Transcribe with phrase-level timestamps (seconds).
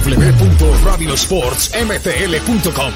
[0.00, 2.92] www.radiosportsmtl.com.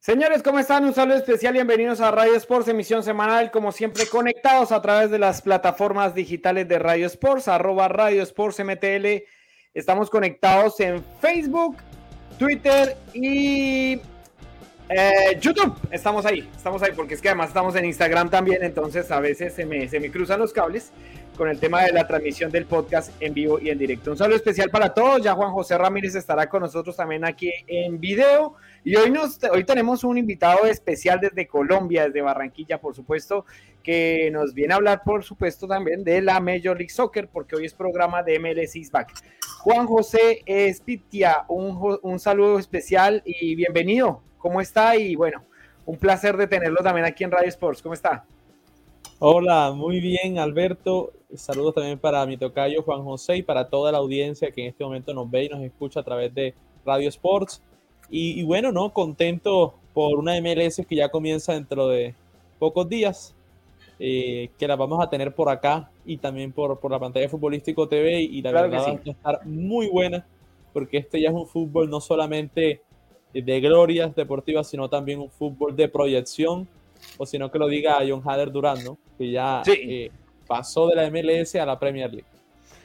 [0.00, 0.84] Señores, ¿cómo están?
[0.84, 5.20] Un saludo especial, bienvenidos a Radio Sports, emisión semanal, como siempre, conectados a través de
[5.20, 9.22] las plataformas digitales de Radio Sports, arroba Radio Sports MTL.
[9.72, 11.76] Estamos conectados en Facebook,
[12.36, 14.00] Twitter y
[14.88, 19.08] eh, YouTube, estamos ahí, estamos ahí, porque es que además estamos en Instagram también, entonces
[19.12, 20.90] a veces se me, se me cruzan los cables
[21.42, 24.12] con el tema de la transmisión del podcast en vivo y en directo.
[24.12, 27.98] Un saludo especial para todos, ya Juan José Ramírez estará con nosotros también aquí en
[27.98, 33.44] video y hoy, nos, hoy tenemos un invitado especial desde Colombia, desde Barranquilla, por supuesto,
[33.82, 37.64] que nos viene a hablar, por supuesto, también de la Major League Soccer, porque hoy
[37.64, 39.12] es programa de MLS is Back.
[39.62, 44.22] Juan José Espitia, un, un saludo especial y bienvenido.
[44.38, 44.94] ¿Cómo está?
[44.94, 45.44] Y bueno,
[45.86, 47.82] un placer de tenerlo también aquí en Radio Sports.
[47.82, 48.26] ¿Cómo está?
[49.18, 51.12] Hola, muy bien, Alberto.
[51.34, 54.84] Saludos también para mi tocayo Juan José y para toda la audiencia que en este
[54.84, 57.62] momento nos ve y nos escucha a través de Radio Sports.
[58.10, 58.92] Y, bueno, ¿no?
[58.92, 62.14] Contento por una MLS que ya comienza dentro de
[62.58, 63.34] pocos días,
[63.98, 67.30] eh, que la vamos a tener por acá y también por, por la pantalla de
[67.30, 70.26] Futbolístico TV y la verdad va a estar muy buena
[70.72, 72.82] porque este ya es un fútbol no solamente
[73.32, 76.68] de glorias deportivas, sino también un fútbol de proyección,
[77.18, 78.98] o sino que lo diga John Hader Durán, ¿no?
[79.18, 80.10] que ya eh,
[80.46, 82.26] pasó de la MLS a la Premier League.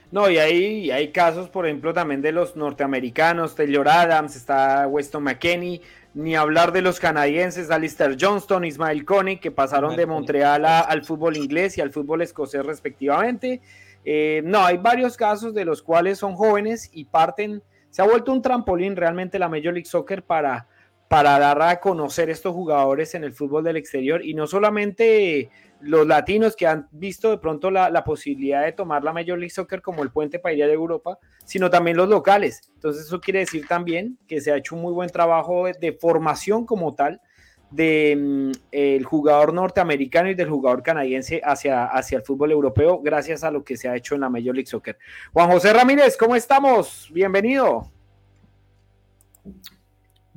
[0.10, 5.24] No, y hay, hay casos, por ejemplo, también de los norteamericanos, Taylor Adams, está Weston
[5.24, 5.82] McKenney,
[6.14, 11.36] ni hablar de los canadienses, Alistair Johnston, Ismael Coney, que pasaron de Montreal al fútbol
[11.36, 13.62] inglés y al fútbol escocés respectivamente.
[14.06, 18.32] Eh, no, hay varios casos de los cuales son jóvenes y parten se ha vuelto
[18.32, 20.68] un trampolín realmente la Major League Soccer para,
[21.08, 25.50] para dar a conocer estos jugadores en el fútbol del exterior y no solamente
[25.80, 29.82] los latinos que han visto de pronto la, posibilidad de tomar la Major League Soccer
[29.82, 32.62] como el puente para ir a Europa, sino también los locales.
[32.74, 36.66] Entonces eso quiere decir también que se ha hecho un muy buen trabajo de formación
[36.66, 37.22] como tal
[37.70, 43.44] del mm, el jugador norteamericano y del jugador canadiense hacia, hacia el fútbol europeo, gracias
[43.44, 44.98] a lo que se ha hecho en la Major League Soccer.
[45.34, 47.10] Juan José Ramírez, ¿cómo estamos?
[47.14, 47.92] Bienvenido.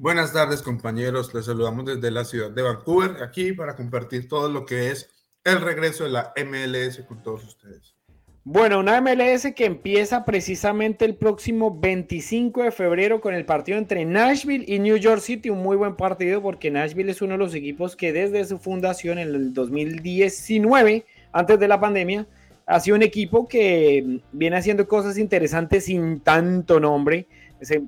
[0.03, 1.35] Buenas tardes, compañeros.
[1.35, 5.11] Les saludamos desde la ciudad de Vancouver, aquí para compartir todo lo que es
[5.45, 7.95] el regreso de la MLS con todos ustedes.
[8.43, 14.07] Bueno, una MLS que empieza precisamente el próximo 25 de febrero con el partido entre
[14.07, 15.51] Nashville y New York City.
[15.51, 19.19] Un muy buen partido porque Nashville es uno de los equipos que desde su fundación
[19.19, 22.27] en el 2019, antes de la pandemia,
[22.65, 27.27] ha sido un equipo que viene haciendo cosas interesantes sin tanto nombre.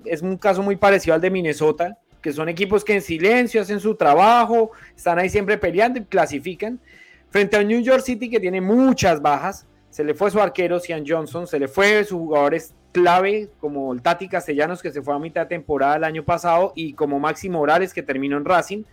[0.04, 3.80] Es, un caso muy parecido al de Minnesota, que son equipos que en silencio hacen
[3.80, 6.80] su trabajo, están ahí siempre peleando y clasifican.
[7.28, 11.04] Frente a New York City que tiene muchas bajas se le fue su arquero, Cian
[11.06, 15.18] Johnson, se le fue sus jugadores clave, como el Tati Castellanos, que se fue a
[15.18, 18.84] mitad de temporada el año pasado, y como Maxi Morales, que terminó en Racing,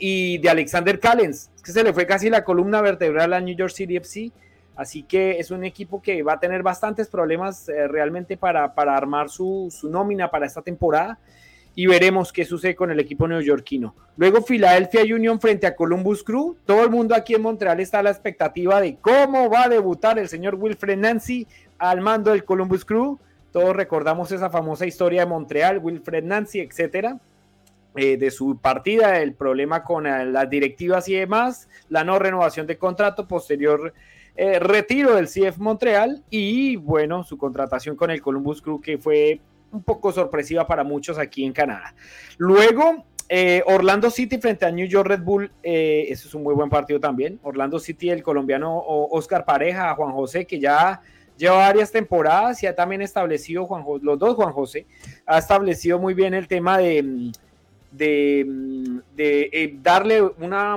[0.00, 3.72] y de Alexander Callens, que se le fue casi la columna vertebral a New York
[3.72, 4.32] City FC.
[4.74, 8.96] Así que es un equipo que va a tener bastantes problemas eh, realmente para, para
[8.96, 11.20] armar su, su nómina para esta temporada
[11.74, 13.94] y veremos qué sucede con el equipo neoyorquino.
[14.16, 16.56] Luego Philadelphia Union frente a Columbus Crew.
[16.66, 20.18] Todo el mundo aquí en Montreal está a la expectativa de cómo va a debutar
[20.18, 21.46] el señor Wilfred Nancy
[21.78, 23.18] al mando del Columbus Crew.
[23.52, 27.18] Todos recordamos esa famosa historia de Montreal, Wilfred Nancy, etcétera.
[27.94, 32.66] Eh, de su partida, el problema con eh, las directivas y demás, la no renovación
[32.66, 33.92] de contrato, posterior
[34.34, 39.40] eh, retiro del CF Montreal y bueno, su contratación con el Columbus Crew que fue
[39.72, 41.94] un poco sorpresiva para muchos aquí en Canadá.
[42.38, 46.54] Luego, eh, Orlando City frente a New York Red Bull, eh, eso es un muy
[46.54, 47.40] buen partido también.
[47.42, 51.00] Orlando City, el colombiano Oscar Pareja, Juan José, que ya
[51.38, 54.86] lleva varias temporadas y ha también establecido, Juan los dos Juan José,
[55.24, 57.32] ha establecido muy bien el tema de,
[57.90, 60.76] de, eh, darle una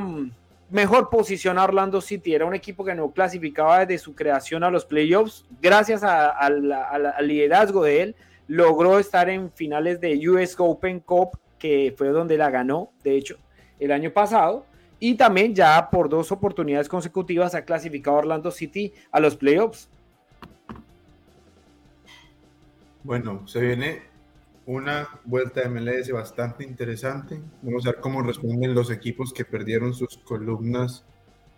[0.69, 2.33] mejor posición a Orlando City.
[2.33, 7.83] Era un equipo que no clasificaba desde su creación a los playoffs, gracias al liderazgo
[7.83, 8.15] de él
[8.47, 13.37] logró estar en finales de US Open Cup, que fue donde la ganó, de hecho,
[13.79, 14.65] el año pasado.
[14.99, 19.89] Y también ya por dos oportunidades consecutivas ha clasificado Orlando City a los playoffs.
[23.03, 24.01] Bueno, se viene
[24.65, 27.39] una vuelta de MLS bastante interesante.
[27.61, 31.03] Vamos a ver cómo responden los equipos que perdieron sus columnas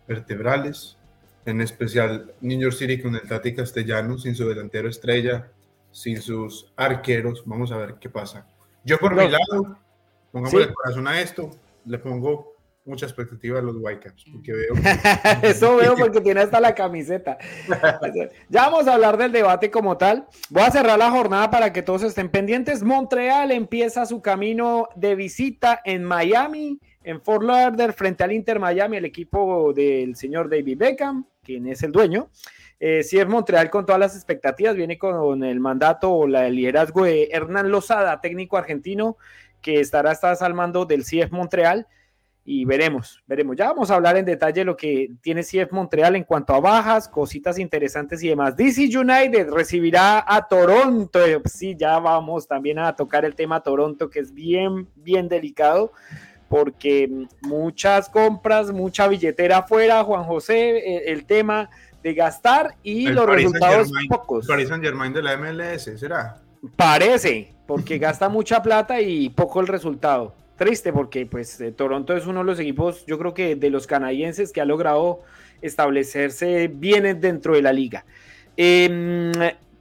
[0.08, 0.98] vertebrales,
[1.46, 5.50] en especial New York City con el Tati Castellano sin su delantero estrella
[5.98, 7.42] sin sus arqueros.
[7.44, 8.46] Vamos a ver qué pasa.
[8.84, 9.80] Yo por mi lado,
[10.32, 11.50] pongamos el corazón a esto,
[11.86, 12.54] le pongo
[12.86, 14.76] mucha expectativa de los Whitecaps, porque veo
[15.42, 17.40] Eso veo porque tiene hasta la camiseta.
[18.48, 20.28] ya vamos a hablar del debate como tal.
[20.52, 22.84] Voy a cerrar la jornada para que todos estén pendientes.
[22.84, 28.98] Montreal empieza su camino de visita en Miami, en Fort Lauderdale, frente al Inter Miami,
[28.98, 32.30] el equipo del señor David Beckham, quien es el dueño.
[32.82, 37.06] Eh, si es Montreal con todas las expectativas, viene con el mandato o el liderazgo
[37.06, 39.16] de Hernán Lozada, técnico argentino,
[39.62, 41.88] que estará hasta al mando del CF Montreal
[42.44, 43.56] y veremos, veremos.
[43.56, 47.08] Ya vamos a hablar en detalle lo que tiene CF Montreal en cuanto a bajas,
[47.08, 48.58] cositas interesantes y demás.
[48.58, 51.20] DC United recibirá a Toronto.
[51.46, 55.94] Sí, ya vamos también a tocar el tema Toronto, que es bien, bien delicado,
[56.50, 57.10] porque
[57.42, 61.70] muchas compras, mucha billetera afuera, Juan José, el, tema
[62.04, 64.48] de gastar y los resultados pocos.
[64.48, 66.38] Paris Saint Germain de la MLS, ¿será?
[66.76, 72.26] Parece, porque gasta mucha plata y poco el resultado triste porque pues eh, Toronto es
[72.26, 75.22] uno de los equipos, yo creo que de los canadienses que ha logrado
[75.62, 78.06] establecerse bien dentro de la liga.
[78.58, 79.32] Em,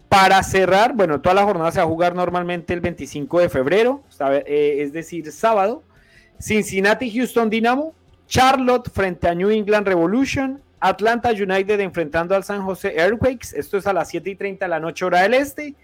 [0.08, 4.02] para cerrar, bueno, toda la jornada se va a jugar normalmente el 25 de febrero,
[4.20, 5.82] eh, es decir, sábado.
[6.40, 7.94] Cincinnati, Houston Dynamo,
[8.26, 13.86] Charlotte frente a New England Revolution, Atlanta United enfrentando al San Jose Earthquakes, esto es
[13.86, 15.74] a las 7 y 30 de la noche hora del este.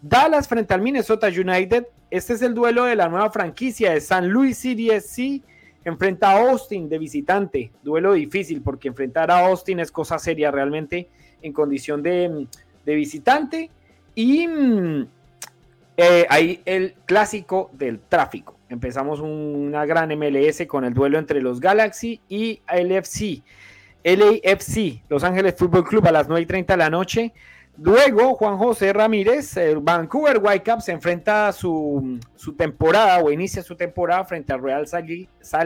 [0.00, 1.86] Dallas frente al Minnesota United.
[2.10, 5.42] Este es el duelo de la nueva franquicia de San Luis City SC.
[5.84, 7.70] Enfrenta a Austin de visitante.
[7.82, 11.08] Duelo difícil porque enfrentar a Austin es cosa seria realmente
[11.42, 12.46] en condición de,
[12.84, 13.70] visitante.
[14.14, 15.06] Y mm,
[15.96, 18.55] eh, ahí el clásico del tráfico.
[18.68, 23.42] Empezamos una gran MLS con el duelo entre los Galaxy y LFC.
[24.04, 27.32] LAFC, Los Ángeles Fútbol Club a las 9 y 30 de la noche.
[27.78, 32.18] Luego, Juan José Ramírez, el Vancouver Whitecaps se enfrenta a su,
[32.56, 35.08] temporada o inicia su temporada frente al Real Salt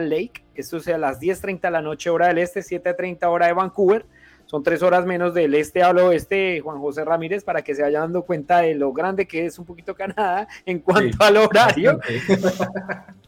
[0.03, 0.43] Lake.
[0.55, 4.05] Esto es a las 10.30 de la noche, hora del este, 7.30 hora de Vancouver.
[4.51, 8.01] Son tres horas menos del este al oeste, Juan José Ramírez, para que se vayan
[8.01, 12.01] dando cuenta de lo grande que es un poquito Canadá en cuanto al horario.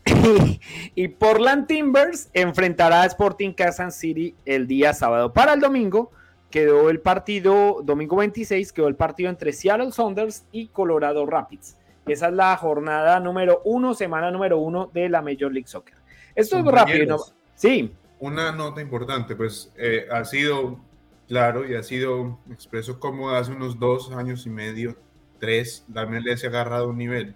[0.96, 5.32] y, Portland Timbers enfrentará a Sporting Kansas City el día sábado.
[5.32, 6.12] Para el domingo,
[6.52, 11.78] quedó el partido, domingo 26, quedó el partido entre Seattle Saunders y Colorado Rapids.
[12.06, 15.96] Esa es la jornada número uno, semana número uno de la Major League Soccer.
[16.36, 17.24] Esto es rápido, ¿no?
[17.56, 17.94] Sí.
[18.20, 20.92] Una nota importante, pues eh, ha sido
[21.28, 24.98] claro y ha sido expreso como hace unos dos años y medio,
[25.40, 27.36] tres, la MLS ha agarrado un nivel.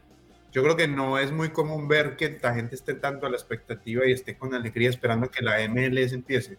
[0.51, 3.35] Yo creo que no es muy común ver que la gente esté tanto a la
[3.35, 6.57] expectativa y esté con alegría esperando que la MLS empiece.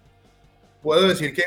[0.82, 1.44] Puedo decir que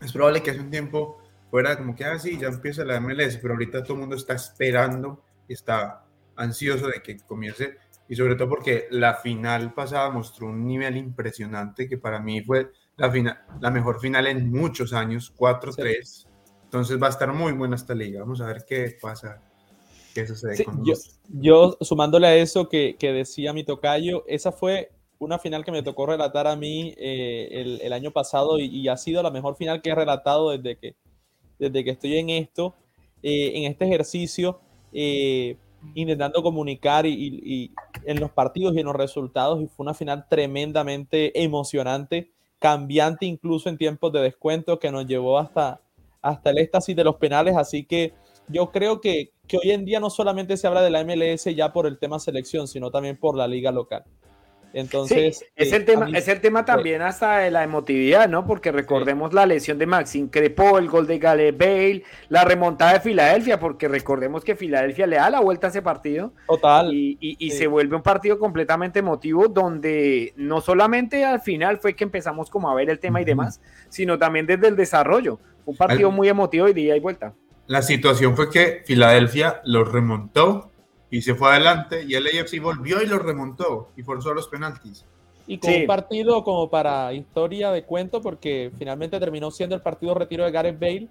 [0.00, 1.20] es probable que hace un tiempo
[1.50, 5.22] fuera como que, ah, ya empieza la MLS, pero ahorita todo el mundo está esperando,
[5.48, 6.04] está
[6.36, 7.76] ansioso de que comience,
[8.08, 12.70] y sobre todo porque la final pasada mostró un nivel impresionante que para mí fue
[13.00, 16.26] la, final, la mejor final en muchos años, 4-3.
[16.64, 18.20] Entonces va a estar muy buena esta liga.
[18.20, 19.40] Vamos a ver qué pasa,
[20.14, 20.94] qué sucede con yo,
[21.28, 25.82] yo, sumándole a eso que, que decía mi tocayo, esa fue una final que me
[25.82, 29.90] tocó relatar a mí eh, el, año pasado y, ha sido la mejor final que
[29.90, 30.96] he relatado desde que,
[31.58, 32.74] desde que estoy en esto,
[33.22, 34.60] eh, en este ejercicio,
[34.92, 35.58] eh,
[35.94, 37.72] intentando comunicar y,
[38.04, 39.62] en los partidos y en los resultados.
[39.62, 45.38] Y fue una final tremendamente emocionante, cambiante incluso en tiempos de descuento que nos llevó
[45.38, 45.80] hasta,
[46.22, 47.56] hasta el éxtasis de los penales.
[47.56, 48.14] Así que
[48.46, 51.72] yo creo que, que hoy en día no solamente se habla de la MLS ya
[51.72, 54.04] por el tema selección, sino también por la liga local.
[54.72, 58.46] Entonces, es, el tema, es el tema también hasta de la emotividad, ¿no?
[58.46, 63.00] Porque recordemos la lesión de Maxim Crepo, el gol de Gale Bale, la remontada de
[63.00, 66.32] Filadelfia, porque recordemos que Filadelfia le da la vuelta a ese partido.
[66.46, 66.90] Total.
[66.92, 72.48] Y, se vuelve un partido completamente emotivo, donde no solamente al final fue que empezamos
[72.48, 75.40] como a ver el tema y demás, sino también desde el desarrollo.
[75.66, 77.34] Un partido muy emotivo y de ida y vuelta.
[77.66, 80.70] La situación fue que Filadelfia lo remontó
[81.10, 85.04] y se fue adelante y el AFC volvió y lo remontó y forzó los penaltis.
[85.46, 90.14] Y con un partido como para historia de cuento, porque finalmente terminó siendo el partido
[90.14, 91.08] retiro de Gareth Bale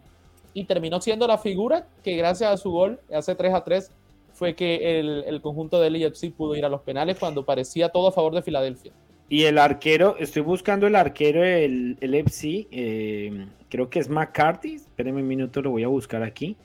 [0.53, 3.91] y terminó siendo la figura que gracias a su gol, hace 3 a 3,
[4.34, 8.08] fue que el, el conjunto del AFC pudo ir a los penales cuando parecía todo
[8.08, 8.94] a favor de Filadelfia.
[9.27, 14.75] Y el arquero, estoy buscando el arquero del el FC, eh, creo que es McCarthy,
[14.75, 16.56] espérenme un minuto, lo voy a buscar aquí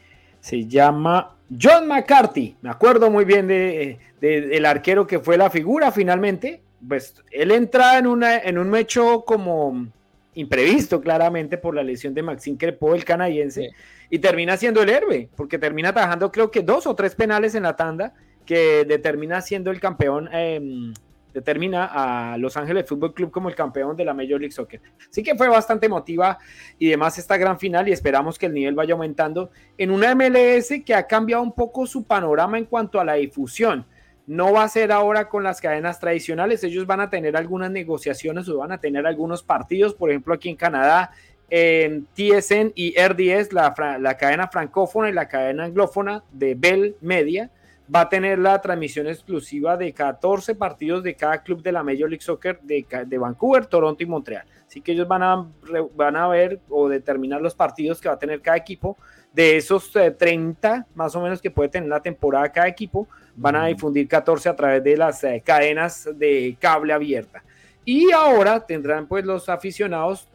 [0.45, 2.57] se llama John McCarthy.
[2.63, 6.63] Me acuerdo muy bien de, del arquero que fue la figura finalmente.
[6.87, 9.87] Pues él entra en, una, en un hecho como
[10.35, 13.71] imprevisto claramente por la lesión de Maxime Crepo, el canadiense,
[14.11, 17.63] y termina siendo el héroe, porque termina atajando creo que dos o tres penales en
[17.63, 20.93] la tanda que determina siendo el campeón em,
[21.35, 24.81] determina a Los Ángeles Fútbol Club como el campeón de la Major League Soccer.
[25.11, 26.39] Así que fue bastante emotiva
[26.79, 30.73] y demás esta gran final y esperamos que el nivel vaya aumentando en una MLS
[30.87, 33.85] que ha cambiado un poco su panorama en cuanto a la difusión.
[34.27, 38.49] No va a ser ahora con las cadenas tradicionales, ellos van a tener algunas negociaciones
[38.49, 41.11] o van a tener algunos partidos, por ejemplo aquí en Canadá,
[41.51, 47.51] en TSN y RDS, la, la cadena francófona y la cadena anglófona de Bell Media
[47.93, 52.09] va a tener la transmisión exclusiva de 14 partidos de cada club de la Major
[52.09, 54.47] League Soccer de, de, Vancouver, Toronto y Montreal.
[54.67, 55.47] Así que ellos van a,
[55.95, 58.97] van a ver o determinar los partidos que va a tener cada equipo.
[59.33, 63.57] De esos 30 eh, más o menos que puede tener la temporada cada equipo, van
[63.57, 67.43] a difundir 14 a través de las eh, cadenas de cable abierta.
[67.85, 70.29] Y ahora tendrán pues los aficionados.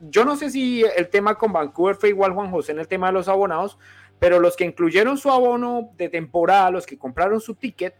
[0.00, 3.08] Yo no sé si el tema con Vancouver fue igual, Juan José, en el tema
[3.08, 3.78] de los abonados,
[4.18, 7.94] pero los que incluyeron su abono de temporada, los que compraron su ticket,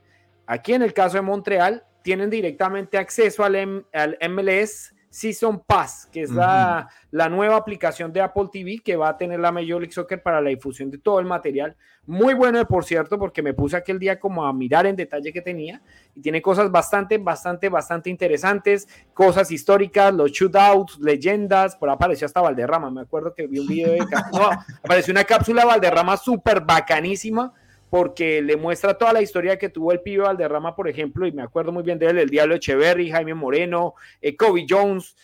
[0.46, 6.20] aquí en el caso de Montreal, tienen directamente acceso al, al MLS Season Pass, que
[6.20, 9.92] es la, la, nueva aplicación de Apple TV que va a tener la Major League
[9.92, 11.75] Soccer para la difusión de todo el material.
[12.04, 15.40] Muy bueno, por cierto, porque me puse aquel día como a mirar en detalle que
[15.40, 15.80] tenía
[16.14, 22.42] y tiene cosas bastante, bastante, bastante interesantes, cosas históricas, los shootouts, leyendas, por apareció hasta
[22.42, 23.99] Valderrama, me acuerdo que vi un video de...
[24.35, 24.50] No,
[24.85, 27.54] apareció una cápsula de Valderrama súper bacanísima
[27.96, 31.40] porque le muestra toda la historia que tuvo el pibe Valderrama, por ejemplo, y me
[31.40, 35.16] acuerdo muy bien de él, el Diablo Echeverry, Jaime Moreno, eh, Kobe Jones,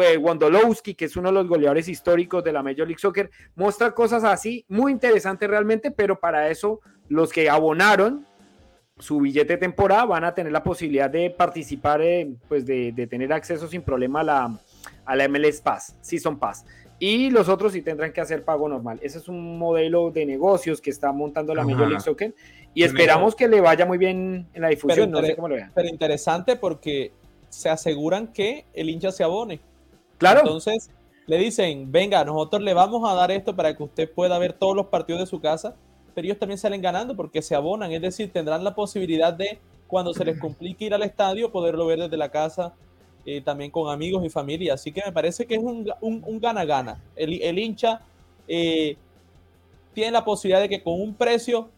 [0.00, 3.90] eh, Wondolowski, que es uno de los goleadores históricos de la Major League Soccer, muestra
[3.90, 6.78] cosas así, muy interesantes realmente, pero para eso
[7.08, 8.24] los que abonaron
[9.00, 13.32] su billete de temporada van a tener la posibilidad de participar, eh, pues de, tener
[13.32, 14.60] acceso sin problema a la,
[15.04, 16.64] a la MLS Pass, Season Pass
[17.00, 19.00] y los otros sí tendrán que hacer pago normal.
[19.02, 22.34] Ese es un modelo de negocios que está montando la Major League Soccer
[22.74, 25.10] y esperamos que le vaya muy bien en la difusión.
[25.10, 25.72] Pero, no sé cómo lo vean.
[25.74, 27.12] Pero interesante porque
[27.48, 29.60] se aseguran que el hincha se abone.
[30.18, 30.40] Claro.
[30.40, 30.90] Entonces
[31.26, 34.76] le dicen, venga, nosotros le vamos a dar esto para que usted pueda ver todos
[34.76, 35.74] los partidos de su casa,
[36.14, 40.12] pero ellos también salen ganando porque se abonan, es decir, tendrán la posibilidad de, cuando
[40.12, 42.74] se les complique ir al estadio, poderlo ver desde la casa
[43.26, 44.74] eh, también con amigos y familia.
[44.74, 47.00] Así que me parece que es un gana-gana.
[47.16, 48.00] el, el, hincha
[48.48, 48.96] eh,
[49.92, 51.68] tiene la posibilidad de que con un precio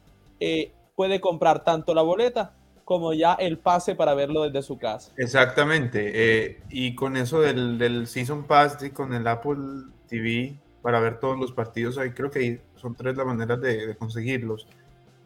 [0.40, 5.12] eh, puede comprar tanto la boleta como ya el pase para verlo desde su casa.
[5.16, 6.60] Exactamente.
[6.70, 11.38] y con eso del, del, Season Pass y con el Apple TV para ver todos
[11.38, 14.66] los partidos, ahí creo que son tres las maneras de, de conseguirlos.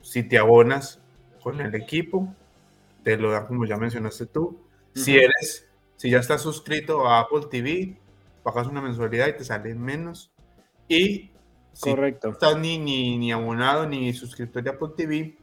[0.03, 1.01] Si te abonas
[1.43, 2.29] con el equipo,
[3.03, 4.59] te lo dan como ya mencionaste tú.
[4.95, 5.66] Si eres
[5.97, 7.99] si ya estás suscrito a Apple TV,
[8.43, 10.31] pagas una mensualidad y te sale menos.
[10.89, 11.31] Y
[11.73, 12.29] si Correcto.
[12.29, 15.37] no estás ni, ni, ni abonado ni suscriptor de Apple TV,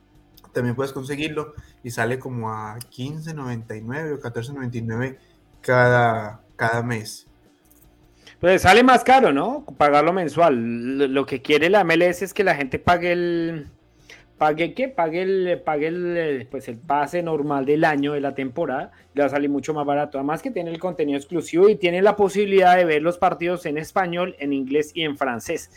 [0.54, 5.18] también puedes conseguirlo y sale como a 15.99 o 14.99
[5.62, 7.28] cada, cada mes.
[8.40, 9.66] Pues sale más caro, ¿no?
[9.78, 11.14] Pagarlo mensual.
[11.14, 13.68] Lo que quiere la MLS es que la gente pague el,
[14.38, 18.92] pague que pague el, pague el, pues el pase normal del año de la temporada,
[19.14, 20.18] le va a salir mucho más barato.
[20.18, 23.78] Además que tiene el contenido exclusivo y tiene la posibilidad de ver los partidos en
[23.78, 25.72] español, en inglés y en francés,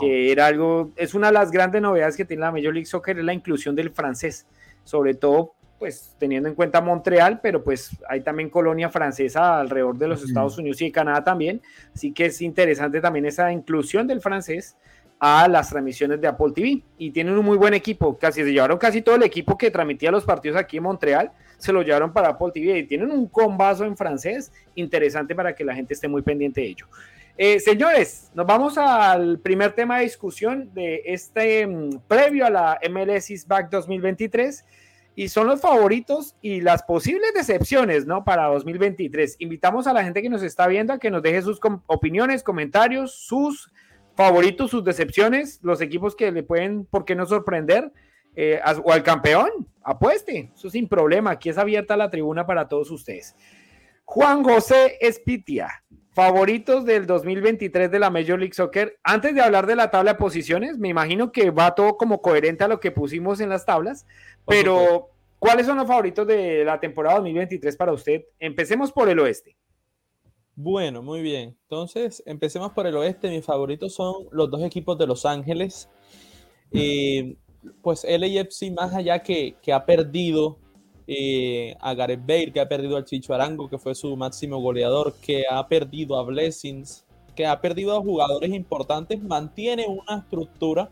[0.00, 3.18] que era algo, es una de las grandes novedades que tiene la Major League Soccer,
[3.18, 4.46] es la inclusión del francés,
[4.84, 10.08] sobre todo pues teniendo en cuenta Montreal, pero pues hay también colonia francesa alrededor de
[10.08, 11.62] los Estados Unidos y de Canadá también,
[11.94, 14.76] así que es interesante también esa inclusión del francés
[15.20, 18.78] a las transmisiones de Apple TV y tienen un muy buen equipo, casi se llevaron
[18.78, 22.28] casi todo el equipo que transmitía los partidos aquí en Montreal, se lo llevaron para
[22.28, 26.22] Apple TV y tienen un combazo en francés interesante para que la gente esté muy
[26.22, 26.86] pendiente de ello.
[27.36, 32.80] Eh, señores, nos vamos al primer tema de discusión de este mm, previo a la
[32.90, 34.64] MLS Back 2023
[35.14, 38.24] y son los favoritos y las posibles decepciones, ¿no?
[38.24, 39.36] Para 2023.
[39.40, 43.14] Invitamos a la gente que nos está viendo a que nos deje sus opiniones, comentarios,
[43.14, 43.72] sus
[44.18, 47.92] favoritos, sus decepciones, los equipos que le pueden, ¿por qué no sorprender?
[48.34, 49.48] Eh, o al campeón,
[49.80, 53.36] apueste, eso sin problema, aquí es abierta la tribuna para todos ustedes.
[54.04, 58.98] Juan José Espitia, favoritos del 2023 de la Major League Soccer.
[59.04, 62.64] Antes de hablar de la tabla de posiciones, me imagino que va todo como coherente
[62.64, 64.04] a lo que pusimos en las tablas,
[64.48, 68.24] pero ¿cuáles son los favoritos de la temporada 2023 para usted?
[68.40, 69.57] Empecemos por el oeste.
[70.60, 71.56] Bueno, muy bien.
[71.62, 73.30] Entonces, empecemos por el oeste.
[73.30, 75.88] Mis favoritos son los dos equipos de Los Ángeles.
[76.72, 77.36] Eh,
[77.80, 80.58] pues LAFC, más allá que, que ha perdido
[81.06, 85.14] eh, a Gareth Bale, que ha perdido al Chicho Arango, que fue su máximo goleador,
[85.24, 90.90] que ha perdido a Blessings, que ha perdido a jugadores importantes, mantiene una estructura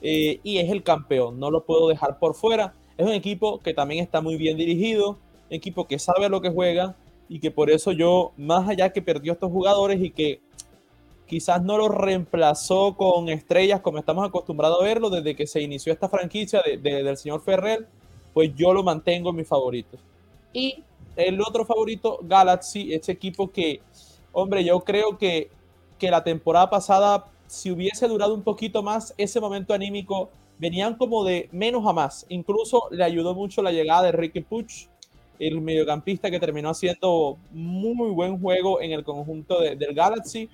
[0.00, 1.40] eh, y es el campeón.
[1.40, 2.72] No lo puedo dejar por fuera.
[2.96, 5.18] Es un equipo que también está muy bien dirigido,
[5.50, 6.94] equipo que sabe lo que juega
[7.32, 10.42] y que por eso yo, más allá que perdió estos jugadores y que
[11.26, 15.94] quizás no lo reemplazó con estrellas como estamos acostumbrados a verlo desde que se inició
[15.94, 17.88] esta franquicia del señor Ferrer,
[18.34, 19.98] pues yo lo mantengo en mis favoritos.
[20.52, 20.84] Y
[21.16, 23.80] el otro favorito, Galaxy, ese equipo que,
[24.32, 25.48] hombre, yo creo que,
[25.98, 31.24] que la temporada pasada, si hubiese durado un poquito más, ese momento anímico, venían como
[31.24, 32.26] de menos a más.
[32.28, 34.91] Incluso le ayudó mucho la llegada de Ricky Puch,
[35.46, 40.48] el mediocampista que terminó haciendo muy buen juego en el conjunto del Galaxy.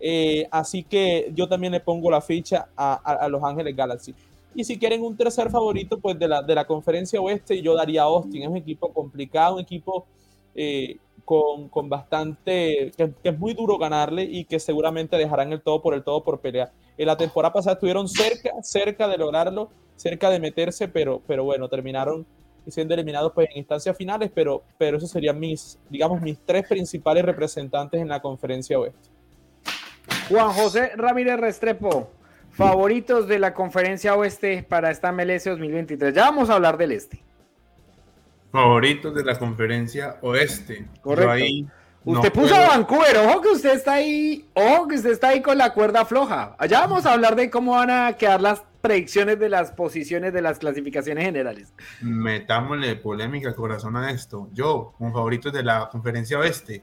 [0.00, 4.14] Eh, así que yo también le pongo la ficha a, Los Ángeles Galaxy.
[4.54, 8.02] Y si quieren un tercer favorito, pues de la, de la conferencia oeste, yo daría
[8.02, 8.42] a Austin.
[8.42, 10.06] Es un equipo complicado, un equipo
[10.54, 15.82] eh, con, con, bastante, que, es muy duro ganarle y que seguramente dejarán el todo
[15.82, 16.72] por el todo por pelear.
[16.96, 21.68] En la temporada pasada estuvieron cerca, cerca de lograrlo, cerca de meterse, pero, pero bueno,
[21.68, 22.26] terminaron
[22.70, 27.24] siendo eliminados pues, en instancias finales, pero, pero esos serían mis, digamos, mis tres principales
[27.24, 29.08] representantes en la conferencia oeste.
[30.28, 32.10] Juan José Ramírez Restrepo,
[32.50, 36.14] favoritos de la conferencia oeste para esta MLS 2023.
[36.14, 37.22] Ya vamos a hablar del este.
[38.52, 40.86] Favoritos de la conferencia oeste.
[41.02, 41.70] Correcto.
[42.04, 45.56] usted puso a Vancouver, ojo que usted está ahí, ojo que usted está ahí con
[45.56, 46.56] la cuerda floja.
[46.58, 50.42] Allá vamos a hablar de cómo van a quedar las predicciones de las posiciones de
[50.42, 51.72] las clasificaciones generales.
[52.00, 54.48] Metámosle polémica corazón a esto.
[54.52, 56.82] Yo, como favoritos de la conferencia oeste,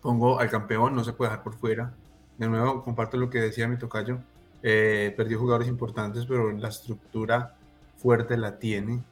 [0.00, 1.94] pongo al campeón, no se puede dejar por fuera.
[2.38, 4.18] De nuevo, comparto lo que decía mi tocayo.
[4.62, 7.56] Eh, perdió jugadores importantes, pero la estructura
[7.96, 9.02] fuerte la tiene.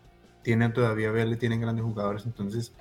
[0.42, 2.26] Tienen todavía verle, tienen grandes jugadores.
[2.26, 2.72] Entonces,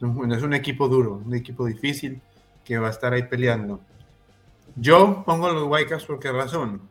[0.00, 2.20] no es un equipo duro, un equipo difícil
[2.64, 3.80] que va a estar ahí peleando.
[4.76, 6.82] Yo pongo los Whitecaps por qué razón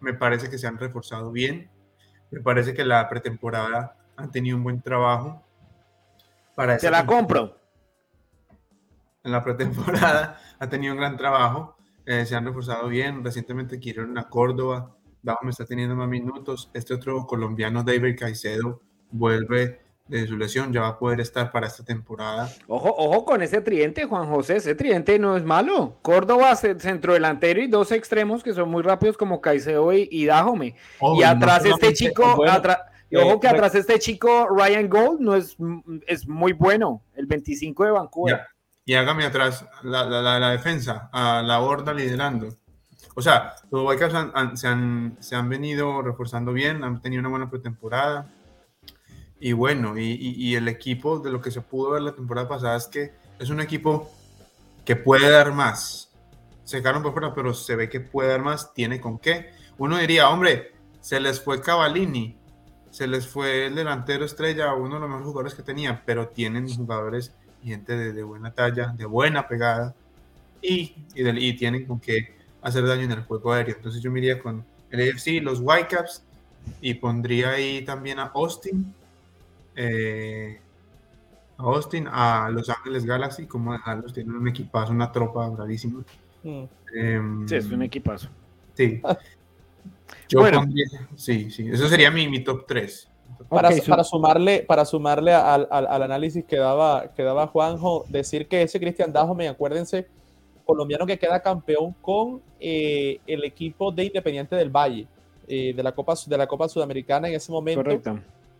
[0.00, 1.70] me parece que se han reforzado bien.
[2.30, 5.44] Me parece que la pretemporada han tenido un buen trabajo.
[6.54, 7.56] Para Se la compro.
[9.24, 11.76] En la pretemporada ha tenido un gran trabajo.
[12.04, 13.24] Eh, se han reforzado bien.
[13.24, 14.96] Recientemente adquirieron a Córdoba.
[15.42, 16.70] me está teniendo más minutos.
[16.74, 18.80] Este otro colombiano, David Caicedo,
[19.10, 22.50] vuelve de su lesión, ya va a poder estar para esta temporada.
[22.66, 25.98] Ojo, ojo con ese tridente, Juan José, ese tridente no es malo.
[26.02, 30.74] Córdoba, centro delantero y dos extremos que son muy rápidos como Caicedo y, y Dajome.
[31.16, 32.42] y atrás este chico,
[33.10, 35.56] y ojo eh, que atrás este chico Ryan Gold no es,
[36.06, 38.40] es muy bueno, el 25 de Vancouver.
[38.84, 42.48] Y hágame atrás la, la, defensa, a la horda liderando.
[43.14, 47.50] O sea, los Whitecaps se, han, se han venido reforzando bien, han tenido una buena
[47.50, 48.30] pretemporada
[49.40, 52.86] y bueno, y, el equipo de lo que se pudo ver la temporada pasada es
[52.88, 54.10] que es un equipo
[54.84, 56.10] que puede dar más.
[56.64, 59.50] Se quedaron por fuera, pero se ve que puede dar más, tiene con qué.
[59.78, 62.36] Uno diría, hombre, se les fue Cavallini,
[62.90, 66.68] se les fue el delantero estrella, uno de los mejores jugadores que tenía, pero tienen
[66.68, 69.94] jugadores gente de, buena talla, de buena pegada,
[70.60, 73.76] y, y, tienen con qué hacer daño en el juego aéreo.
[73.76, 76.24] Entonces yo me iría con el AFC, los Whitecaps,
[76.80, 78.94] y pondría ahí también a Austin
[79.80, 80.60] eh,
[81.56, 86.04] a Austin, a Los Ángeles Galaxy, como dejarlos, tienen un equipazo, una tropa bravísima.
[86.42, 86.64] Mm.
[86.94, 88.28] Em, sí, es un equipazo.
[88.74, 89.00] Sí.
[90.34, 90.64] bueno.
[91.14, 93.08] sí, sí, eso sería mi, mi top 3.
[93.48, 98.62] Para, para, sumarle, para sumarle al, al, análisis que daba, que daba Juanjo, decir que
[98.62, 100.08] ese Cristian Dajome, acuérdense,
[100.64, 105.06] colombiano que queda campeón con eh, el equipo de Independiente del Valle,
[105.46, 107.84] eh, de, la Copa, de la Copa Sudamericana en ese momento.
[107.84, 108.18] Correcto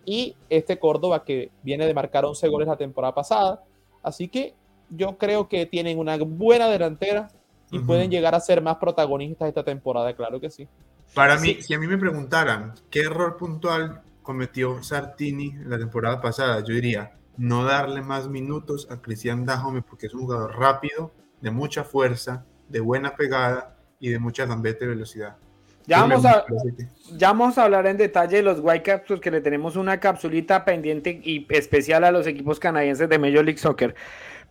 [0.09, 3.62] y este Córdoba que viene de marcar 11 goles la temporada pasada.
[4.03, 4.55] Así que
[4.88, 7.29] yo creo que tienen una buena delantera
[7.71, 10.66] y pueden llegar a ser más protagonistas esta temporada, claro que sí.
[11.14, 16.23] Para mí, si a mí me preguntaran qué error puntual cometió Sartini en la temporada
[16.23, 21.12] pasada, yo diría no darle más minutos a Cristian Dajome porque es un jugador rápido,
[21.42, 25.37] de mucha fuerza, de buena pegada y de mucha gambeta y velocidad.
[25.88, 26.44] Ya vamos, a,
[27.16, 31.18] ya vamos a hablar en detalle de los Whitecaps porque le tenemos una capsulita pendiente
[31.24, 33.94] y especial a los equipos canadienses de Major League Soccer.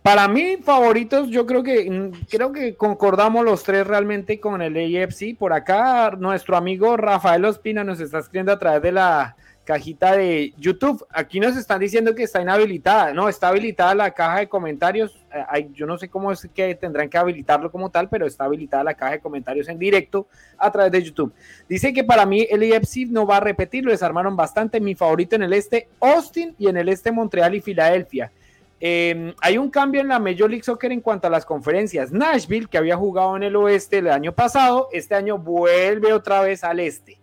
[0.02, 4.74] Para mí, favoritos, yo creo que mm, creo que concordamos los tres realmente con el
[4.76, 5.38] AFC.
[5.38, 9.36] Por acá, nuestro amigo Rafael Ospina nos está escribiendo a través de la
[9.68, 11.06] cajita de YouTube.
[11.10, 13.12] Aquí nos están diciendo que está inhabilitada.
[13.12, 15.22] No, está habilitada la caja de comentarios.
[15.30, 18.82] Eh, yo no sé cómo es que tendrán que habilitarlo como tal, pero está habilitada
[18.82, 20.26] la caja de comentarios en directo
[20.56, 21.34] a través de YouTube.
[21.68, 24.80] Dice que para mí el EFC no va a repetir, lo desarmaron bastante.
[24.80, 28.32] Mi favorito en el este, Austin, y en el este, Montreal y Filadelfia.
[28.80, 32.10] Em, hay un cambio en la Major League Soccer en cuanto a las conferencias.
[32.10, 36.64] Nashville, que había jugado en el oeste el año pasado, este año vuelve otra vez
[36.64, 37.18] al este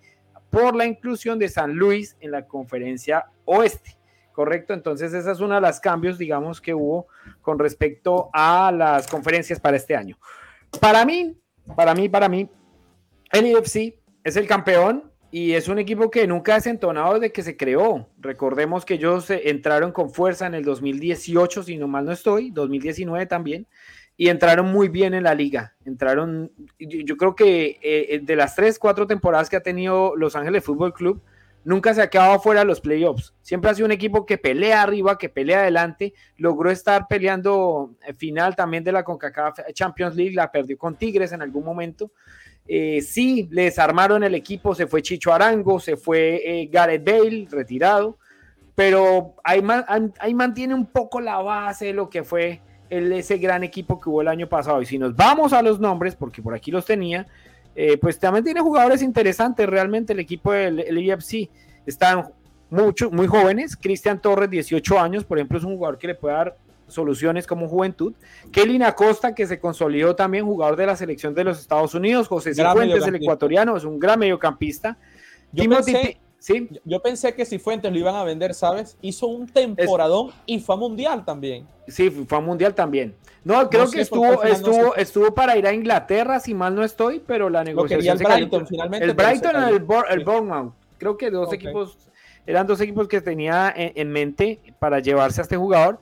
[0.56, 3.98] por la inclusión de San Luis en la conferencia oeste.
[4.32, 4.74] correcto.
[4.74, 7.08] Entonces, esa es una de las cambios, digamos, que hubo
[7.42, 10.18] con respecto a las conferencias para este año.
[10.80, 11.38] Para mí,
[11.76, 12.50] para mí, para mí,
[13.34, 17.44] el UFC es el campeón y es un equipo que nunca ha desentonado desde que
[17.44, 18.08] se creó.
[18.18, 22.52] Recordemos que ellos eh, entraron con fuerza en el 2018, si no mal no estoy,
[22.52, 23.68] 2019 también,
[24.18, 25.76] y entraron muy bien en la liga.
[25.86, 30.64] Entraron, yo, creo que eh, de las tres, cuatro temporadas que ha tenido Los Ángeles
[30.64, 31.22] Fútbol Club,
[31.66, 33.34] nunca se ha quedado fuera de los playoffs.
[33.42, 36.14] Siempre ha sido un equipo que pelea arriba, que pelea adelante.
[36.38, 41.34] Logró estar peleando eh, final también de la CONCACAF Champions League, la perdió con Tigres
[41.34, 42.12] en algún momento.
[42.68, 47.48] Eh, sí, le desarmaron el equipo, se fue Chicho Arango, se fue eh, Gareth Bale,
[47.52, 48.18] retirado,
[48.74, 49.64] pero ahí,
[50.20, 54.10] ahí, mantiene un poco la base de lo que fue el, ese gran equipo que
[54.10, 54.82] hubo el año pasado.
[54.82, 57.28] Y si nos vamos a los nombres, porque por aquí los tenía,
[57.76, 61.18] eh, pues también tiene jugadores interesantes realmente el equipo del el
[61.86, 62.30] Están
[62.70, 66.36] mucho, muy jóvenes, Cristian Torres, 18 años, por ejemplo, es un jugador que le puede
[66.36, 68.14] dar soluciones como juventud.
[68.52, 72.28] Kelly Acosta, que se consolidó también jugador de la selección de los Estados Unidos.
[72.28, 74.98] José Cifuentes, el ecuatoriano, es un gran mediocampista.
[75.52, 76.70] Yo pensé, ¿sí?
[76.84, 78.98] yo pensé que Cifuentes lo iban a vender, ¿sabes?
[79.02, 81.66] Hizo un temporadón y fue a mundial también.
[81.88, 83.16] Sí, fue a mundial también.
[83.44, 87.50] No, creo que estuvo, estuvo, estuvo para ir a Inglaterra, si mal no estoy, pero
[87.50, 88.20] la negociación.
[88.20, 89.06] el Brighton, finalmente.
[89.06, 90.74] El Brighton o el, Bournemouth.
[91.00, 91.98] Creo que dos equipos,
[92.46, 96.00] eran dos equipos que tenía en mente para llevarse a este jugador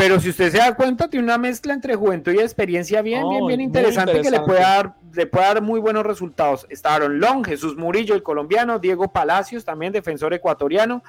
[0.00, 3.46] pero si usted se da cuenta, tiene una mezcla entre juventud y experiencia bien, bien,
[3.46, 6.66] bien interesante, que le puede, dar, le puede dar muy buenos resultados.
[6.68, 11.02] Está Aaron Long, Jesús Murillo, el colombiano, Diego Palacios, también defensor ecuatoriano,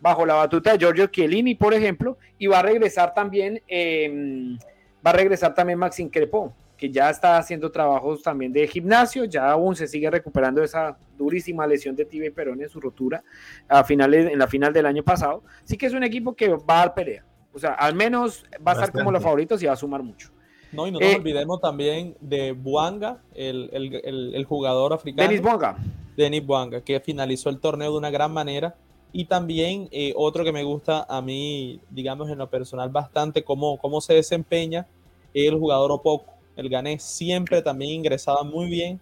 [0.00, 4.58] bajo la batuta de Giorgio Chiellini, por ejemplo, y va a regresar también, em,
[5.04, 9.50] va a regresar también Maxim Crepo, que ya está haciendo trabajos también de gimnasio, ya
[9.50, 13.24] aún se sigue recuperando esa durísima lesión de tibia y perón en su rotura
[13.68, 15.42] a finales, en la final del año pasado.
[15.64, 17.24] Así que es un equipo que va a dar pelea.
[17.52, 20.30] O sea, al menos va a estar como los favoritos y va a sumar mucho.
[20.72, 25.28] No, y no nos eh, olvidemos también de Buanga, el, el, el, jugador africano.
[25.28, 25.76] Denis Buanga.
[26.16, 28.76] Denis Buanga, que finalizó el torneo de una gran manera.
[29.10, 33.78] Y también eh, otro que me gusta a mí, digamos en lo personal, bastante cómo,
[33.78, 34.86] cómo se desempeña,
[35.32, 36.34] el jugador Opoco.
[36.56, 39.00] El Gané siempre también ingresaba muy bien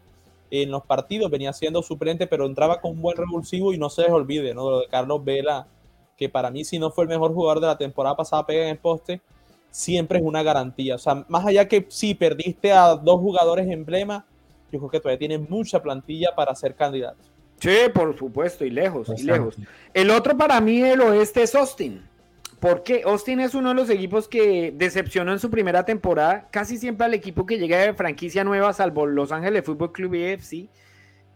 [0.51, 4.03] en los partidos, venía siendo suplente, pero entraba con un buen revulsivo y no se
[4.03, 4.71] les olvide, ¿no?
[4.71, 5.67] Lo de Carlos Vela
[6.17, 8.71] que para mí si no fue el mejor jugador de la temporada pasada pega en
[8.71, 9.21] el poste,
[9.77, 10.95] siempre es una garantía.
[10.95, 14.25] O sea, más allá que si perdiste a dos jugadores emblema,
[14.73, 17.19] yo creo que todavía tiene mucha plantilla para ser candidato.
[17.61, 19.57] Sí, por supuesto, y lejos, y lejos.
[19.93, 22.03] El otro para mí del oeste es Austin.
[22.59, 26.49] Porque Austin es uno de los equipos que decepcionó en su primera temporada.
[26.51, 30.23] Casi siempre al equipo que llega de franquicia nueva, salvo Los Ángeles Fútbol Club y
[30.23, 30.69] EFC,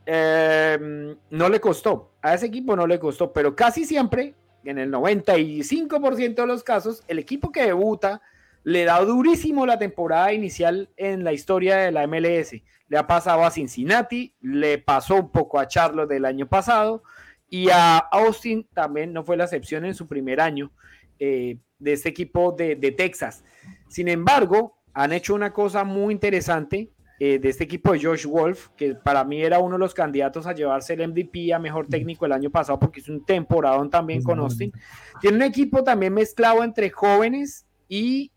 [0.07, 2.13] eh, no le costó.
[2.23, 7.03] A ese equipo no le costó, pero casi siempre en el 95% de los casos,
[7.09, 8.21] el equipo que debuta
[8.63, 12.55] le da durísimo la temporada inicial en la historia de la MLS.
[12.89, 17.03] Le ha pasado a Cincinnati, le pasó un poco a Charlotte del año pasado
[17.49, 20.71] y a Austin también no fue la excepción en su primer año
[21.19, 23.45] eh, de este equipo de, de Texas.
[23.89, 26.91] Sin embargo, han hecho una cosa muy interesante
[27.23, 30.47] eh, de este equipo de Josh Wolf, que para mí era uno de los candidatos
[30.47, 34.23] a llevarse el MVP a mejor técnico el año pasado, porque es un temporadón también
[34.23, 34.73] con Austin.
[35.21, 38.33] Tiene un equipo también mezclado entre jóvenes y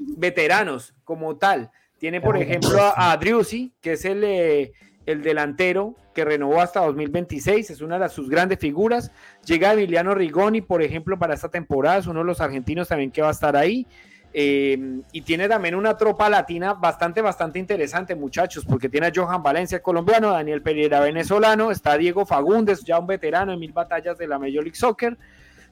[0.00, 1.70] veteranos, como tal.
[1.98, 4.72] Tiene, por ejemplo, a, a que es el, eh,
[5.06, 9.12] el delantero que renovó hasta 2026, es una de sus grandes figuras.
[9.46, 13.22] Llega Emiliano Rigoni, por ejemplo, para esta temporada, es uno de los argentinos también que
[13.22, 13.86] va a estar ahí.
[14.32, 19.42] Eh, y tiene también una tropa latina bastante, bastante interesante, muchachos, porque tiene a Johan
[19.42, 24.26] Valencia, colombiano, Daniel Pereira, venezolano, está Diego Fagundes, ya un veterano en mil batallas de
[24.26, 25.16] la Major League Soccer.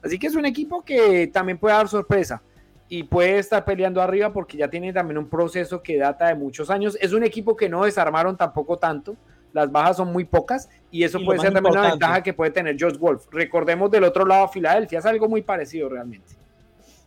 [0.03, 2.41] Así que es un equipo que también puede dar sorpresa
[2.89, 6.69] y puede estar peleando arriba porque ya tiene también un proceso que data de muchos
[6.69, 6.97] años.
[7.01, 9.15] Es un equipo que no desarmaron tampoco tanto,
[9.53, 12.75] las bajas son muy pocas y eso puede ser también una ventaja que puede tener
[12.79, 13.27] Josh Wolf.
[13.31, 16.35] Recordemos del otro lado, Filadelfia es algo muy parecido realmente.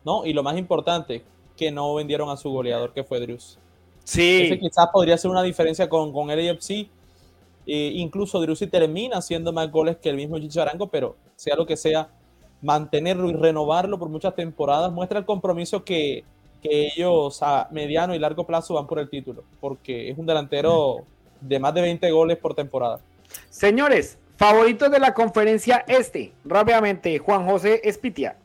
[0.05, 1.23] No, y lo más importante,
[1.61, 3.59] que no vendieron a su goleador, que fue Drews.
[4.03, 4.45] Sí.
[4.47, 6.89] Ese quizás podría ser una diferencia con, con el AFC.
[7.67, 11.77] Eh, incluso Drews termina haciendo más goles que el mismo Chicharango, pero sea lo que
[11.77, 12.09] sea,
[12.63, 16.25] mantenerlo y renovarlo por muchas temporadas muestra el compromiso que,
[16.63, 21.05] que ellos a mediano y largo plazo van por el título, porque es un delantero
[21.43, 23.01] de más de 20 goles por temporada.
[23.51, 28.39] Señores, favoritos de la conferencia este, rápidamente, Juan José Espitia.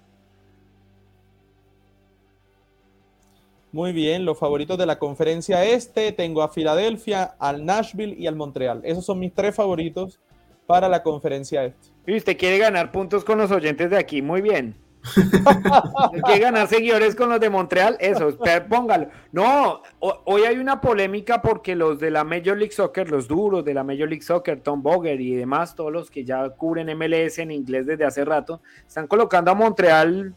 [3.76, 8.38] Muy bien, los favoritos de la conferencia este, tengo a Filadelfia, al Nashville y al
[8.38, 8.80] Montreal.
[8.86, 10.22] Esos son mis tres favoritos
[10.66, 11.90] para la conferencia este.
[12.08, 14.78] Y usted quiere ganar puntos con los oyentes de aquí, muy bien.
[16.26, 18.38] que ganar seguidores con los de Montreal, eso,
[18.70, 19.10] póngalo.
[19.34, 23.74] No, hoy hay una polémica porque los de la Major League Soccer, los duros de
[23.74, 27.52] la Major League Soccer, Tom Boger y demás, todos los que ya cubren MLS en
[27.52, 30.34] inglés desde hace rato, están colocando a Montreal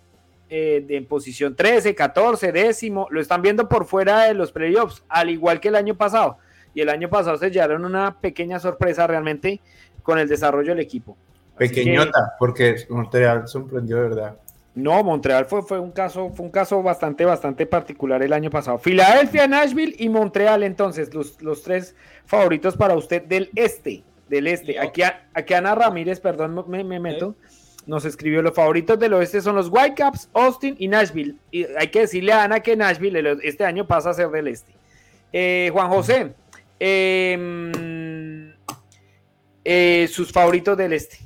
[0.50, 5.30] eh, en posición 13, 14, décimo, lo están viendo por fuera de los playoffs, al
[5.30, 6.38] igual que el año pasado.
[6.74, 9.60] Y el año pasado se llevaron una pequeña sorpresa realmente
[10.02, 11.16] con el desarrollo del equipo.
[11.56, 14.36] Pequeñota, porque Montreal sorprendió de verdad.
[14.74, 18.78] No, Montreal fue, fue, un caso, fue un caso bastante, bastante particular el año pasado.
[18.78, 24.04] Filadelfia, Nashville y Montreal, entonces, los, los tres favoritos para usted del este.
[24.28, 24.78] Del este.
[24.78, 25.02] Aquí,
[25.34, 27.34] aquí Ana Ramírez, perdón, me, meto.
[27.88, 31.36] Nos escribió los favoritos del oeste son los Whitecaps, Austin y Nashville.
[31.50, 34.74] Y hay que decirle a Ana que Nashville este año pasa a ser del este.
[35.32, 36.34] Eh, Juan José,
[36.78, 38.52] em,
[39.64, 41.18] eh, sus favoritos del este.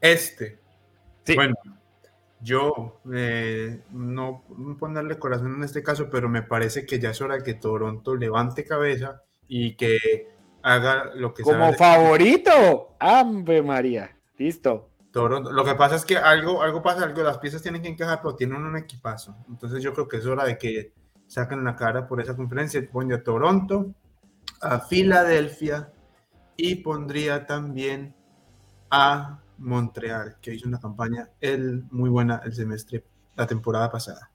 [0.00, 0.60] Este.
[1.34, 1.56] Bueno,
[2.40, 4.44] yo eh, no,
[4.78, 8.64] ponerle corazón en este caso, pero me parece que ya es hora que Toronto levante
[8.64, 10.28] cabeza y que
[10.62, 14.16] haga lo que Como favorito, ¡Ambe María!
[14.38, 14.91] Listo.
[15.12, 15.52] Toronto.
[15.52, 18.34] Lo que pasa es que algo, algo pasa, algo, las piezas tienen que encajar, pero
[18.34, 19.36] tienen un equipazo.
[19.48, 20.92] Entonces yo creo que es hora de que
[21.26, 22.82] saquen la cara por esa conferencia.
[22.90, 23.94] Pondría a Toronto,
[24.60, 25.92] a Filadelfia
[26.56, 28.14] y pondría también
[28.90, 33.04] a Montreal, que hizo una campaña el, muy buena el semestre,
[33.36, 34.30] la temporada pasada.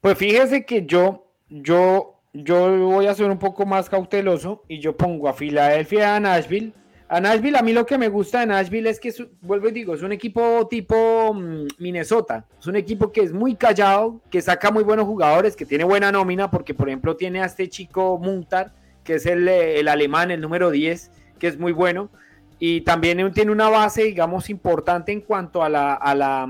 [0.00, 4.96] Pues fíjese que yo, yo, yo voy a ser un poco más cauteloso y yo
[4.96, 6.74] pongo a Filadelfia a Nashville.
[7.08, 9.12] A Nashville, a mí lo que me gusta de Nashville es que,
[9.42, 12.46] vuelvo y digo, es un equipo tipo mm, Minnesota.
[12.58, 16.10] Es un equipo que es muy callado, que saca muy buenos jugadores, que tiene buena
[16.10, 18.72] nómina, porque por ejemplo tiene a este chico Muntar,
[19.04, 22.10] que es el, el alemán, el número 10, que es muy bueno
[22.58, 26.48] y también tiene una base, digamos, importante en cuanto a, la, a, la,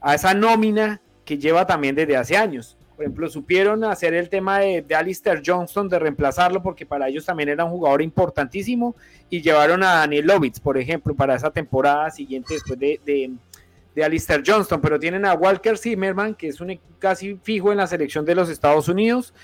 [0.00, 2.76] a esa nómina que lleva también desde hace años.
[2.96, 7.24] Por ejemplo, supieron hacer el tema de, de Alistair Johnston, de reemplazarlo, porque para ellos
[7.24, 8.94] también era un jugador importantísimo,
[9.28, 13.32] y llevaron a Daniel Lovitz, por ejemplo, para esa temporada siguiente después de, de,
[13.94, 17.86] de Alistair Johnston, pero tienen a Walker Zimmerman, que es un casi fijo en la
[17.86, 19.34] selección de los Estados Unidos,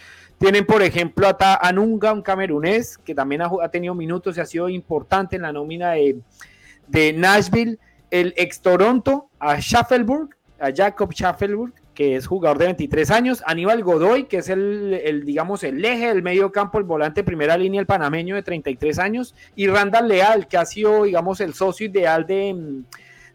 [0.41, 4.71] tienen, por ejemplo, a Anunga, un camerunés, que también ha, tenido minutos y ha sido
[4.71, 7.79] importante en la nómina de, Nashville.
[8.11, 13.43] El ex Toronto, a Schaffelburg, a Jacob Schaffelburg, que es jugador de 23 años.
[13.45, 17.79] Aníbal Godoy, que es el, digamos, el eje del medio campo, el volante primera línea,
[17.79, 19.35] el panameño de 33 años.
[19.55, 22.85] Y Randall Leal, que ha sido, digamos, el socio ideal de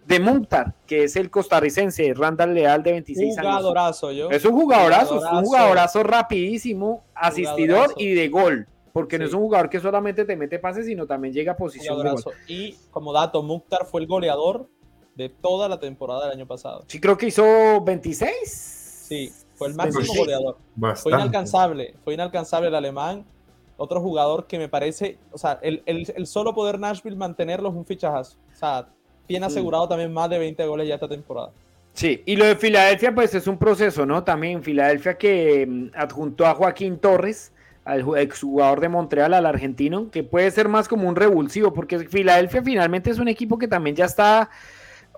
[0.07, 4.31] de Muntar, que es el costarricense, Randall Leal de 26 jugadorazo, Yo.
[4.31, 8.67] Es un jugadorazo, es un jugadorazo rapidísimo, asistidor y de gol.
[8.93, 12.01] Porque no es un jugador que solamente te mete pases, sino también llega a posición
[12.01, 12.23] de gol.
[12.47, 14.69] Y como dato, Mukhtar fue el goleador
[15.15, 16.83] de toda la temporada del año pasado.
[16.87, 18.31] Sí, creo que hizo 26.
[19.07, 20.57] Sí, fue el máximo goleador.
[20.95, 23.25] Fue inalcanzable, fue inalcanzable el alemán.
[23.77, 27.75] Otro jugador que me parece, o sea, el, el, el solo poder Nashville mantenerlo es
[27.75, 28.37] un fichajazo.
[28.53, 28.87] O sea,
[29.27, 31.51] tiene asegurado también más de 20 goles ya esta temporada.
[31.93, 34.23] Sí, y lo de Filadelfia, pues es un proceso, ¿no?
[34.23, 37.53] También Filadelfia que mm, adjuntó a Joaquín Torres,
[37.85, 42.63] al exjugador de Montreal, al argentino, que puede ser más como un revulsivo, porque Filadelfia
[42.63, 44.49] finalmente es un equipo que también ya está,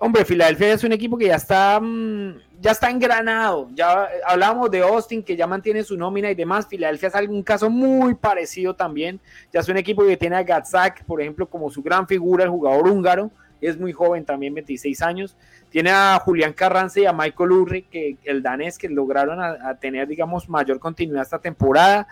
[0.00, 3.68] hombre, Filadelfia es un equipo que ya está, mm, ya está engranado.
[3.74, 6.66] Ya hablamos de Austin, que ya mantiene su nómina y demás.
[6.66, 9.20] Filadelfia es algún caso muy parecido también.
[9.52, 12.50] Ya es un equipo que tiene a Gatzak, por ejemplo, como su gran figura, el
[12.50, 13.30] jugador húngaro
[13.60, 15.36] es muy joven, también 26 años.
[15.70, 20.08] Tiene a Julián Carranza y a Michael Urri, que el danés, que lograron a, tener,
[20.08, 22.08] digamos, mayor continuidad esta temporada.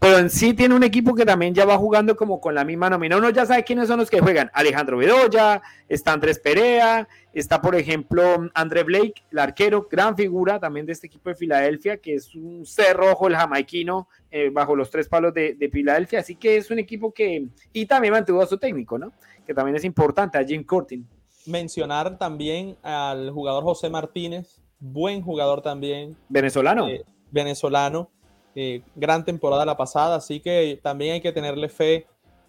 [0.00, 2.88] Pero en sí tiene un equipo que también ya va jugando como con la misma
[2.88, 3.18] nómina.
[3.18, 4.50] Uno ya sabe quiénes son los que juegan.
[4.54, 10.86] Alejandro Bedoya, está Andrés Perea, está por ejemplo André Blake, el arquero, gran figura también
[10.86, 15.06] de este equipo de Filadelfia, que es un cerrojo, el jamaiquino, eh, bajo los tres
[15.06, 16.20] palos de, de, Filadelfia.
[16.20, 17.48] Así que es un equipo que...
[17.74, 19.12] Y también mantuvo a su técnico, ¿no?
[19.50, 21.04] que también es importante, a Jim Curtin.
[21.46, 26.16] Mencionar también al jugador José Martínez, buen jugador también.
[26.28, 26.88] Venezolano.
[26.88, 28.10] Eh, venezolano.
[28.54, 32.06] Eh, gran temporada la pasada, así que también hay que tenerle fe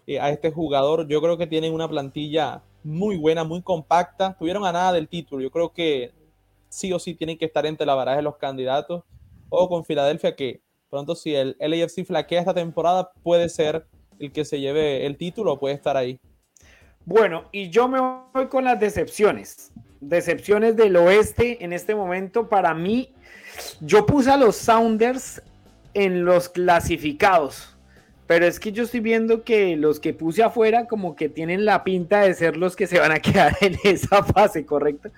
[0.07, 1.07] eh, a este jugador.
[1.07, 4.35] Yo creo que tienen una plantilla muy buena, muy compacta.
[4.37, 5.41] Tuvieron a nada del título.
[5.41, 6.11] Yo creo que
[6.69, 9.03] sí o sí tienen que estar entre la baraja de los candidatos.
[9.49, 13.85] O con Filadelfia, que pronto si el LAFC flaquea esta temporada, puede ser
[14.19, 16.19] el que se lleve el título puede estar ahí.
[17.05, 19.71] Bueno, y yo me voy con las decepciones.
[19.99, 22.47] Decepciones del oeste en este momento.
[22.47, 23.13] Para mí,
[23.81, 25.41] yo puse a los Sounders
[25.93, 27.75] en los clasificados.
[28.27, 31.83] Pero es que yo estoy viendo que los que puse afuera como que tienen la
[31.83, 35.09] pinta de ser los que se van a quedar en esa fase, ¿correcto?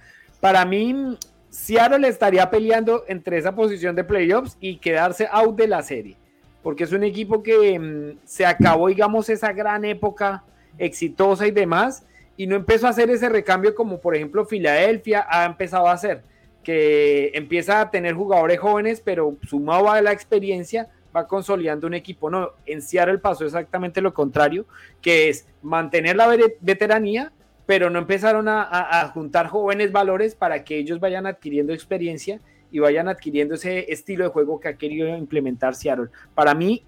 [0.44, 1.18] para mí,
[1.50, 6.18] Seattle estaría peleando entre esa posición de playoffs y quedarse out de la serie,
[6.62, 10.44] porque es un equipo que mm, se acabó, digamos, esa gran época
[10.78, 12.06] exitosa y demás,
[12.36, 16.24] y no empezó a hacer ese recambio como por ejemplo Filadelfia ha empezado a hacer,
[16.64, 22.30] que empieza a tener jugadores jóvenes, pero sumado a la experiencia, va consolidando un equipo.
[22.30, 24.66] No, en Seattle pasó exactamente lo contrario,
[25.02, 27.32] que es mantener la veteranía,
[27.66, 33.08] pero no empezaron a, juntar jóvenes valores para que ellos vayan adquiriendo experiencia y vayan
[33.08, 36.10] adquiriendo ese estilo de juego que ha querido implementar Seattle.
[36.34, 36.84] Para mí,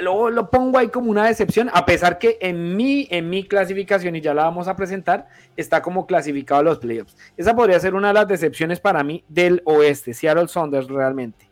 [0.00, 4.16] lo, lo, pongo ahí como una decepción, a pesar que en mi, en mi clasificación,
[4.16, 7.16] y ya la vamos a presentar, está como clasificado a los playoffs.
[7.36, 11.48] Esa podría ser una de las decepciones para mí del oeste, Seattle Saunders realmente.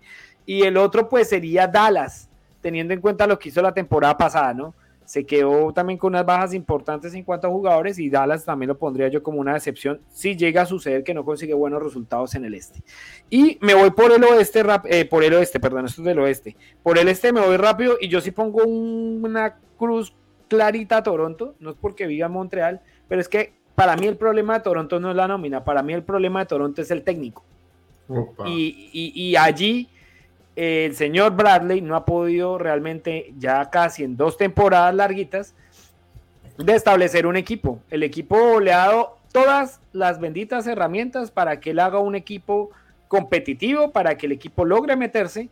[0.46, 2.28] Y el otro pues sería Dallas,
[2.60, 4.74] teniendo en cuenta lo que hizo la temporada pasada, ¿no?
[5.12, 8.78] Se quedó también con unas bajas importantes en cuanto a jugadores y Dallas también lo
[8.78, 12.46] pondría yo como una decepción si llega a suceder que no consigue buenos resultados en
[12.46, 12.82] el este.
[13.28, 16.56] Y me voy por el oeste, eh, por el oeste, perdón, esto es del oeste.
[16.82, 20.14] Por el este me voy rápido y yo sí pongo una cruz
[20.48, 24.16] clarita a Toronto, no es porque viva en Montreal, pero es que para mí el
[24.16, 27.02] problema de Toronto no es la nómina, para mí el problema de Toronto es el
[27.02, 27.44] técnico.
[28.46, 29.90] Y, y allí
[30.56, 35.54] el señor Bradley no ha podido realmente ya casi en dos temporadas larguitas
[36.58, 37.80] de establecer un equipo.
[37.90, 42.70] El equipo le ha dado todas las benditas herramientas para que él haga un equipo
[43.08, 45.48] competitivo, para que el equipo logre meterse.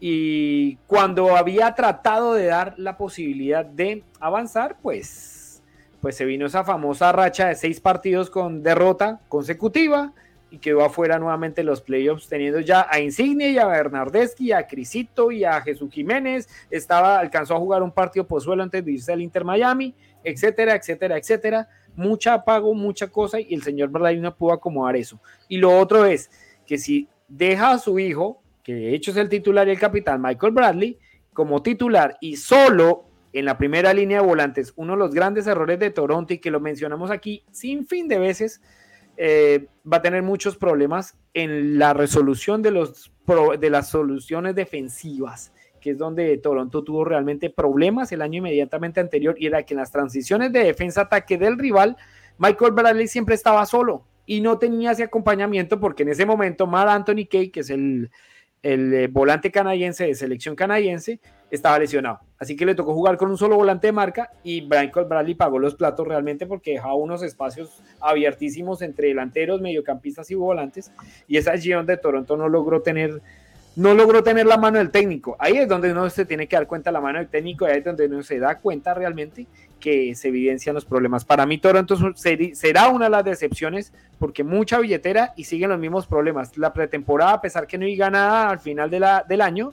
[0.00, 5.62] Y cuando había tratado de dar la posibilidad de avanzar, pues,
[6.00, 10.12] pues se vino esa famosa racha de seis partidos con derrota consecutiva
[10.52, 15.32] y quedó afuera nuevamente los playoffs, teniendo ya a Insigne y a Bernardeschi, a Crisito
[15.32, 16.46] y a Jesús Jiménez.
[16.70, 21.16] Estaba, alcanzó a jugar un partido pozuelo antes de irse al Inter Miami, etcétera, etcétera,
[21.16, 21.68] etcétera.
[21.96, 25.18] Mucha pago, mucha cosa, y el señor Bradley no pudo acomodar eso.
[25.48, 26.30] Y lo otro es
[26.66, 30.20] que si deja a su hijo, que de hecho es el titular y el capitán,
[30.20, 30.98] Michael Bradley,
[31.32, 35.78] como titular y solo en la primera línea de volantes, uno de los grandes errores
[35.78, 38.60] de Toronto y que lo mencionamos aquí sin fin de veces,
[39.24, 43.12] eh, va a tener muchos problemas en la resolución de, los,
[43.60, 49.36] de las soluciones defensivas, que es donde Toronto tuvo realmente problemas el año inmediatamente anterior,
[49.38, 51.96] y era que en las transiciones de defensa-ataque del rival,
[52.36, 56.88] Michael Bradley siempre estaba solo y no tenía ese acompañamiento porque en ese momento Mar
[56.88, 58.10] Anthony Kay, que es el,
[58.62, 61.20] el eh, volante canadiense de selección canadiense,
[61.50, 62.20] estaba lesionado.
[62.38, 65.58] Así que le tocó jugar con un solo volante de marca y Michael Bradley pagó
[65.58, 70.92] los platos realmente porque dejaba unos espacios abiertísimos entre delanteros, mediocampistas y volantes.
[71.28, 73.20] Y esa allí donde Toronto no logró tener
[73.74, 75.36] no logró tener la mano del técnico.
[75.38, 77.84] Ahí es donde uno se tiene que dar cuenta la mano del técnico, ahí es
[77.84, 79.46] donde uno se da cuenta realmente
[79.80, 81.24] que se evidencian los problemas.
[81.24, 86.06] Para mí Toronto será una de las decepciones porque mucha billetera y siguen los mismos
[86.06, 86.56] problemas.
[86.56, 89.72] La pretemporada, a pesar que no hay nada al final del año,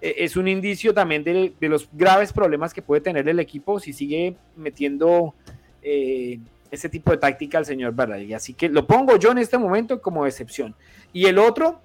[0.00, 3.92] eh, es un indicio también de, los graves problemas que puede tener el equipo si
[3.92, 5.34] sigue metiendo
[5.82, 6.38] eh,
[6.70, 8.34] ese tipo de táctica al señor Bradley.
[8.34, 10.74] Así que lo pongo yo en este momento como decepción.
[11.12, 11.80] Y el otro,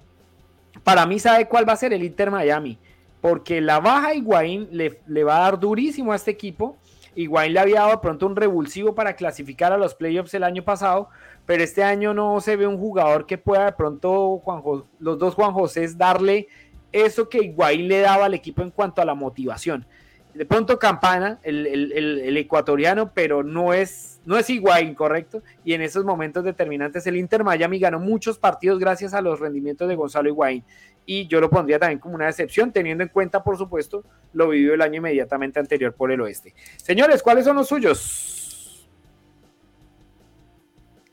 [0.84, 1.92] para mí, ¿sabe cuál va a ser?
[1.92, 2.78] El Inter Miami.
[3.20, 6.76] Porque la baja Higuaín le, le va a dar durísimo a este equipo.
[7.14, 11.08] Higuaín le había dado pronto un revulsivo para clasificar a los playoffs el año pasado,
[11.46, 14.62] pero este año no se ve un jugador que pueda de pronto, Juan
[14.98, 16.48] los dos Juan José, darle
[16.90, 19.86] eso que Higuaín le daba al equipo en cuanto a la motivación.
[20.34, 25.42] De pronto Campana, el, ecuatoriano, pero no es, no es Higuaín, ¿correcto?
[25.64, 29.88] Y en esos momentos determinantes el Inter Miami ganó muchos partidos gracias a los rendimientos
[29.88, 30.64] de Gonzalo Higuaín.
[31.04, 34.72] Y yo lo pondría también como una decepción, teniendo en cuenta, por supuesto, lo vivido
[34.74, 36.54] el año inmediatamente anterior por el oeste.
[36.76, 38.88] Señores, ¿cuáles son los suyos?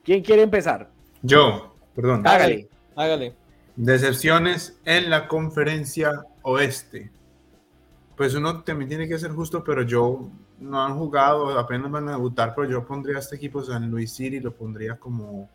[0.03, 0.89] ¿Quién quiere empezar?
[1.21, 2.25] Yo, perdón.
[2.25, 2.69] Hágale.
[2.95, 3.33] Hágale.
[3.75, 7.11] Decepciones en la conferencia oeste.
[8.19, 10.29] Pues uno también tiene que ser justo, pero yo
[10.59, 14.11] no han jugado, apenas van a debutar, pero yo pondría a este equipo San Luis
[14.11, 15.49] City, lo pondría como.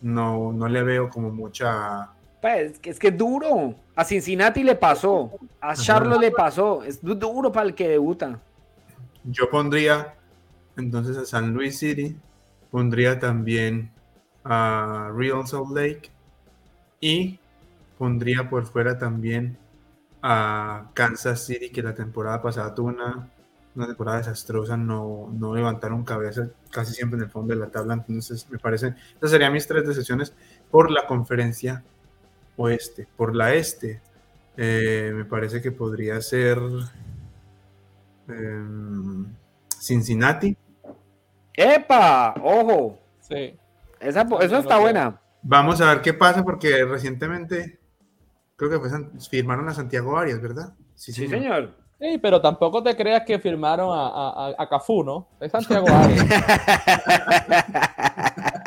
[0.00, 2.10] No, no le veo como mucha.
[2.40, 3.74] Pues es que es duro.
[3.96, 6.84] A Cincinnati le pasó, a Charlotte le pasó.
[6.84, 8.38] Es duro para el que debuta.
[9.24, 10.14] Yo pondría
[10.76, 12.16] entonces a San Luis City,
[12.70, 13.90] pondría también
[14.44, 16.12] a Real Salt Lake
[17.00, 17.40] y
[17.98, 19.58] pondría por fuera también
[20.26, 23.28] a Kansas City, que la temporada pasada tuvo una,
[23.86, 27.92] temporada desastrosa, no, no levantaron cabeza casi siempre en el fondo de la tabla.
[27.92, 30.32] Entonces, me parece, esas serían mis tres decisiones
[30.70, 31.84] por la conferencia
[32.56, 33.06] oeste.
[33.18, 34.00] Por la este,
[34.56, 36.58] eh, me parece que podría ser
[38.26, 39.26] em,
[39.78, 40.56] Cincinnati.
[41.52, 42.34] ¡Epa!
[42.42, 42.98] ¡Ojo!
[43.20, 43.58] Sí.
[44.00, 45.20] Esa, eso está buena.
[45.42, 47.78] Vamos a ver qué pasa porque recientemente
[48.56, 48.88] creo que fue
[49.30, 50.72] firmaron a Santiago Arias, ¿verdad?
[50.94, 51.74] Sí, señor.
[52.00, 55.28] Sí, pero tampoco te creas que firmaron a, a, a Cafú, ¿no?
[55.40, 56.26] Es Santiago Arias.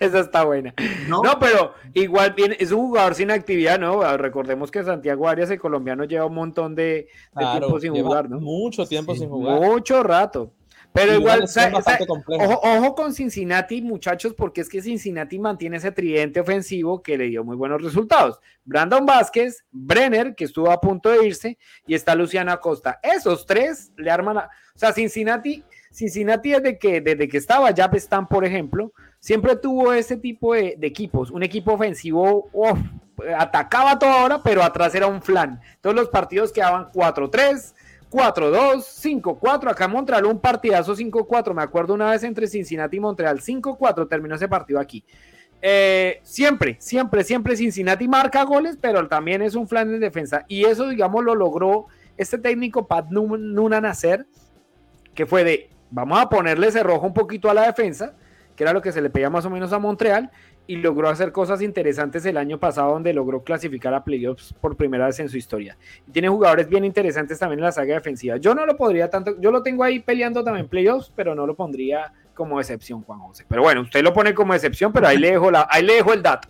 [0.00, 0.74] Esa está buena.
[1.08, 1.22] ¿No?
[1.38, 4.16] pero igual bien, es un jugador sin actividad, ¿no?
[4.16, 8.40] Recordemos que Santiago Arias, el colombiano, lleva un montón de, tiempo sin jugar, ¿no?
[8.40, 9.60] Mucho tiempo sin jugar.
[9.60, 10.52] Mucho rato.
[10.92, 11.44] Pero igual,
[12.26, 17.28] ojo, ojo, con Cincinnati, muchachos, porque es que Cincinnati mantiene ese tridente ofensivo que le
[17.28, 18.40] dio muy buenos resultados.
[18.64, 22.98] Brandon Vázquez, Brenner, que estuvo a punto de irse, y está Luciana Acosta.
[23.02, 24.50] Esos tres le arman a...
[24.74, 25.62] O sea, Cincinnati,
[25.92, 30.76] Cincinnati desde que, desde que estaba ya están, por ejemplo, siempre tuvo ese tipo de,
[30.82, 31.30] equipos.
[31.30, 32.50] Un equipo ofensivo,
[33.38, 35.60] atacaba toda hora, pero atrás era un flan.
[35.80, 37.74] Todos los partidos quedaban 4-3
[38.10, 38.82] 4-2,
[39.22, 39.70] 5-4.
[39.70, 41.54] Acá Montreal un partidazo 5-4.
[41.54, 43.40] Me acuerdo una vez entre Cincinnati y Montreal.
[43.40, 45.04] 5-4 terminó ese partido aquí.
[45.62, 50.44] Eh, siempre, siempre, siempre Cincinnati marca goles, pero también es un flan de defensa.
[50.48, 51.86] Y eso, digamos, lo logró
[52.16, 54.26] este técnico Pat Noonan hacer,
[55.14, 58.14] que fue de, vamos a ponerle cerrojo un poquito a la defensa,
[58.56, 60.30] que era lo que se le pedía más o menos a Montreal,
[60.66, 65.06] y logró hacer cosas interesantes el año pasado donde logró clasificar a playoffs por primera
[65.06, 65.76] vez en su historia.
[66.06, 68.36] Y tiene jugadores bien interesantes también en la saga defensiva.
[68.36, 71.54] Yo no lo podría tanto, yo lo tengo ahí peleando también playoffs, pero no lo
[71.54, 73.44] pondría como excepción, Juan José.
[73.48, 76.12] Pero bueno, usted lo pone como excepción, pero ahí le dejo, la, ahí le dejo
[76.12, 76.48] el dato.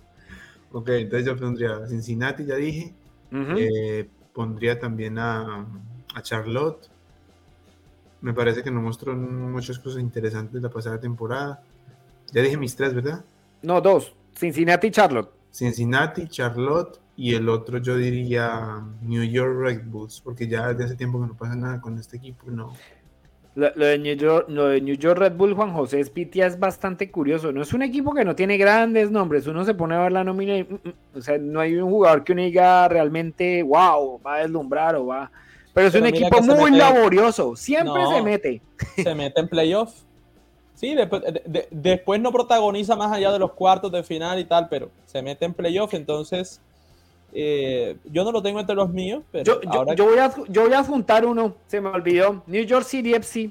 [0.73, 2.93] Ok, entonces yo pondría Cincinnati, ya dije.
[3.33, 5.67] Eh, pondría también a,
[6.15, 6.89] a Charlotte.
[8.21, 11.63] Me parece que nos mostró muchas cosas interesantes la pasada temporada.
[12.33, 13.25] Ya dije mis tres, ¿verdad?
[13.63, 14.15] No, dos.
[14.35, 15.31] Cincinnati y Charlotte.
[15.51, 20.97] Cincinnati, Charlotte y el otro yo diría New York Red Bulls, porque ya desde hace
[20.97, 22.73] tiempo que no pasa nada con este equipo, no.
[23.57, 27.53] Lo, de, New York, de New York Red Bull, Juan José Espitia es bastante curioso.
[27.53, 29.47] No es un equipo que no tiene grandes nombres.
[29.49, 31.91] Uno se pone a ver la nómina y, mm, mm, o sea, no hay un
[31.91, 35.31] jugador que uno diga realmente, wow, va a deslumbrar o va.
[35.75, 37.57] Pero es un equipo muy laborioso.
[37.57, 38.63] Siempre se mete.
[38.97, 40.05] Se mete en playoff.
[40.81, 41.23] Sí, después,
[41.71, 45.45] después no protagoniza más allá de los cuartos de final y tal, pero se mete
[45.45, 46.59] en playoff, entonces
[47.35, 49.23] eh, yo no lo tengo entre los míos.
[49.31, 53.13] Pero yo, voy a, yo voy a juntar uno, se me olvidó, New York City
[53.13, 53.51] FC.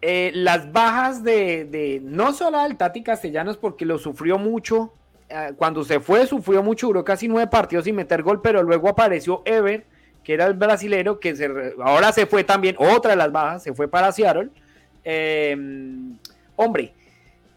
[0.00, 4.92] Eh, las bajas de, no solo del Tati Castellanos porque lo sufrió mucho,
[5.28, 8.88] eh, cuando se fue sufrió mucho, duró casi nueve partidos sin meter gol, pero luego
[8.88, 9.84] apareció Ever,
[10.22, 11.50] que era el brasilero, que se,
[11.82, 14.50] ahora se fue también, otra de las bajas, se fue para Seattle
[15.10, 16.18] Em,
[16.54, 16.92] hombre,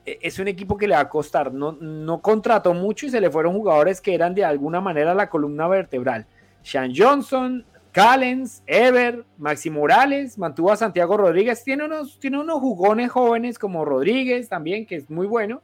[0.05, 1.51] e, es un equipo que le va a costar.
[1.53, 5.67] No, contrató mucho y se le fueron jugadores que eran de alguna manera la columna
[5.67, 6.25] vertebral.
[6.61, 11.61] Sean Johnson, Callens, Ever, Maxi Morales, mantuvo a Santiago Rodríguez.
[11.61, 15.61] Tiene unos, tiene unos jugones jóvenes como Rodríguez también, que es muy bueno,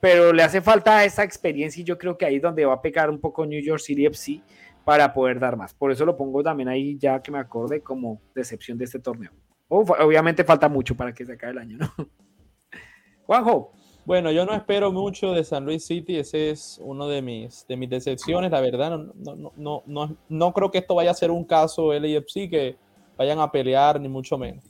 [0.00, 2.80] pero le hace falta esa experiencia y yo creo que ahí es donde va a
[2.80, 4.40] pecar un poco New York City FC
[4.86, 5.74] para poder dar más.
[5.74, 9.32] Por eso lo pongo también ahí ya que me acorde como decepción de este torneo
[9.68, 11.90] obviamente falta mucho para que se acabe el año, ¿no?
[13.26, 13.72] Juanjo.
[14.06, 17.76] Bueno, yo no espero mucho de San Luis City, ese es uno de mis, de
[17.76, 21.44] mis decepciones, la verdad, no, no, no, no, creo que esto vaya a ser un
[21.44, 22.76] caso LAFC que
[23.16, 24.62] vayan a pelear, ni mucho menos,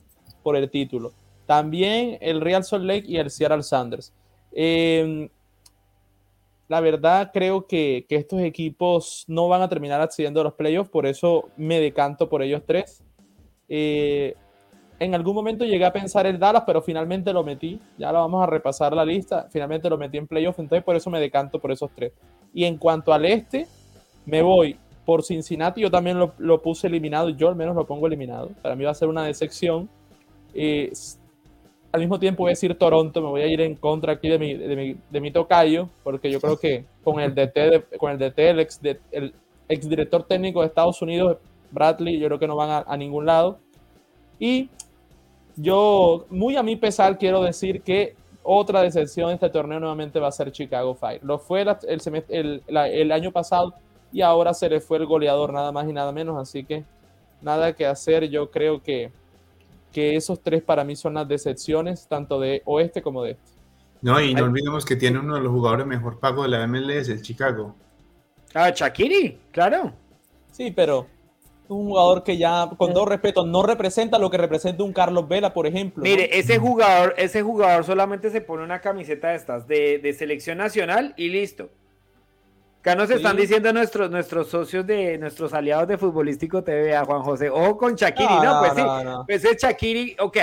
[0.43, 1.13] por el título.
[1.45, 4.11] También el Real Salt Lake y el Seattle Sanders.
[4.53, 5.29] Em,
[6.69, 10.91] la verdad creo que, que, estos equipos no van a terminar accediendo a los playoffs,
[10.91, 13.05] por eso me decanto por ellos tres.
[13.69, 14.35] Eh,
[14.99, 17.81] en algún momento llegué a pensar el Dallas, pero finalmente lo metí.
[17.99, 19.47] Ya lo vamos a repasar la lista.
[19.51, 22.13] Finalmente lo metí en playoff, entonces por eso me decanto por esos tres.
[22.55, 23.67] Y en cuanto al este,
[24.25, 25.81] me voy por Cincinnati.
[25.81, 28.51] Yo también lo, puse eliminado, yo al menos lo pongo eliminado.
[28.63, 29.89] Para mí va a ser una decepción.
[30.55, 30.93] Eh,
[31.93, 34.39] al mismo tiempo voy a decir Toronto, me voy a ir en contra aquí de
[34.39, 38.61] mi, de mi, tocayo, porque yo creo que con el DT, con el, DT el,
[38.61, 38.81] ex,
[39.13, 39.33] el
[39.69, 41.39] exdirector técnico de Estados Unidos,
[41.71, 43.61] Bradley, yo creo que no van a, a ningún lado.
[44.39, 44.69] Y
[45.57, 50.29] yo, muy a mi pesar, quiero decir que otra decepción de este torneo nuevamente va
[50.29, 51.21] a ser Chicago Fire.
[51.25, 51.65] Lo fue
[52.29, 53.75] el, el, año pasado
[54.13, 56.39] y ahora se le fue el goleador, nada más y nada menos.
[56.39, 56.85] Así que
[57.41, 58.29] nada que hacer.
[58.29, 59.11] Yo creo que,
[59.93, 63.57] que esos tres para mí son las decepciones, tanto de oeste como de este.
[64.03, 67.09] No, y no olvidemos que tiene uno de los jugadores mejor pagos de la MLS,
[67.09, 67.75] el Chicago.
[68.55, 69.93] Ah, Shakiri, claro.
[70.53, 71.07] Sí, pero
[71.69, 75.53] un jugador que ya, con todo respeto, no representa lo que representa un Carlos Vela,
[75.53, 76.03] por ejemplo.
[76.03, 81.15] Mire, ese jugador, ese jugador solamente se pone una camiseta de estas, de, selección nacional
[81.17, 81.71] y listo.
[82.81, 87.23] Acá nos están diciendo nuestros, nuestros socios de nuestros aliados de Futbolístico TV, a Juan
[87.23, 88.83] José, ojo con Shakiri, no, pues sí,
[89.27, 90.39] pues es Shakiri, ok,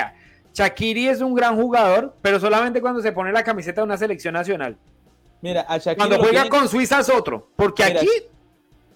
[0.54, 4.34] Shakiri es un gran jugador, pero solamente cuando se pone la camiseta de una selección
[4.34, 4.78] nacional.
[5.42, 7.50] Mira, a Shakiri Cuando juega con Suiza es otro.
[7.56, 8.10] Porque Mira, aquí.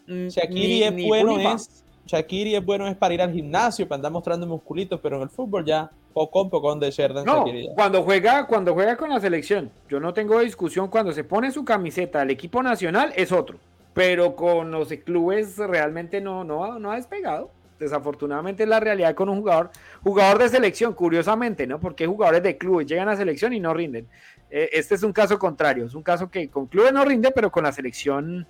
[0.08, 3.88] mm, Shakiri ni- es ni bueno es Shakiri es bueno es para ir al gimnasio,
[3.88, 7.46] para andar mostrando musculitos, pero en el fútbol ya poco a poco de Sheridan No,
[7.46, 10.88] Shakiri cuando juega, cuando juega con la selección, yo no tengo discusión.
[10.90, 13.58] Cuando se pone su camiseta al equipo nacional es otro.
[13.94, 17.52] Pero con los clubes realmente no, no, ha- no ha despegado.
[17.80, 19.70] Desafortunadamente es la realidad con un jugador,
[20.04, 21.80] jugador de selección, curiosamente, ¿no?
[21.80, 24.08] Porque jugadores de clubes llegan a selección y no rinden.
[24.50, 27.52] Eh, este es un caso contrario, es un caso que con clubes no rinde, pero
[27.52, 28.48] con la selección,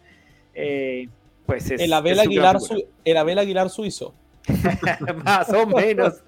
[0.54, 1.10] eh,
[1.48, 1.82] pues es.
[1.82, 4.14] El Abel es Aguilar, su- el Abel Aguilar suizo.
[5.26, 6.22] más o menos,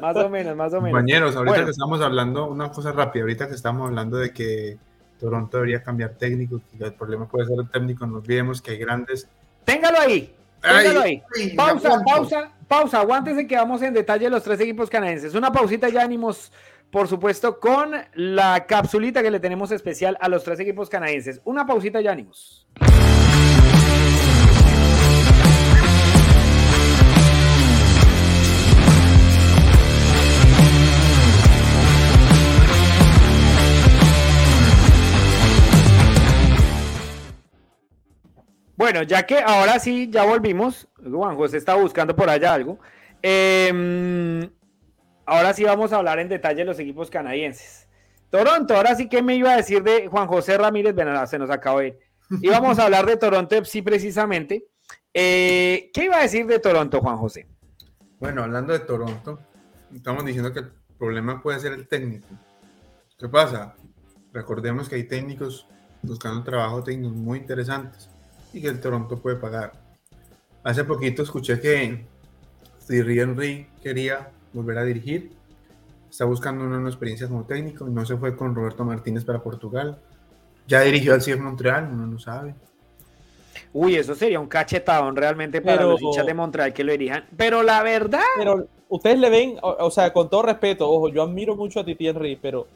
[0.00, 0.90] más o menos, más o menos.
[0.98, 1.64] Compañeros, ahorita Bueno.
[1.66, 4.76] que estamos hablando, una cosa rápida, ahorita que estamos hablando de que
[5.20, 8.78] Toronto debería cambiar técnico, que el problema puede ser el técnico, no olvidemos que hay
[8.78, 9.28] grandes...
[9.64, 11.22] Téngalo ahí, téngalo ahí.
[11.38, 13.00] ay, Pausa, pausa, pausa.
[13.00, 15.34] Aguántese que vamos en detalle de los tres equipos canadienses.
[15.34, 16.52] Una pausita ya ánimos,
[16.90, 21.40] por supuesto, con la capsulita que le tenemos especial a los tres equipos canadienses.
[21.44, 22.66] Una pausita ya ánimos.
[38.76, 40.88] Bueno, ya que ahora sí, ya volvimos.
[40.96, 42.78] Juan José está buscando por allá algo.
[43.22, 44.50] Em,
[45.24, 47.88] ahora sí vamos a hablar en detalle de los equipos canadienses.
[48.30, 51.50] Toronto, ahora sí que me iba a decir de Juan José Ramírez Benalá, se nos
[51.50, 51.98] acabó de ir.
[52.42, 54.66] Íbamos a hablar de Toronto FC precisamente.
[55.12, 57.46] Eh, ¿Qué iba a decir de Toronto, Juan José?
[58.18, 59.38] Bueno, hablando de Toronto,
[59.94, 62.26] estamos diciendo que el problema puede ser el técnico.
[63.16, 63.76] ¿Qué pasa?
[64.32, 65.68] Recordemos que hay técnicos
[66.02, 68.10] buscando trabajo técnicos muy interesantes
[68.54, 69.72] y que el Toronto puede pagar.
[70.62, 72.04] Hace poquito escuché que
[72.86, 75.32] Thierry Henry quería volver a dirigir.
[76.10, 77.86] Está buscando una nueva experiencia como técnico.
[77.86, 79.98] No se fue con Roberto Martínez para Portugal.
[80.66, 82.54] Ya dirigió al CIEF Montreal, uno no sabe.
[83.72, 87.24] Uy, eso sería un cachetadón realmente para Pero- los hinchas de Montreal que lo dirijan.
[87.36, 91.22] Pero la verdad, Pero ustedes le ven, o, o sea, con todo respeto, ojo, yo
[91.22, 92.66] admiro mucho a Titi Henry, pero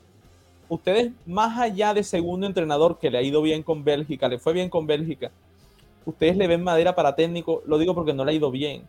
[0.69, 4.53] ustedes, más allá de segundo entrenador que le ha ido bien con Bélgica, le fue
[4.53, 5.31] bien con Bélgica,
[6.05, 8.83] ustedes le ven madera para técnico, lo digo porque no le ha ido bien.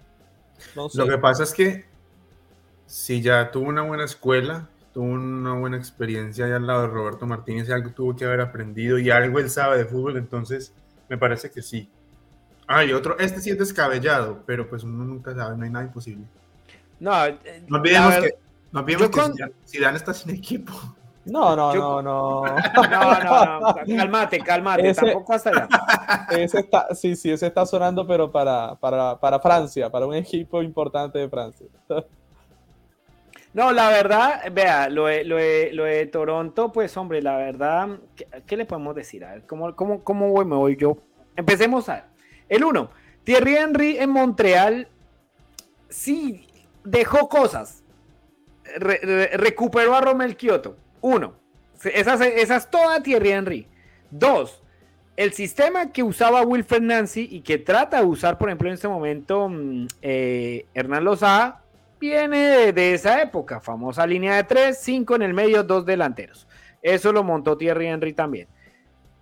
[0.76, 0.97] No sé.
[0.97, 1.86] Lo que pasa es que
[2.86, 7.26] si ya tuvo una buena escuela, tuvo una buena experiencia allá al lado de Roberto
[7.26, 10.74] Martínez, y algo tuvo que haber aprendido y algo él sabe de fútbol, entonces
[11.07, 11.89] me parece que sí.
[12.68, 15.86] Ah, y otro, este sí es descabellado, pero pues uno nunca sabe, no hay nada
[15.86, 16.26] imposible.
[16.99, 18.34] no, eh, No olvidemos que,
[18.72, 20.74] no olvidemos yo que con- Zidane- Zidane está sin equipo.
[21.26, 22.43] No, no, Yo- no, no.
[22.89, 25.67] No, no, no, cálmate, cálmate, Ese- tampoco hasta allá.
[26.32, 30.61] Ese está, sí, sí, ese está sonando, pero para, para, para Francia, para un equipo
[30.61, 31.67] importante de Francia.
[33.53, 37.89] No, la verdad, vea, lo de, lo de- lo de Toronto, pues hombre, la verdad,
[38.15, 39.26] ¿qué, qué le podemos decir?
[39.26, 40.97] A ver, ¿cómo, cómo, cómo voy- me voy yo?
[41.36, 42.05] Empecemos a.
[42.47, 42.89] El uno,
[43.24, 44.88] Thierry Henry en Montreal,
[45.89, 46.47] sí,
[46.84, 47.84] dejó cosas.
[48.78, 50.76] Re- re- recuperó a Romel Kioto.
[51.02, 51.36] Uno,
[51.84, 53.68] esa, esa es toda Thierry Henry.
[54.12, 54.62] Dos,
[55.16, 58.88] el sistema que usaba Wilfred Nancy y que trata de usar, por ejemplo, en este
[58.88, 61.62] momento mm, eh, Hernán Lozada,
[62.00, 66.47] viene de, de esa época, famosa línea de tres, cinco en el medio, dos delanteros.
[66.82, 68.47] Eso lo montó Thierry Henry también.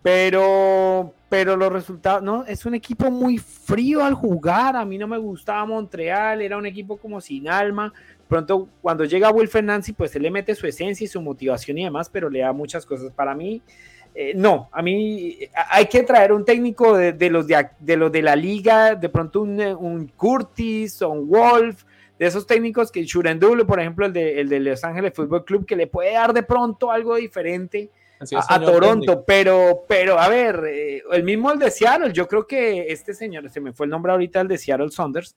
[0.03, 4.75] Pero, pero los resultados, no, es un equipo muy frío al jugar.
[4.75, 7.91] A mí no me gustaba Montreal, era un equipo como sin alma.
[8.27, 11.83] Pronto, cuando llega Wilfred Nancy, pues él le mete su esencia y su motivación y
[11.85, 13.11] demás, pero le da muchas cosas.
[13.13, 13.61] Para mí,
[14.13, 17.97] eh, no, a mí eh, hay que traer un técnico de, de los, de, de
[17.97, 21.83] los de la liga, de pronto un, eh, un Curtis o un Wolf,
[22.19, 25.65] de esos técnicos que Shurendul, por ejemplo, el de, el de Los Ángeles Fútbol Club,
[25.65, 29.23] que le puede dar de pronto algo diferente a, Toronto, técnico.
[29.25, 33.49] pero, pero a ver, eh, el mismo el de Seattle, yo creo que este señor,
[33.49, 35.35] se me fue el nombre ahorita, el de Seattle Saunders,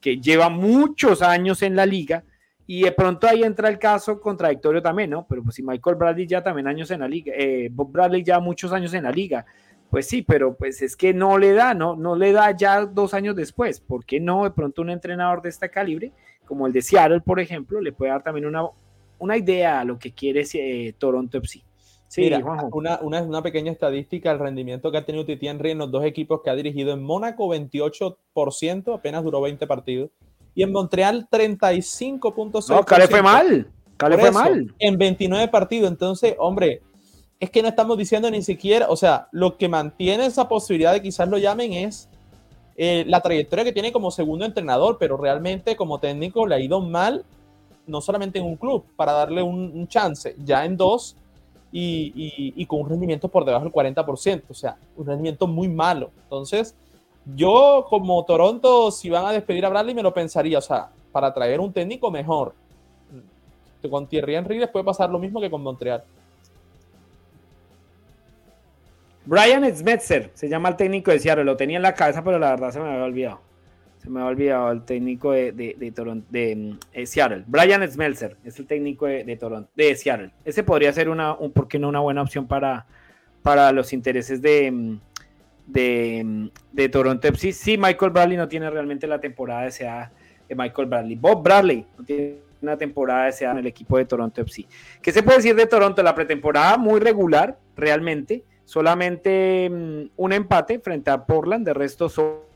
[0.00, 2.24] que lleva muchos años en la liga,
[2.66, 5.26] y de pronto ahí entra el caso contradictorio también, ¿no?
[5.26, 8.40] Pero pues si Michael Bradley ya también años en la liga, eh, Bob Bradley ya
[8.40, 9.46] muchos años en la liga,
[9.90, 11.96] pues sí, pero pues es que no le da, ¿no?
[11.96, 14.44] No le da ya dos años después, ¿por qué no?
[14.44, 16.12] De pronto un entrenador de este calibre,
[16.44, 18.64] como el de Seattle, por ejemplo, le puede dar también una,
[19.18, 21.62] una idea a lo que quiere eh, Toronto FC.
[22.08, 22.38] Sí, Mira,
[22.72, 26.04] una, una, una pequeña estadística, el rendimiento que ha tenido Titi Henry en los dos
[26.04, 30.10] equipos que ha dirigido en Mónaco, 28%, apenas duró 20 partidos,
[30.54, 32.68] y en Montreal, 35.6%.
[32.70, 33.70] No, acá le fue mal.
[33.94, 34.74] Acá le Por fue mal.
[34.78, 35.90] En 29 partidos.
[35.90, 36.80] Entonces, hombre,
[37.38, 41.02] es que no estamos diciendo ni siquiera, o sea, lo que mantiene esa posibilidad de
[41.02, 42.08] quizás lo llamen es
[42.76, 46.80] eh, la trayectoria que tiene como segundo entrenador, pero realmente como técnico le ha ido
[46.80, 47.24] mal,
[47.86, 51.16] no solamente en un club, para darle un, un chance, ya en dos,
[51.70, 56.10] y, con un rendimiento por debajo del 40%, o sea, un rendimiento muy malo.
[56.22, 56.74] Entonces,
[57.34, 61.32] yo como Toronto, si van a despedir a Bradley, me lo pensaría, o sea, para
[61.32, 62.54] traer un técnico mejor.
[63.90, 66.02] Con Thierry Henry les puede pasar lo mismo que con Montreal.
[69.24, 71.44] Brian Smetzer se llama el técnico de Seattle.
[71.44, 73.47] Lo tenía en la cabeza, pero la verdad se me había olvidado.
[74.08, 77.44] Me había olvidado el técnico de, Toronto, de eh, Seattle.
[77.46, 80.30] Brian Smeltzer es el técnico de, Toronto, de Seattle.
[80.44, 82.86] Ese podría ser una, un, ¿por qué no una buena opción para,
[83.42, 84.98] para los intereses de,
[85.66, 87.52] de, Toronto FC?
[87.52, 90.12] Sí, Michael Bradley no tiene realmente la temporada deseada
[90.48, 91.16] de Michael Bradley.
[91.16, 94.66] Bob Bradley no tiene una temporada deseada en el equipo de Toronto FC.
[95.02, 96.02] ¿Qué se puede decir de Toronto?
[96.02, 102.47] La pretemporada muy regular, realmente solamente mm, un empate frente a Portland, de resto solo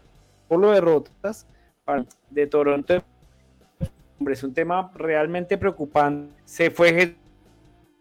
[0.61, 1.47] derrotas
[2.31, 3.03] de Toronto.
[4.19, 6.33] Hombre, es un tema realmente preocupante.
[6.45, 7.17] Se fue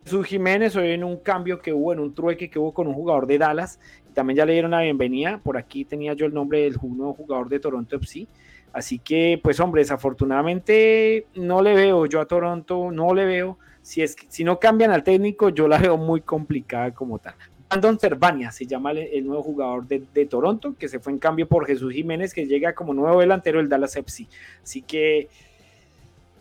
[0.04, 2.94] Jesús Jiménez hoy en un cambio que hubo, en un trueque que hubo con un
[2.94, 3.80] jugador de Dallas.
[4.14, 5.40] También ya le dieron la bienvenida.
[5.44, 8.28] Por aquí tenía yo el nombre del nuevo jugador de Toronto FC.
[8.74, 13.58] Así que, pues, hombre, desafortunadamente no le veo yo a Toronto, no le veo.
[13.82, 17.34] Si, es, si no cambian al técnico, yo la veo muy complicada como tal.
[17.72, 21.66] Brandon Cervania se llama el, nuevo jugador de, Toronto, que se fue en cambio por
[21.66, 24.28] Jesús Jiménez, que llega como nuevo delantero del Dallas FC.
[24.62, 25.30] Así que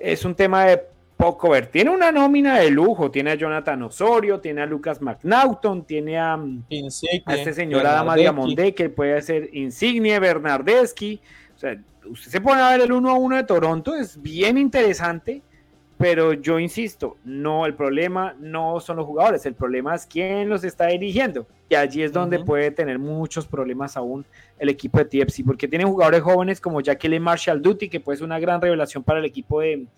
[0.01, 0.83] es un tema de
[1.17, 1.69] poco ver.
[1.69, 6.37] Tiene una nómina de lujo, tiene a Jonathan Osorio, tiene a Lucas McNaughton, tiene a,
[6.69, 11.21] este señor Adama Diamondé, que puede ser Insigne, Bernardeschi.
[11.55, 14.59] O sea, usted se pone a ver el 1 a 1 de Toronto, es bien
[14.59, 15.43] interesante
[16.01, 20.65] pero yo insisto, no, el problema no son los jugadores, el problema es quién los
[20.65, 21.47] está dirigiendo.
[21.69, 24.25] Y allí es donde puede tener muchos problemas aún
[24.59, 28.25] el equipo de TFC, porque tienen jugadores jóvenes como Jacqueline Marshall Duty, que puede ser
[28.25, 29.89] una gran revelación para el equipo de,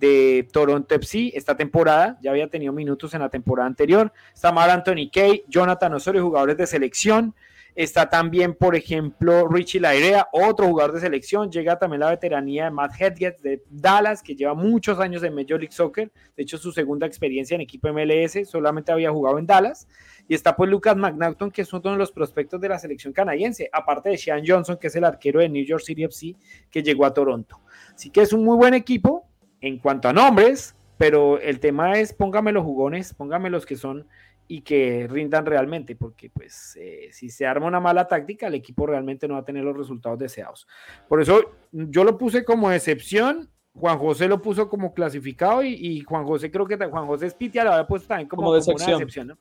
[0.00, 4.12] de Toronto FC esta temporada, ya había tenido minutos en la temporada anterior.
[4.34, 7.36] Está Mar Anthony Kay, Jonathan Osorio, jugadores de selección.
[7.76, 11.52] Está también, por ejemplo, Richie Lairea, otro jugador de selección.
[11.52, 15.60] Llega también la veteranía de Matt Hedges de Dallas, que lleva muchos años en Major
[15.60, 16.10] League Soccer.
[16.34, 19.86] De hecho, su segunda experiencia en equipo MLS, solamente había jugado en Dallas.
[20.26, 23.68] Y está pues Lucas McNaughton, que es uno de los prospectos de la selección canadiense,
[23.70, 26.34] aparte de Sean Johnson, que es el arquero de New York City FC,
[26.70, 27.60] que llegó a Toronto.
[27.94, 29.28] Así que es un muy buen equipo
[29.60, 34.06] en cuanto a nombres, pero el tema es póngame los jugones, póngame los que son
[34.48, 38.86] y que rindan realmente, porque pues eh, si se arma una mala táctica, el equipo
[38.86, 40.66] realmente no va a tener los resultados deseados.
[41.08, 41.40] Por eso
[41.72, 46.66] yo lo puse como excepción, Juan José lo puso como clasificado y, Juan José creo
[46.66, 49.36] que Juan José Spitia lo había puesto también como, decepción.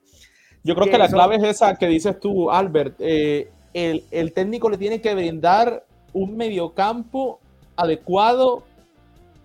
[0.64, 2.96] Yo creo que, la clave es esa que dices tú, Albert.
[3.00, 7.40] Eh, el, el técnico le tiene que brindar un mediocampo
[7.76, 8.64] adecuado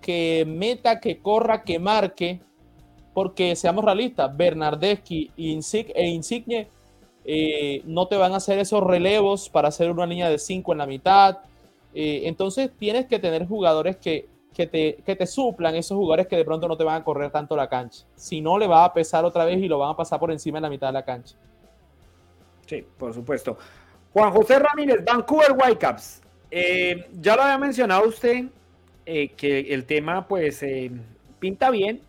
[0.00, 2.40] que meta, que corra, que marque
[3.20, 6.68] porque seamos realistas, Bernardeschi e Insigne
[7.22, 10.78] eh, no te van a hacer esos relevos para hacer una línea de 5 en
[10.78, 11.36] la mitad.
[11.92, 16.36] Eh, entonces tienes que tener jugadores que, que, te, que te suplan, esos jugadores que
[16.36, 18.06] de pronto no te van a correr tanto la cancha.
[18.16, 20.56] Si no, le va a pesar otra vez y lo van a pasar por encima
[20.56, 21.36] en la mitad de la cancha.
[22.64, 23.58] Sí, por supuesto.
[24.14, 26.22] Juan José Ramírez, Vancouver Whitecaps.
[26.50, 28.46] Eh, ya lo había mencionado usted,
[29.04, 30.64] que el tema pues
[31.38, 32.00] pinta bien,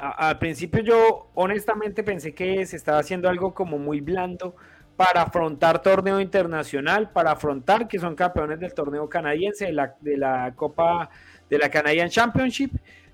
[0.00, 4.56] al principio yo honestamente pensé que se estaba haciendo algo como muy blando
[4.96, 10.16] para afrontar torneo internacional, para afrontar que son campeones del torneo canadiense, de la, de
[10.16, 11.10] la Copa
[11.48, 12.72] de la Canadian Championship,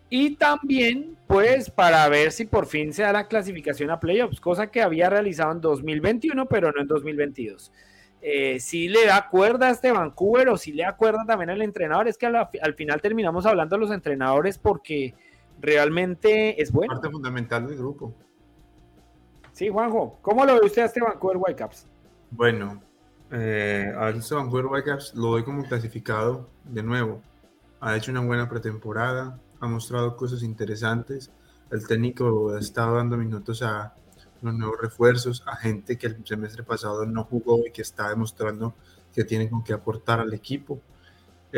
[0.09, 4.68] y también pues para ver si por fin se da la clasificación a playoffs, cosa
[4.68, 7.72] que había realizado en 2021, pero no en 2022.
[8.22, 11.62] Eh, si le da cuerda a este Vancouver o si le da cuerda también al
[11.62, 15.14] entrenador, es que al final terminamos hablando de los entrenadores porque
[15.61, 16.94] realmente es bueno.
[16.94, 18.14] Parte fundamental del grupo.
[19.52, 21.86] Sí, Juanjo, ¿cómo lo ve usted a este Vancouver Whitecaps?
[22.30, 22.82] Bueno,
[23.30, 27.22] eh, a este Vancouver Whitecaps lo doy como clasificado de nuevo.
[27.80, 31.30] Ha hecho una buena pretemporada, ha mostrado cosas interesantes.
[31.70, 33.94] El técnico ha estado dando minutos a
[34.42, 38.74] los nuevos refuerzos, a gente que el semestre pasado no jugó y que está demostrando
[39.14, 40.80] que tiene con qué aportar al equipo.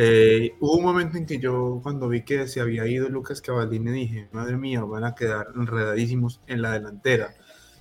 [0.00, 3.90] Eh, hubo un momento en que yo, cuando vi que se había ido Lucas Cavallini,
[3.90, 7.34] dije, madre mía, van a quedar enredadísimos en la delantera.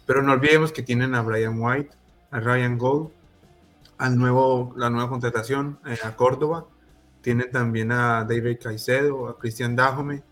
[0.07, 1.91] Pero no olvidemos que tienen a Brian White,
[2.31, 3.11] a Ryan Gold,
[3.99, 6.65] al nuevo, la nueva contratación, eh, a Córdoba.
[7.21, 10.23] Tienen también a David Caicedo, a Cristian Dajome.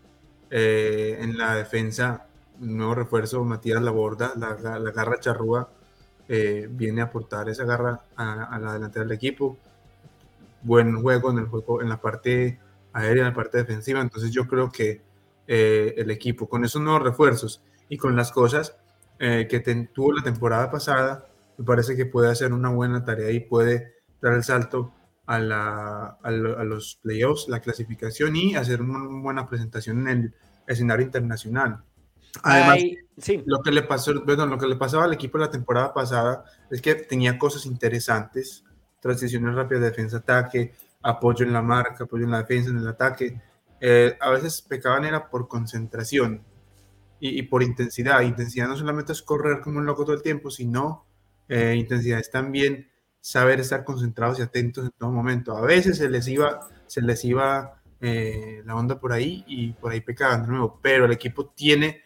[0.50, 2.26] Eh, en la defensa,
[2.58, 5.70] nuevo refuerzo, Matías Laborda, la, la garra charrúa,
[6.26, 9.56] viene a aportar esa garra a, a la delantera del equipo
[10.62, 12.58] buen juego en el juego, en la parte
[12.92, 14.00] aérea, en la parte defensiva.
[14.00, 15.02] Entonces yo creo que
[15.46, 18.76] eh, el equipo con esos nuevos refuerzos y con las cosas
[19.18, 19.60] eh, que
[19.94, 21.26] tuvo la temporada pasada,
[21.56, 24.92] me parece que puede hacer una buena tarea y puede dar el salto
[25.26, 30.34] a, la, a, los playoffs, la clasificación y hacer una buena presentación en el
[30.66, 31.82] escenario internacional.
[32.42, 32.78] Además,
[33.16, 33.42] sí.
[33.46, 36.82] lo, que le pasó, bueno, lo que le pasaba al equipo la temporada pasada es
[36.82, 38.64] que tenía cosas interesantes,
[39.06, 43.40] transiciones rápidas de defensa-ataque, apoyo en la marca, apoyo en la defensa, en el ataque.
[43.80, 46.42] Eh, a veces pecaban era por concentración
[47.20, 48.22] y, por intensidad.
[48.22, 51.06] Intensidad no solamente es correr como un loco todo el tiempo, sino
[51.48, 52.90] eh, intensidad es también
[53.20, 55.56] saber estar concentrados y atentos en todo momento.
[55.56, 59.92] A veces se les iba, se les iba eh, la onda por ahí y por
[59.92, 62.02] ahí pecaban de nuevo, pero el equipo tiene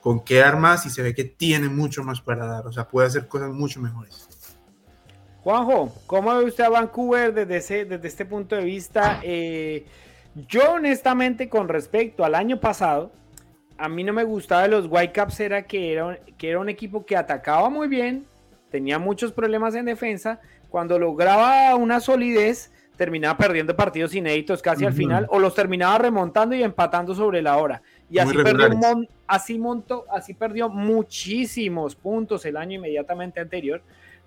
[0.00, 2.88] con qué dar más y se ve que tiene mucho más para dar, o sea,
[2.88, 4.28] puede hacer cosas mucho mejores.
[5.46, 9.20] Juanjo, ¿cómo ve usted a Vancouver desde, desde este punto de vista?
[9.22, 9.86] Eh,
[10.48, 13.12] yo honestamente con respecto al año pasado,
[13.78, 17.06] a mí no me gustaba de los Whitecaps era que era, que era un equipo
[17.06, 18.26] que atacaba muy bien,
[18.72, 24.94] tenía muchos problemas en defensa, cuando lograba una solidez terminaba perdiendo partidos inéditos casi al
[24.94, 27.82] final o los terminaba remontando y empatando sobre la hora.
[28.10, 28.68] Y así perdió,
[29.28, 33.80] así, montó, así perdió muchísimos puntos el año inmediatamente anterior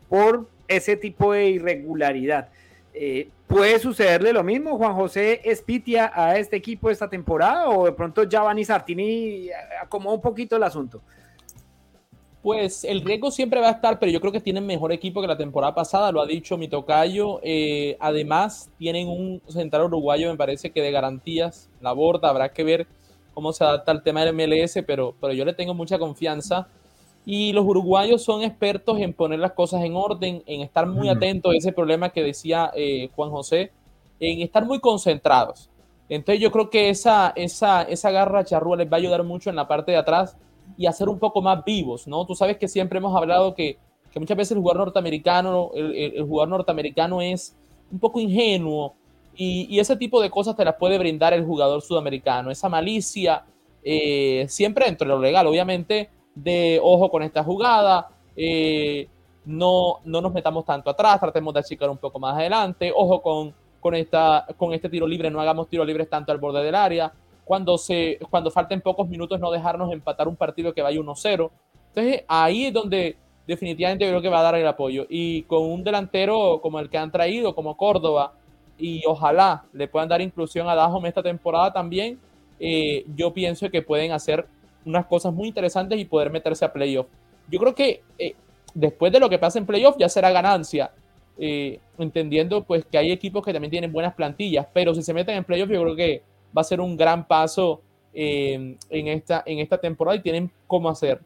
[0.08, 2.50] por ese tipo de irregularidad.
[2.94, 7.70] Eh, ¿Puede sucederle lo mismo, Juan José Espitia, a este equipo esta temporada?
[7.70, 9.50] ¿O de pronto Giovanni Sartini
[9.82, 11.02] acomodó un poquito el asunto?
[12.42, 15.28] Pues el riesgo siempre va a estar, pero yo creo que tienen mejor equipo que
[15.28, 17.40] la temporada pasada, lo ha dicho mi tocayo.
[17.44, 22.64] Eh, además, tienen un central uruguayo, me parece que de garantías, la borda, habrá que
[22.64, 22.88] ver
[23.34, 26.68] cómo se adapta al tema del MLS, pero, pero yo le tengo mucha confianza.
[27.32, 31.54] Y los uruguayos son expertos en poner las cosas en orden, en estar muy atentos
[31.54, 33.72] a ese problema que decía eh, Juan José,
[34.20, 35.70] en estar muy concentrados.
[36.10, 39.58] Entonces yo creo que esa, esa, esa garra charrúa les va a ayudar mucho en
[39.58, 40.38] la parte de atrás
[40.76, 42.26] y hacer un poco más vivos, ¿no?
[42.26, 43.78] Tú sabes que siempre hemos hablado que,
[44.12, 47.56] que muchas veces el jugador norteamericano, el, el, jugador norteamericano es
[47.92, 48.96] un poco ingenuo
[49.36, 52.50] y, ese tipo de cosas te las puede brindar el jugador sudamericano.
[52.50, 53.46] Esa malicia,
[53.84, 59.08] eh, siempre dentro de lo legal, obviamente, de ojo con esta jugada, eh,
[59.46, 63.54] no, no nos metamos tanto atrás, tratemos de achicar un poco más adelante, ojo con,
[63.80, 67.12] con, esta, con este tiro libre, no hagamos tiros libres tanto al borde del área.
[67.46, 71.50] Cuando, se, cuando falten pocos minutos, no dejarnos empatar un partido que vaya 1-0.
[71.88, 73.18] Entonces, ahí es donde
[73.48, 75.08] definitivamente creo que va a dar el apoyo.
[75.10, 78.34] Y con un delantero como el que han traído, como Córdoba,
[78.78, 82.20] y ojalá le puedan dar inclusión a Dajome esta temporada también.
[82.60, 84.48] Eh, yo pienso que pueden hacer
[84.90, 87.08] unas cosas muy interesantes y poder meterse a playoff.
[87.48, 88.36] Yo creo que eh,
[88.74, 90.92] después de lo que pasa en playoff ya será ganancia,
[91.38, 95.36] eh, entendiendo pues que hay equipos que también tienen buenas plantillas, pero si se meten
[95.36, 96.24] en playoff yo creo que
[96.56, 97.82] va a ser un gran paso
[98.12, 101.22] en, esta, en esta temporada y tienen cómo hacer.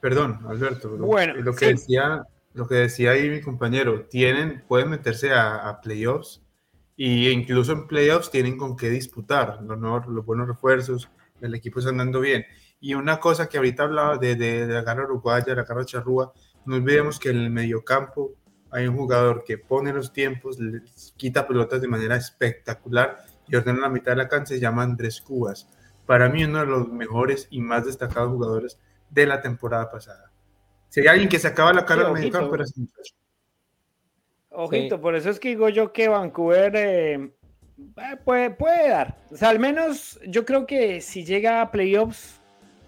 [0.00, 2.26] Perdón, Alberto, bueno, lo que decía
[2.58, 6.42] lo que decía ahí mi compañero, tienen, pueden meterse a, playoffs
[6.96, 11.08] e incluso en playoffs tienen con qué disputar, los, los buenos refuerzos,
[11.40, 12.44] el equipo está andando bien.
[12.80, 16.32] Y una cosa que ahorita hablaba de, de, la garra uruguaya, la garra charrúa,
[16.64, 18.34] no olvidemos que en el mediocampo
[18.70, 20.58] hay un jugador que pone los tiempos,
[21.16, 23.18] quita pelotas de manera espectacular
[23.48, 25.68] y ordena la mitad de la cancha, se llama Andrés Cubas.
[26.06, 28.78] Para mí uno de los mejores y más destacados jugadores
[29.10, 30.30] de la temporada pasada.
[30.88, 32.64] Si hay alguien que se acaba la cara sí, campo, pero
[34.50, 37.30] Ojito, por eso es que digo yo que Vancouver eh,
[38.24, 39.16] puede, puede dar.
[39.30, 42.40] O sea, al menos yo creo que si llega a playoffs,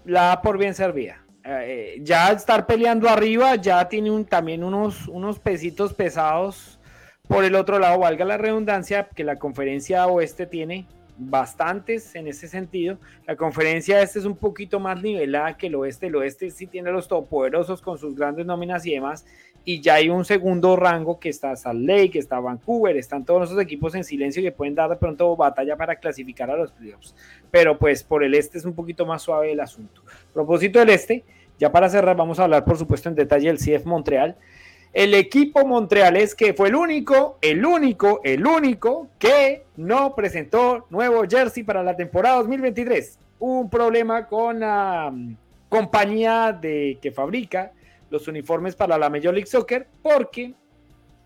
[0.05, 1.23] la da por bien servida.
[1.43, 6.79] Eh, ya estar peleando arriba, ya tiene un, también unos, unos pesitos pesados
[7.27, 10.85] por el otro lado, valga la redundancia, que la conferencia oeste tiene
[11.17, 12.97] bastantes en ese sentido.
[13.25, 16.07] La conferencia este es un poquito más nivelada que el oeste.
[16.07, 19.25] El oeste sí tiene los todopoderosos con sus grandes nóminas y demás.
[19.63, 23.61] Y ya hay un segundo rango que está Salt Lake, está Vancouver, están todos esos
[23.61, 27.15] equipos en silencio que pueden dar de pronto batalla para clasificar a los playoffs.
[27.51, 30.01] Pero pues por el este es un poquito más suave el asunto.
[30.33, 31.23] propósito del este,
[31.59, 34.35] ya para cerrar, vamos a hablar por supuesto en detalle del CF Montreal.
[34.93, 41.23] El equipo montrealés que fue el único, el único, el único que no presentó nuevo
[41.29, 43.17] jersey para la temporada 2023.
[43.39, 45.37] Un problema con la mm,
[45.69, 47.71] compañía de, que fabrica
[48.11, 50.53] los uniformes para la Major League Soccer porque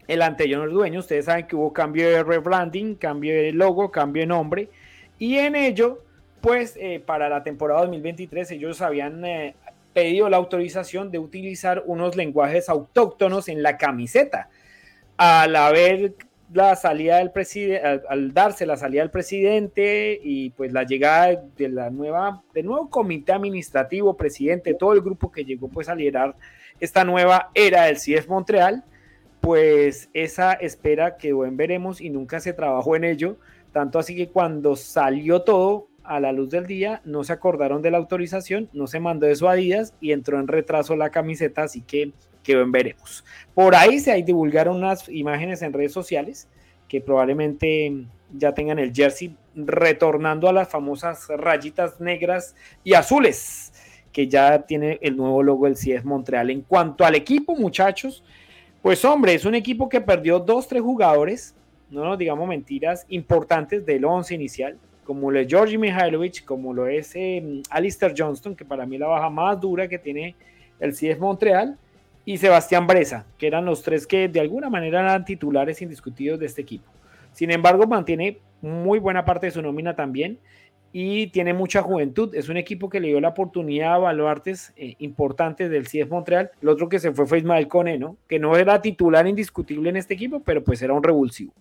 [0.08, 4.28] el anterior dueño, ustedes saben que hubo cambio de rebranding, cambio de logo, cambio de
[4.28, 4.70] nombre
[5.20, 6.04] y en ello
[6.40, 9.56] pues eh, para la temporada 2023 ellos habían eh,
[9.94, 14.50] pedido la autorización de utilizar unos lenguajes autóctonos en la camiseta.
[15.18, 16.14] Al haber
[16.54, 21.70] la salida del presidente, al, darse la salida del presidente y pues la llegada de
[21.70, 26.36] la nueva, del nuevo comité administrativo, presidente, todo el grupo que llegó pues a liderar
[26.80, 28.84] esta nueva era del CIEF Montreal,
[29.42, 33.38] pues esa espera quedó en veremos y nunca se trabajó en ello,
[33.72, 37.92] tanto así que cuando salió todo a la luz del día, no se acordaron de
[37.92, 41.82] la autorización, no se mandó eso a Adidas y entró en retraso la camiseta, así
[41.82, 42.12] que
[42.44, 43.24] quedó en veremos.
[43.54, 46.48] Por ahí se divulgaron unas imágenes en redes sociales
[46.88, 53.74] que probablemente ya tengan el jersey retornando a las famosas rayitas negras y azules
[54.16, 56.50] que ya tiene el nuevo logo del CIES Montreal.
[56.50, 58.24] En cuanto al equipo, muchachos,
[58.82, 61.54] pues hombre, es un equipo que perdió dos, tres jugadores,
[61.90, 66.88] no nos digamos mentiras, importantes del once inicial, como lo es Georgi Mihailovic, como lo
[66.88, 70.34] es eh, Alistair Johnston, que para mí la baja más dura que tiene
[70.80, 71.78] el CIES Montreal,
[72.24, 76.46] y Sebastián Breza, que eran los tres que de alguna manera eran titulares indiscutidos de
[76.46, 76.90] este equipo.
[77.34, 80.40] Sin embargo, mantiene muy buena parte de su nómina también
[80.92, 82.34] y tiene mucha juventud.
[82.34, 86.52] Es un equipo que le dio la oportunidad a baluartes eh, importantes del CIES Montreal.
[86.62, 88.16] El otro que se fue fue Ismael Cone, ¿no?
[88.30, 91.54] que no era titular indiscutible en este equipo, pero pues era un revulsivo.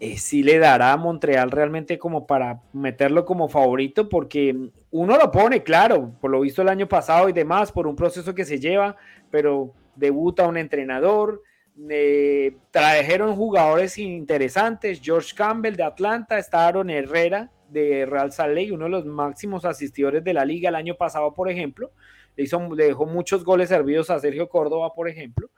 [0.00, 4.56] Eh, sí le dará a Montreal realmente como para meterlo como favorito, porque
[4.90, 8.34] uno lo pone, claro, por lo visto el año pasado y demás, por un proceso
[8.34, 8.96] que se lleva,
[9.30, 11.42] pero debuta un entrenador,
[11.88, 18.72] eh, trajeron jugadores interesantes, George Campbell de Atlanta, está Aaron Herrera de Real Salt Lake,
[18.72, 21.90] uno de los máximos asistidores de la liga el año pasado, por ejemplo,
[22.36, 25.50] le, hizo, le dejó muchos goles servidos a Sergio Córdoba, por ejemplo,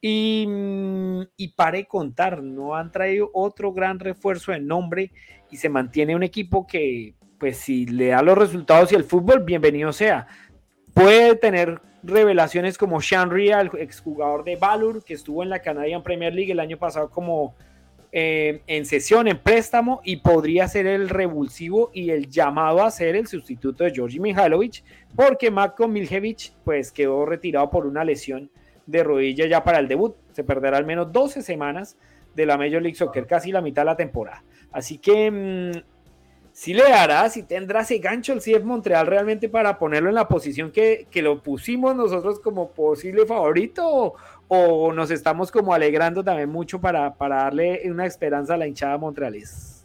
[0.00, 5.12] y, mm, y pare contar, no han traído otro gran refuerzo de nombre
[5.50, 9.44] y se mantiene un equipo que, pues si le da los resultados y el fútbol,
[9.44, 10.26] bienvenido sea.
[10.94, 16.02] Puede tener revelaciones como Sean Ria, el exjugador de Valur, que estuvo en la Canadian
[16.02, 17.54] Premier League el año pasado como
[18.10, 23.16] eh, en sesión, en préstamo, y podría ser el revulsivo y el llamado a ser
[23.16, 24.82] el sustituto de Georgi Mihailovic,
[25.14, 28.50] porque Matko Miljevic pues quedó retirado por una lesión
[28.86, 30.16] de rodilla ya para el debut.
[30.32, 31.96] Se perderá al menos 12 semanas
[32.34, 34.42] de la Major League Soccer, casi la mitad de la temporada.
[34.72, 35.98] Así que mm,
[36.58, 40.26] si le hará, si tendrá ese gancho el CF Montreal realmente para ponerlo en la
[40.26, 44.14] posición que, lo pusimos nosotros como posible favorito
[44.50, 49.84] nos estamos como alegrando también mucho para, para darle una esperanza a la hinchada montreales.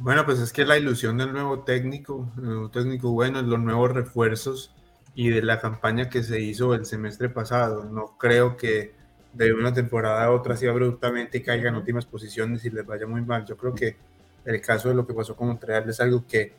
[0.00, 3.92] Bueno, pues es que la ilusión del nuevo técnico, el nuevo técnico bueno, los nuevos
[3.92, 4.72] refuerzos,
[5.18, 7.82] y de la campaña que se hizo el semestre pasado.
[7.82, 8.94] No creo que
[9.32, 13.22] de una temporada a otra así abruptamente caigan en últimas posiciones y les vaya muy
[13.22, 13.44] mal.
[13.44, 13.96] Yo creo que
[14.44, 16.54] el caso de lo que pasó con Montreal es algo que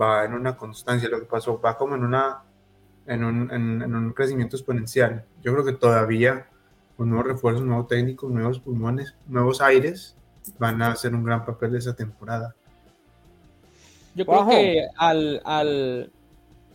[0.00, 2.44] va en una constancia, lo que pasó va como en, una,
[3.06, 5.26] en, un, en, un crecimiento exponencial.
[5.42, 6.46] Yo creo que todavía
[6.96, 10.16] con nuevos refuerzos, nuevos técnicos, nuevos pulmones, nuevos aires,
[10.58, 12.54] van a hacer un gran papel de esa temporada.
[14.16, 16.10] Yo creo que al, al,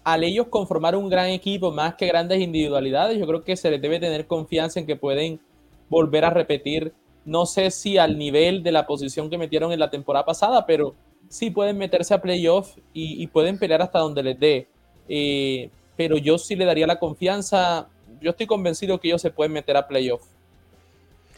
[0.03, 3.82] al ellos conformar un gran equipo más que grandes individualidades, yo creo que se les
[3.82, 5.41] debe tener confianza en que pueden
[5.89, 6.93] volver a repetir,
[7.26, 10.95] no sé si al nivel de la posición que metieron en la temporada pasada, pero
[11.30, 14.68] sí pueden meterse a playoff y, pueden pelear hasta donde les dé.
[15.09, 17.89] Eh, pero yo sí le daría la confianza,
[18.24, 20.24] yo estoy convencido que ellos se pueden meter a playoff.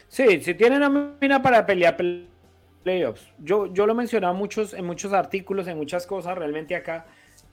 [0.08, 1.96] Sí, si tienen una para pelear
[2.82, 3.26] playoffs.
[3.38, 7.06] Yo, yo lo he mencionado muchos, en muchos artículos, en muchas cosas, realmente acá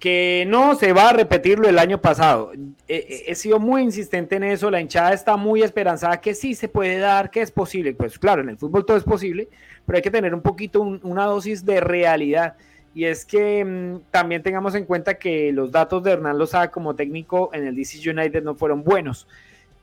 [0.03, 2.51] que no se va a repetir lo del año pasado.
[2.89, 6.97] He, sido muy insistente en eso, la hinchada está muy esperanzada que sí se puede
[6.97, 7.93] dar, que es posible.
[7.93, 9.47] Pues claro, en el fútbol todo es posible,
[9.85, 12.57] pero hay que tener un poquito una dosis de realidad.
[12.93, 16.95] Y es que mm, también tengamos en cuenta que los datos de Hernán Lozada como
[16.95, 19.27] técnico en el DC United no fueron buenos.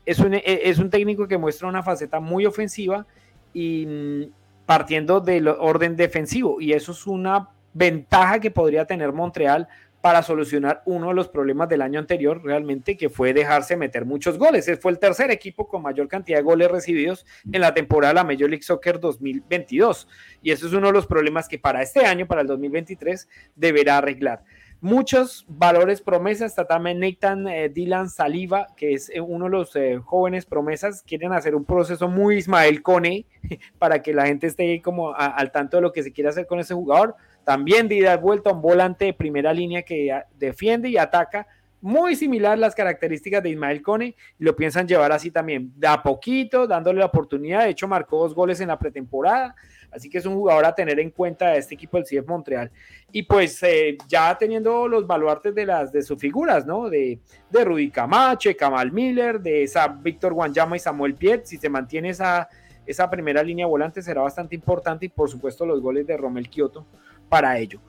[0.05, 3.05] Es un, e, es un técnico que muestra una faceta muy ofensiva
[3.53, 4.23] y mm,
[4.65, 6.61] partiendo del orden defensivo.
[6.61, 9.67] Y eso es una ventaja que podría tener Montreal
[10.01, 14.37] para solucionar uno de los problemas del año anterior realmente, que fue dejarse meter muchos
[14.37, 14.69] goles.
[14.81, 18.23] Fue el tercer equipo con mayor cantidad de goles recibidos en la temporada de la
[18.23, 20.07] Major League Soccer 2022.
[20.41, 23.99] Y eso es uno de los problemas que para este año, para el 2023, deberá
[23.99, 24.43] arreglar.
[24.83, 29.75] Muchos valores promesas, está también Nathan eh, Dylan Saliva, que es eh, uno de los
[29.75, 33.27] eh, jóvenes promesas, quieren hacer un proceso muy Ismael Cone
[33.77, 36.59] para que la gente esté como al tanto de lo que se quiere hacer con
[36.59, 40.97] ese jugador también de ida vuelta a un volante de primera línea que defiende y
[40.97, 41.47] ataca.
[41.83, 46.03] Muy similar las características de Ismael Cone y lo piensan llevar así también, de a
[46.03, 47.63] poquito, dándole la oportunidad.
[47.63, 49.55] De hecho, marcó dos goles en la pretemporada.
[49.91, 52.71] Así que es un jugador a tener en cuenta de este equipo del CIEF Montreal.
[53.11, 56.89] Y pues eh, ya teniendo los baluartes de las de sus figuras, ¿no?
[56.89, 57.19] De,
[57.49, 59.69] de Rudy Camacho, Kamal Miller, de
[60.01, 62.47] Víctor Guanyama y Samuel Piet, si se mantiene esa,
[62.85, 66.85] esa primera línea volante será bastante importante y por supuesto los goles de Romel Kioto
[67.31, 67.79] para ello.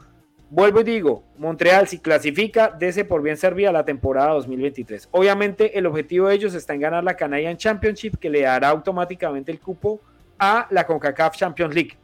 [0.48, 5.08] Vuelvo y digo, Montreal si clasifica, dese por bien servida la temporada 2023.
[5.10, 9.50] Obviamente el objetivo de ellos está en ganar la Canadian Championship que le dará automáticamente
[9.50, 10.00] el cupo
[10.38, 11.96] a la CONCACAF Champions League.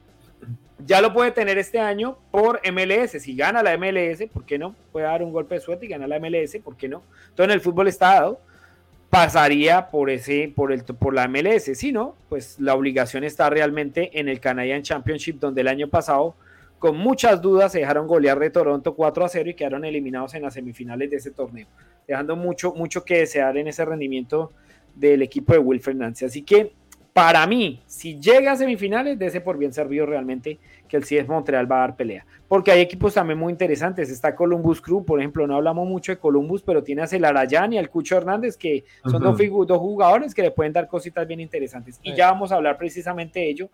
[0.85, 3.23] Ya lo puede tener este año por MLS.
[3.23, 4.75] Si gana la MLS, ¿por qué no?
[4.91, 7.03] Puede dar un golpe de suerte y ganar la MLS, ¿por qué no?
[7.29, 8.41] Entonces en el fútbol está dado
[9.11, 14.19] pasaría por ese por el por la MLS, si no, pues la obligación está realmente
[14.19, 16.35] en el Canadian Championship donde el año pasado
[16.79, 20.43] con muchas dudas se dejaron golear de Toronto 4 a 0 y quedaron eliminados en
[20.43, 21.67] las semifinales de ese torneo,
[22.07, 24.53] dejando mucho, mucho que desear en ese rendimiento
[24.95, 26.25] del equipo de Wilfred Nancy.
[26.25, 26.73] Así que
[27.19, 31.71] para mí, si llega a semifinales, ese por bien servido realmente que el CS Montreal
[31.71, 32.25] va a dar pelea.
[32.47, 34.09] Porque hay equipos también muy interesantes.
[34.09, 37.79] Está Columbus Crew, por ejemplo, no hablamos mucho de Columbus, pero tiene a Celarayán y
[37.79, 41.99] al Cucho Hernández, que son dos, dos, jugadores que le pueden dar cositas bien interesantes.
[42.05, 43.71] Y ya vamos a hablar precisamente de ello,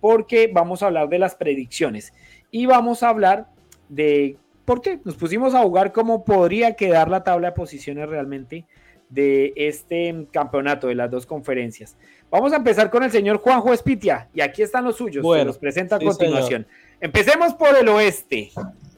[0.00, 2.12] porque vamos a hablar de las predicciones
[2.50, 3.48] y vamos a hablar
[3.88, 8.66] de por qué nos pusimos a jugar cómo podría quedar la tabla de posiciones realmente
[9.08, 11.96] de este campeonato de las dos conferencias.
[12.30, 15.58] Vamos a empezar con el señor Juanjo Espitia y aquí están los suyos, se los
[15.58, 16.66] presenta a continuación.
[17.00, 18.50] Empecemos por el oeste.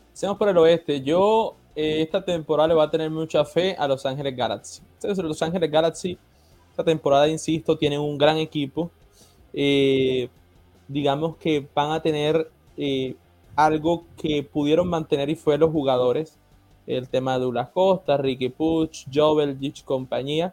[0.09, 1.01] Empecemos por el oeste.
[1.03, 4.83] Yo eh, esta temporada le voy a tener mucha fe a Los Ángeles Galaxy.
[5.03, 6.19] Los Ángeles Galaxy
[6.71, 8.91] esta temporada, insisto, tienen un gran equipo.
[9.53, 10.29] Eh,
[10.89, 13.15] digamos que van a tener eh,
[13.65, 16.39] algo que pudieron mantener y fue los jugadores.
[16.87, 20.53] El tema de Costa, Ricky Puch, Jovel, Gich compañía.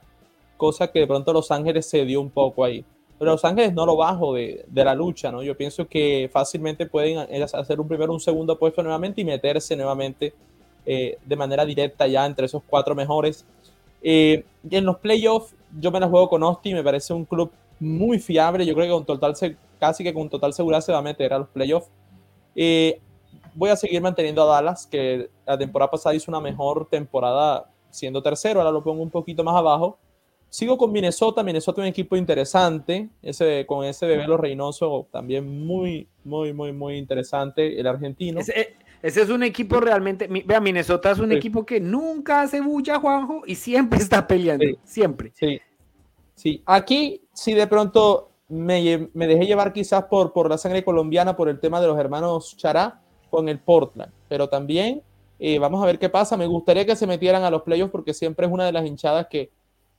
[0.57, 2.83] Cosa que de pronto Los Ángeles se dio un poco ahí.
[3.17, 5.41] Pero Los Ángeles no lo bajo de, la lucha, ¿no?
[5.41, 10.33] Yo pienso que fácilmente pueden hacer un primero, un segundo puesto nuevamente y meterse nuevamente
[10.85, 13.45] eh, de manera directa ya entre esos cuatro mejores.
[14.03, 18.19] Eh, en los playoffs, yo me la juego con Austin, me parece un club muy
[18.19, 18.65] fiable.
[18.65, 21.39] Yo creo que con total, casi que con total seguridad se va a meter a
[21.39, 21.89] los playoffs.
[22.59, 22.99] Eh,
[23.53, 28.21] voy a seguir manteniendo a Dallas, que la temporada pasada hizo una mejor temporada siendo
[28.21, 29.99] tercero, ahora lo pongo un poquito más abajo.
[30.49, 35.65] Sigo con Minnesota, Minnesota es un equipo interesante, ese, con ese bebé los Reynoso también
[35.65, 38.39] muy, muy, muy, muy interesante, el argentino.
[38.39, 43.43] Ese, es un equipo realmente, vea, Minnesota es un equipo que nunca hace bulla, Juanjo,
[43.45, 45.31] y siempre está peleando, siempre.
[45.35, 45.59] Sí,
[46.33, 46.63] sí.
[46.65, 51.81] Aquí, si de pronto me, dejé llevar quizás por, la sangre colombiana, por el tema
[51.81, 55.01] de los hermanos Chará con el Portland, pero también
[55.39, 56.37] eh, vamos a ver qué pasa.
[56.37, 59.27] Me gustaría que se metieran a los playoffs porque siempre es una de las hinchadas
[59.27, 59.51] que,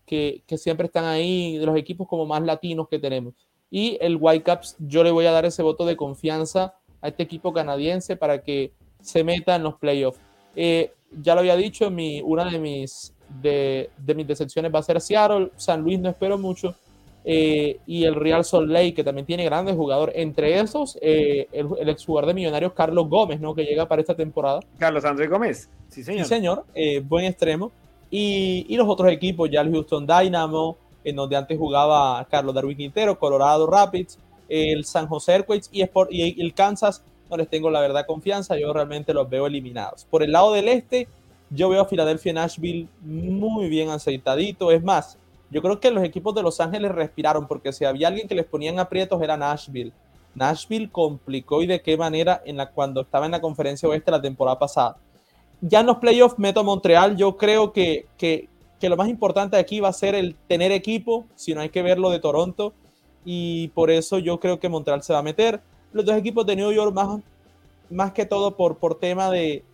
[0.07, 3.35] que, siempre están ahí, de los equipos como más latinos que tenemos.
[3.71, 7.53] Y el Whitecaps, yo le voy a dar ese voto de confianza a este equipo
[7.53, 8.73] canadiense para que
[9.03, 10.21] se meta en los playoffs.
[10.57, 10.93] Eh,
[11.23, 15.01] ya lo había dicho, mi, una de mis, de, de mis decepciones va a ser
[15.01, 16.75] Seattle, San Luis no espero mucho,
[17.25, 20.15] eh, y el Real Salt Lake, que también tiene grandes jugadores.
[20.17, 23.55] Entre esos, eh, el, el exjugador de Millonarios Carlos Gómez, ¿no?
[23.55, 24.61] que llega para esta temporada.
[24.79, 26.25] Carlos Andrés Gómez, sí, señor.
[26.25, 27.71] Sí, señor, eh, buen extremo.
[28.11, 32.77] Y, y, los otros equipos, ya el Houston Dynamo, en donde antes jugaba Carlos Darwin
[32.77, 37.71] Quintero, Colorado Rapids, el San José Earthquakes y, Sport, y el Kansas, no les tengo
[37.71, 40.07] la verdad confianza, yo realmente los veo eliminados.
[40.07, 41.09] Por el lado del este,
[41.51, 44.71] yo veo a Filadelfia Nashville muy bien aceitadito.
[44.71, 45.19] Es más,
[45.51, 48.45] yo creo que los equipos de Los Ángeles respiraron, porque si había alguien que les
[48.45, 49.93] ponían aprietos era Nashville.
[50.35, 54.21] Nashville complicó y de qué manera en la, cuando estaba en la conferencia oeste la
[54.21, 54.97] temporada pasada.
[55.61, 57.17] Ya en los playoffs meto a Montreal.
[57.17, 58.49] Yo creo que, que,
[58.83, 62.11] lo más importante aquí va a ser el tener equipo, si no hay que verlo
[62.11, 62.75] de Toronto.
[63.25, 65.61] Y por eso yo creo que Montreal se va a meter.
[65.93, 67.21] Los dos equipos de New York, más,
[67.91, 69.65] más que todo por, por tema de,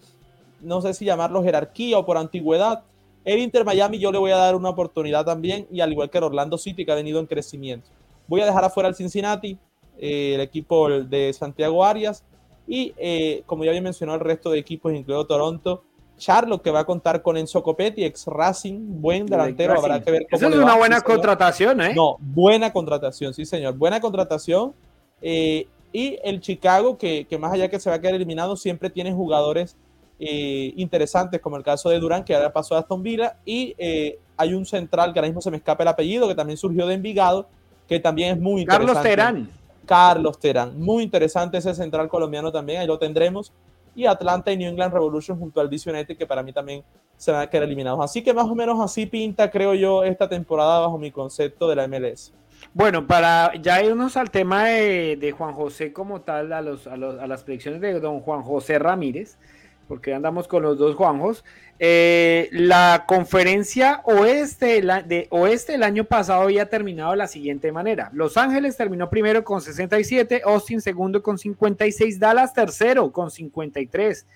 [0.61, 2.85] no sé si llamarlo jerarquía o por antigüedad,
[3.25, 6.19] el Inter Miami yo le voy a dar una oportunidad también, y al igual que
[6.19, 7.89] el Orlando City, que ha venido en crecimiento.
[8.27, 9.59] Voy a dejar afuera al Cincinnati,
[9.99, 12.25] eh, el equipo de Santiago Arias,
[12.67, 15.85] y eh, como ya había mencionado, el resto de equipos, incluido Toronto,
[16.17, 20.27] Charlotte, que va a contar con Enzo Copetti, ex Racing, buen delantero, habrá que ver
[20.31, 21.95] Esa es una buena contratación, ¿eh?
[21.95, 24.75] No, buena contratación, sí, señor, buena contratación.
[25.21, 28.91] Eh, y el Chicago, que, que, más allá que se va a quedar eliminado, siempre
[28.91, 29.77] tiene jugadores
[30.19, 34.19] eh, interesantes, como el caso de Durán, que ahora pasó a Aston Villa, y eh,
[34.37, 36.95] hay un central que ahora mismo se me escapa el apellido, que también surgió de
[36.95, 37.49] Envigado,
[37.89, 38.93] que también es muy interesante.
[38.93, 39.51] Carlos Terán.
[39.87, 43.53] Carlos Terán, muy interesante ese central colombiano también, ahí lo tendremos.
[43.97, 46.83] Y Atlanta y New England Revolution junto al DC United, que para mí también
[47.17, 48.01] se van a quedar eliminados.
[48.03, 51.77] Así que más o menos así pinta, creo yo, esta temporada bajo mi concepto de
[51.77, 52.33] la MLS.
[52.73, 57.21] Bueno, para ya irnos al tema de, Juan José como tal, a, los, a, los,
[57.21, 59.39] a las predicciones de don Juan José Ramírez,
[59.87, 61.45] porque andamos con los dos Juanjos.
[61.79, 68.11] Eh, la conferencia oeste, el año pasado había terminado de la siguiente manera.
[68.13, 74.27] Los Ángeles terminó primero con 67, Austin segundo con 56, Dallas tercero con 53.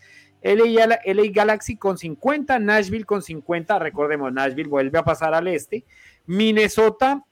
[0.41, 5.85] LA, LA Galaxy con 50, Nashville con 50, recordemos, Nashville vuelve a pasar al este,
[6.27, 7.25] Minnesota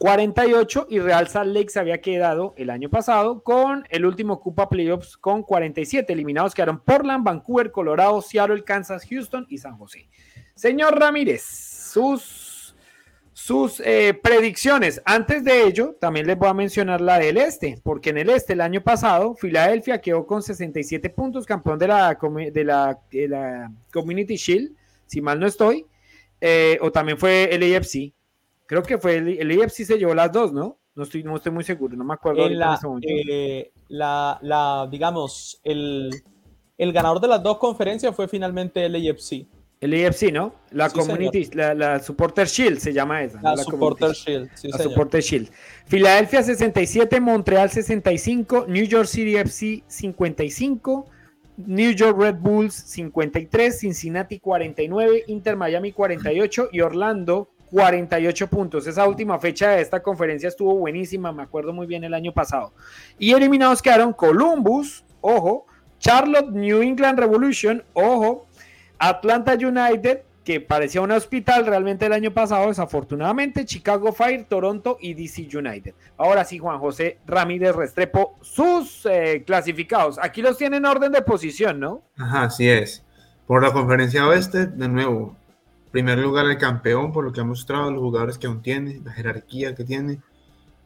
[0.00, 4.70] 48 y Real Salt Lake se había quedado el año pasado con el último Cupa
[4.70, 6.10] Playoffs con 47.
[6.10, 10.08] Eliminados quedaron Portland, Vancouver, Colorado, Seattle, Kansas, Houston y San José.
[10.54, 12.74] Señor Ramírez, sus,
[13.34, 15.02] sus eh, predicciones.
[15.04, 18.54] Antes de ello, también les voy a mencionar la del este, porque en el este
[18.54, 22.18] el año pasado, Filadelfia quedó con 67 puntos, campeón de la,
[23.10, 24.72] de la, Community Shield,
[25.04, 25.84] si mal no estoy,
[26.40, 28.14] eh, o también fue el AFC
[28.70, 30.78] Creo que fue el, el IFC se llevó las dos, ¿no?
[30.94, 32.46] No estoy, no estoy muy seguro, no me acuerdo.
[32.46, 36.08] Eh, la, la, digamos, el,
[36.78, 39.44] el, ganador de las dos conferencias fue finalmente el AFC.
[39.80, 40.54] El AFC, ¿no?
[40.70, 43.42] La Community, la, la, Supporter Shield se llama esa.
[43.42, 45.50] La, Supporter Shield, sí, La Supporter Shield.
[45.86, 51.06] Filadelfia 67, Montreal 65, New York City FC 55,
[51.56, 58.86] New York Red Bulls 53, Cincinnati 49, Inter Miami 48 y Orlando 48 puntos.
[58.86, 62.72] Esa última fecha de esta conferencia estuvo buenísima, me acuerdo muy bien el año pasado.
[63.18, 65.66] Y eliminados quedaron Columbus, ojo,
[65.98, 68.46] Charlotte, New England Revolution, ojo,
[68.98, 75.14] Atlanta United, que parecía un hospital realmente el año pasado, desafortunadamente, Chicago Fire, Toronto y
[75.14, 75.94] DC United.
[76.16, 80.18] Ahora sí, Juan José Ramírez Restrepo, sus eh, clasificados.
[80.20, 82.02] Aquí los tienen en orden de posición, ¿no?
[82.16, 83.04] Ajá, así es.
[83.46, 85.36] Por la conferencia oeste, de nuevo,
[85.90, 89.12] primer lugar el campeón por lo que ha mostrado, los jugadores que aún tiene, la
[89.12, 90.20] jerarquía que tiene.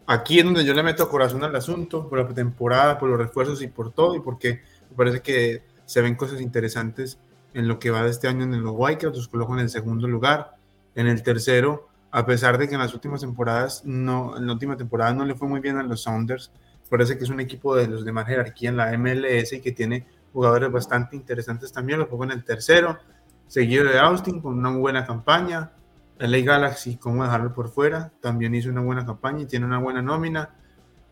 [0.06, 3.62] Aquí es donde yo le meto corazón al asunto, por la temporada, por los refuerzos
[3.62, 7.18] y por todo, y porque me parece que se ven cosas interesantes
[7.54, 10.08] en lo que va de este año en los Whitecaps, los coloco en el segundo
[10.08, 10.56] lugar.
[10.94, 14.76] En el tercero, a pesar de que en las últimas temporadas, no, en la última
[14.76, 16.52] temporada no le fue muy bien a los Sounders,
[16.88, 19.72] parece que es un equipo de los de más jerarquía en la MLS y que
[19.72, 22.98] tiene jugadores bastante interesantes también, lo pongo en el tercero
[23.54, 25.70] seguido de Austin con una buena campaña.
[26.18, 30.02] LA Galaxy, cómo dejarlo por fuera, también hizo una buena campaña y tiene una buena
[30.02, 30.56] nómina.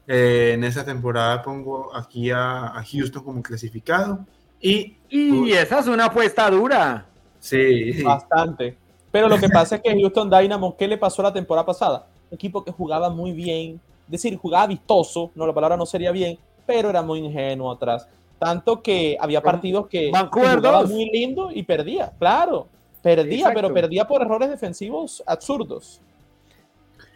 [0.09, 4.27] Eh, en esa temporada pongo aquí a, Houston como clasificado.
[4.61, 7.07] Y, y esa es una apuesta dura.
[7.39, 8.03] Sí.
[8.03, 8.77] Bastante.
[9.13, 12.09] Pero lo que pasa es que Houston Dynamo, ¿qué le pasó la temporada pasada?
[12.29, 16.11] Un equipo que jugaba muy bien, es decir, jugaba vistoso, no, la palabra no sería
[16.11, 16.37] bien,
[16.67, 18.09] pero era muy ingenuo atrás.
[18.43, 22.67] Tanto que había partidos que, jugaba muy lindo y perdía, claro.
[23.01, 26.01] Perdía, pero perdía por errores defensivos absurdos.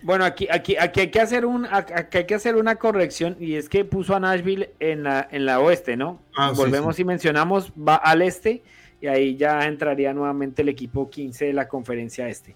[0.04, 3.56] Bueno, aquí, aquí, aquí, hay que hacer un, aquí hay que hacer una corrección y
[3.56, 6.20] es que puso a Nashville en la, en la oeste, ¿no?
[6.36, 8.62] Ah, Volvemos y mencionamos, va al este
[9.00, 12.54] y ahí ya entraría nuevamente el equipo 15 de la conferencia este.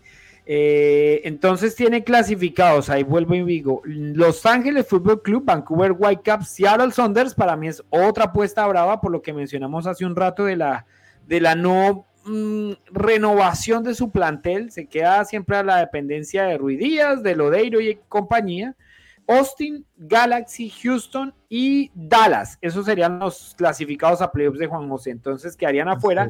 [0.52, 6.90] Eh, entonces tiene clasificados, ahí vuelvo y digo, Los Ángeles Fútbol Club, Vancouver Whitecaps, Seattle
[6.90, 10.56] Saunders, para mí es otra apuesta brava por lo que mencionamos hace un rato de
[10.56, 10.86] la,
[11.28, 16.58] de la no mm, renovación de su plantel, se queda siempre a la dependencia de
[16.58, 18.74] Ruidías, de Lodeiro y compañía.
[19.28, 22.58] Austin, Galaxy, Houston y Dallas.
[22.60, 25.10] Esos serían los clasificados a playoffs de Juan José.
[25.10, 26.28] Entonces quedarían afuera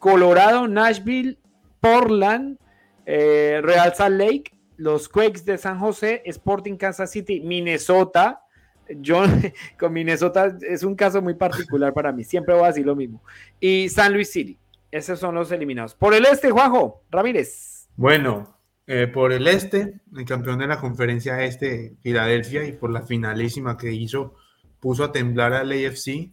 [0.00, 1.38] Colorado, Nashville,
[1.78, 2.58] Portland,
[3.06, 4.44] eh, Real Salt Lake,
[4.76, 8.40] los Quakes de San José, Sporting Kansas City, Minnesota.
[8.88, 9.24] Yo
[9.78, 13.22] con Minnesota es un caso muy particular para mí, siempre voy a decir lo mismo.
[13.60, 14.58] Y San Luis City,
[14.90, 15.94] esos son los eliminados.
[15.94, 17.88] Por el este, Juanjo Ramírez.
[17.96, 23.02] Bueno, eh, por el este, el campeón de la conferencia este, Filadelfia, y por la
[23.02, 24.34] finalísima que hizo,
[24.80, 26.30] puso a temblar al AFC.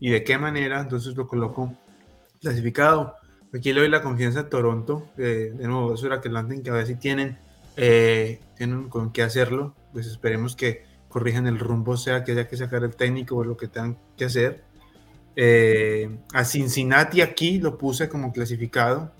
[0.00, 0.80] ¿Y de qué manera?
[0.80, 1.72] Entonces lo colocó
[2.40, 3.14] clasificado.
[3.54, 5.08] Aquí le doy la confianza a Toronto.
[5.16, 7.38] de nuevo, eso era que Landen, que a ver si tienen,
[7.76, 9.74] eh, tienen con qué hacerlo.
[9.92, 13.56] Pues esperemos que corrijan el rumbo, sea que haya que sacar el técnico o lo
[13.56, 14.64] que tengan que hacer.
[15.36, 19.12] Eh, a Cincinnati aquí lo puse como clasificado.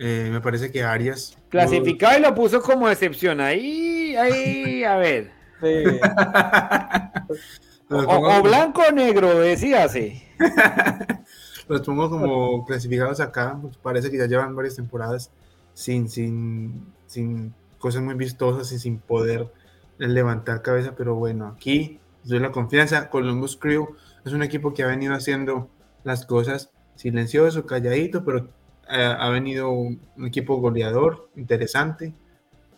[0.00, 1.38] Eh, me parece que Arias.
[1.48, 3.40] Clasificado y lo puso como excepción.
[3.40, 5.30] Ahí, ahí, a ver.
[7.88, 10.26] o, blanco o negro, decíase.
[11.72, 15.30] los pongo como clasificados acá, pues parece que ya llevan varias temporadas
[15.74, 19.50] sin, sin, sin cosas muy vistosas y sin poder
[19.98, 23.10] levantar cabeza, pero bueno, aquí doy la confianza.
[23.10, 25.68] Columbus Crew es un equipo que ha venido haciendo
[26.04, 28.48] las cosas silencioso, calladito, pero
[28.90, 32.14] eh, ha venido un, equipo goleador, interesante.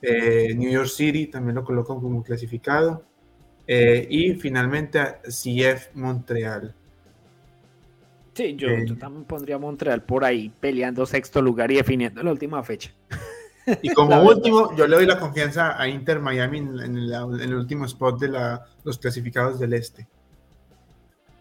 [0.03, 3.05] Eh, New York City también lo colocan como clasificado.
[3.67, 6.75] Eh, y finalmente a CF Montreal.
[8.35, 12.63] Sí, yo, también pondría a Montreal por ahí peleando sexto lugar y definiendo la última
[12.63, 12.91] fecha.
[13.81, 18.21] Y como último, yo le doy la confianza a Inter Miami en, el último spot
[18.21, 20.07] de los clasificados del este.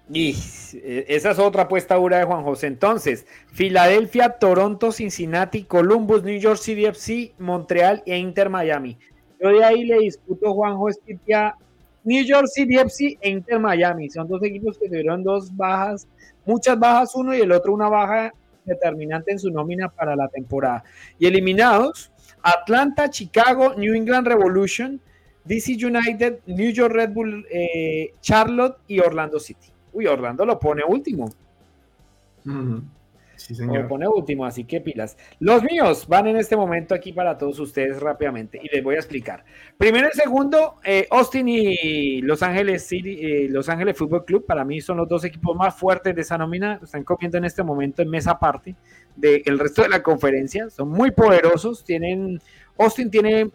[0.10, 0.36] Y
[0.76, 2.68] eh, esa es otra apuesta dura de Juan José.
[2.68, 8.98] Entonces, Filadelfia, Toronto, Cincinnati, Columbus, New York City FC, Montreal e Inter Miami.
[9.42, 11.58] Yo de ahí le discuto Juan José a
[12.04, 14.10] New York City FC e Inter Miami.
[14.10, 16.08] Son dos equipos que tuvieron dos bajas,
[16.46, 18.34] muchas bajas uno y el otro una baja
[18.66, 20.84] determinante en su nómina para la temporada.
[21.20, 22.12] Y eliminados,
[22.42, 25.00] Atlanta, Chicago, New England Revolution,
[25.46, 29.68] DC United, New York Red Bull, eh, Charlotte y Orlando City.
[29.94, 31.30] Uy, Orlando lo pone último.
[33.44, 33.90] Sí, señor.
[33.90, 35.18] Pone último, así que pilas.
[35.38, 39.00] Los míos van en este momento aquí para todos ustedes rápidamente y les voy a
[39.00, 39.44] explicar.
[39.78, 44.64] Primero y segundo, eh, Austin y Los Ángeles City, eh, Los Ángeles Fútbol Club, para
[44.64, 46.80] mí son los dos equipos más fuertes de esa nómina.
[46.82, 48.76] Están comiendo en este momento en mesa aparte
[49.18, 50.70] del resto de la conferencia.
[50.70, 51.84] Son muy poderosos.
[51.84, 52.40] Tienen,
[52.78, 53.52] Austin tiene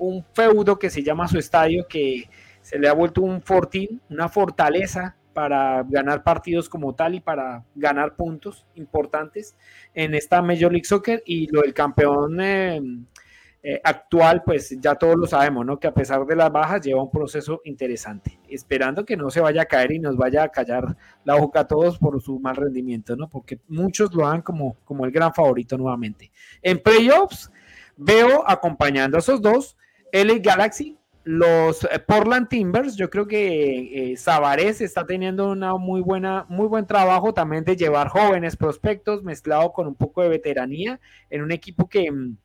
[0.00, 2.28] un feudo que se llama su estadio que
[2.62, 7.64] se le ha vuelto un fortín, una fortaleza para ganar partidos como tal y para
[7.74, 9.56] ganar puntos importantes
[9.94, 12.80] en esta Major League Soccer y lo del campeón eh,
[13.62, 15.78] eh, actual, pues ya todos lo sabemos, ¿no?
[15.78, 19.62] Que a pesar de las bajas lleva un proceso interesante, esperando que no se vaya
[19.62, 23.16] a caer y nos vaya a callar la boca a todos por su mal rendimiento,
[23.16, 23.28] ¿no?
[23.28, 26.32] Porque muchos lo dan como, como el gran favorito nuevamente.
[26.62, 27.50] En playoffs
[27.98, 29.76] veo acompañando a esos dos,
[30.10, 36.46] LA Galaxy, los eh, Portland Timbers, yo creo que eh, está teniendo una muy buena,
[36.48, 40.98] muy buen trabajo también de llevar jóvenes prospectos mezclado con un poco de veteranía
[41.28, 42.36] en un equipo que mm,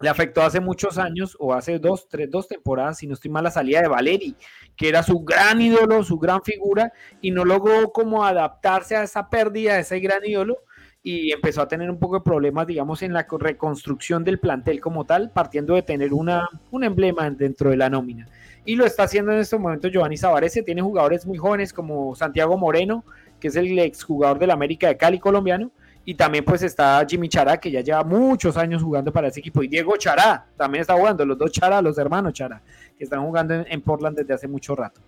[0.00, 3.44] le afectó hace muchos años o hace dos, tres, dos temporadas, si no estoy mal,
[3.44, 4.36] la salida de Valeri,
[4.76, 9.30] que era su gran ídolo, su gran figura, y no logró como adaptarse a esa
[9.30, 10.58] pérdida de ese gran ídolo
[11.02, 15.04] y empezó a tener un poco de problemas, digamos, en la reconstrucción del plantel como
[15.04, 18.28] tal, partiendo de tener una, un emblema dentro de la nómina.
[18.64, 22.56] Y lo está haciendo en este momento Giovanni Zavarese, tiene jugadores muy jóvenes como Santiago
[22.56, 23.04] Moreno,
[23.40, 25.72] que es el exjugador del América de Cali colombiano,
[26.04, 29.64] y también pues está Jimmy Chará, que ya lleva muchos años jugando para ese equipo,
[29.64, 32.62] y Diego Chará, también está jugando, los dos Chará, los hermanos Chará,
[32.96, 35.00] que están jugando en, en Portland desde hace mucho rato.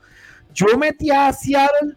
[0.52, 1.96] Yo metí a Seattle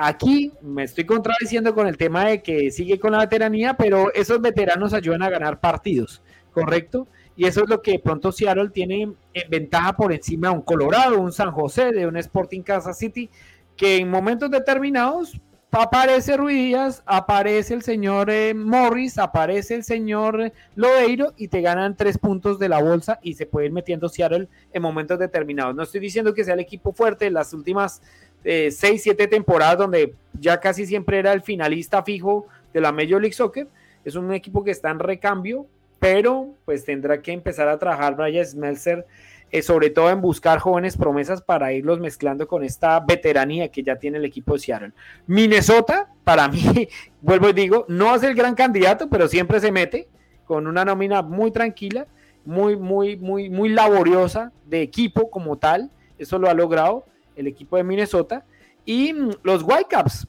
[0.00, 4.40] Aquí me estoy contradiciendo con el tema de que sigue con la veteranía, pero esos
[4.40, 6.22] veteranos ayudan a ganar partidos,
[6.52, 7.08] ¿correcto?
[7.34, 11.18] Y eso es lo que pronto Seattle tiene en ventaja por encima de un Colorado,
[11.18, 13.28] un San José, de un Sporting Kansas City,
[13.76, 15.40] que en momentos determinados
[15.72, 22.18] aparece Ruidías, aparece el señor eh, Morris, aparece el señor Lodeiro y te ganan tres
[22.18, 25.74] puntos de la bolsa y se puede ir metiendo Seattle en momentos determinados.
[25.74, 28.00] No estoy diciendo que sea el equipo fuerte, las últimas
[28.44, 33.20] eh, seis, siete temporadas donde ya casi siempre era el finalista fijo de la Major
[33.20, 33.68] League Soccer.
[34.04, 35.66] Es un equipo que está en recambio,
[35.98, 39.06] pero pues tendrá que empezar a trabajar Brian Smelser,
[39.50, 43.96] eh, sobre todo en buscar jóvenes promesas para irlos mezclando con esta veteranía que ya
[43.96, 44.92] tiene el equipo de Seattle.
[45.26, 46.88] Minnesota, para mí,
[47.20, 50.08] vuelvo y digo, no es el gran candidato, pero siempre se mete
[50.44, 52.06] con una nómina muy tranquila,
[52.44, 55.90] muy, muy, muy, muy laboriosa de equipo como tal.
[56.18, 57.04] Eso lo ha logrado
[57.38, 58.44] el equipo de Minnesota,
[58.84, 60.26] y mm, los Whitecaps,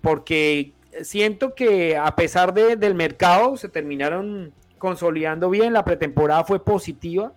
[0.00, 0.72] porque
[1.02, 7.32] siento que a pesar de, del mercado se terminaron consolidando bien, la pretemporada fue positiva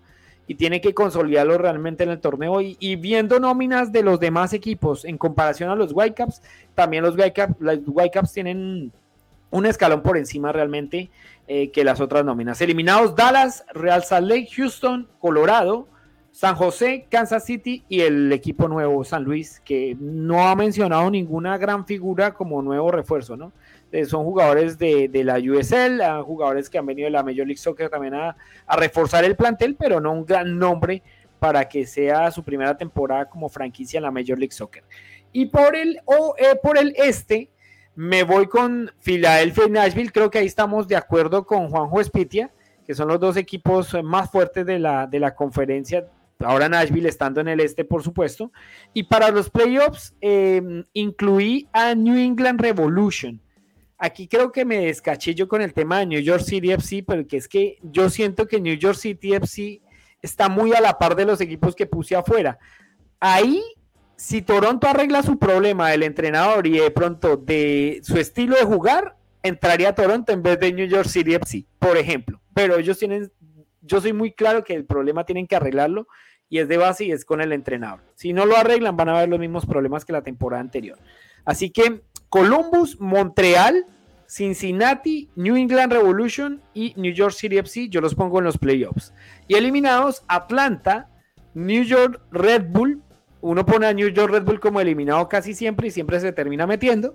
[0.47, 5.05] y tiene que consolidarlo realmente en el torneo y, viendo nóminas de los demás equipos
[5.05, 6.41] en comparación a los Whitecaps,
[6.75, 8.91] también los Whitecaps, los Whitecaps tienen
[9.51, 11.09] un escalón por encima realmente
[11.47, 12.61] eh, que las otras nóminas.
[12.61, 15.87] Eliminados Dallas, Real Salt Lake, Houston, Colorado,
[16.35, 21.57] San José, Kansas City y el equipo nuevo San Luis, que no ha mencionado ninguna
[21.57, 23.53] gran figura como nuevo refuerzo, ¿no?
[23.89, 27.89] Eh, son jugadores de, la USL, jugadores que han venido de la Major League Soccer
[27.89, 28.35] también a,
[28.67, 31.01] reforzar el plantel, pero no un gran nombre
[31.39, 34.83] para que sea su primera temporada como franquicia en la Major League Soccer.
[35.31, 36.01] Y por el,
[36.37, 37.49] eh, por el este,
[37.95, 42.51] me voy con Philadelphia y Nashville, creo que ahí estamos de acuerdo con Juanjo Espitia,
[42.85, 46.05] que son los dos equipos más fuertes de la, de la conferencia
[46.39, 48.51] ahora Nashville estando en el este, por supuesto.
[48.93, 53.41] Y para los playoffs em, incluí a New England Revolution.
[53.97, 57.37] Aquí creo que me descaché yo con el tema de New York City FC, porque
[57.37, 59.81] es que yo siento que New York City FC
[60.21, 62.59] está muy a la par de los equipos que puse afuera.
[63.19, 63.63] Ahí,
[64.17, 69.15] si Toronto arregla su problema del entrenador y de pronto de su estilo de jugar,
[69.43, 72.41] entraría Toronto en vez de New York City FC, por ejemplo.
[72.53, 73.31] Pero ellos tienen
[73.85, 76.07] yo soy muy claro que el problema tienen que arreglarlo
[76.49, 78.01] y es de base y es con el entrenador.
[78.15, 80.97] Si no lo arreglan, van a haber los mismos problemas que la temporada anterior.
[81.43, 83.85] Así que Columbus, Montreal,
[84.27, 87.89] Cincinnati, New England Revolution y New York City FC.
[87.89, 89.13] Yo los pongo en los playoffs.
[89.47, 91.09] Y eliminados, Atlanta,
[91.53, 93.01] New York Red Bull.
[93.41, 96.65] Uno pone a New York Red Bull como eliminado casi siempre y siempre se termina
[96.65, 97.13] metiendo.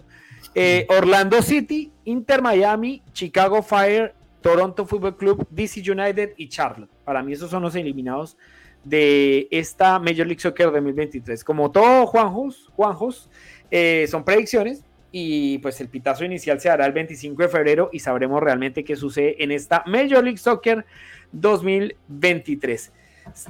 [0.54, 6.90] Eh, Orlando City, Inter Miami, Chicago Fire, Toronto Football Club, DC United y Charlotte.
[7.04, 8.36] Para mí esos son los eliminados
[8.84, 11.44] de esta Major League Soccer 2023.
[11.44, 13.30] Como todo Juanjos, Juanjos
[13.70, 17.98] eh, son predicciones y pues el pitazo inicial se hará el 25 de febrero y
[17.98, 20.84] sabremos realmente qué sucede en esta Major League Soccer
[21.32, 22.92] 2023.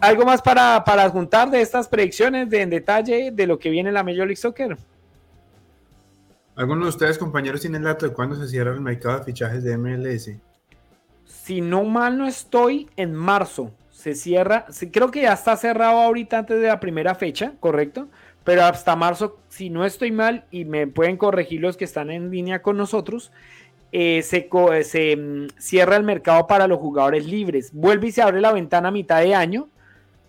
[0.01, 3.91] ¿Algo más para, para juntar de estas predicciones de, en detalle de lo que viene
[3.91, 4.77] en la Major League Soccer?
[6.57, 9.63] ¿Alguno de ustedes, compañeros, tienen el dato de cuándo se cierra el mercado de fichajes
[9.63, 10.31] de MLS?
[11.51, 14.67] Si no mal no estoy, en marzo se cierra.
[14.93, 18.07] Creo que ya está cerrado ahorita antes de la primera fecha, ¿correcto?
[18.45, 22.31] Pero hasta marzo, si no estoy mal, y me pueden corregir los que están en
[22.31, 23.33] línea con nosotros,
[23.91, 24.49] eh, se,
[24.85, 27.73] se mm, cierra el mercado para los jugadores libres.
[27.73, 29.69] Vuelve y se abre la ventana a mitad de año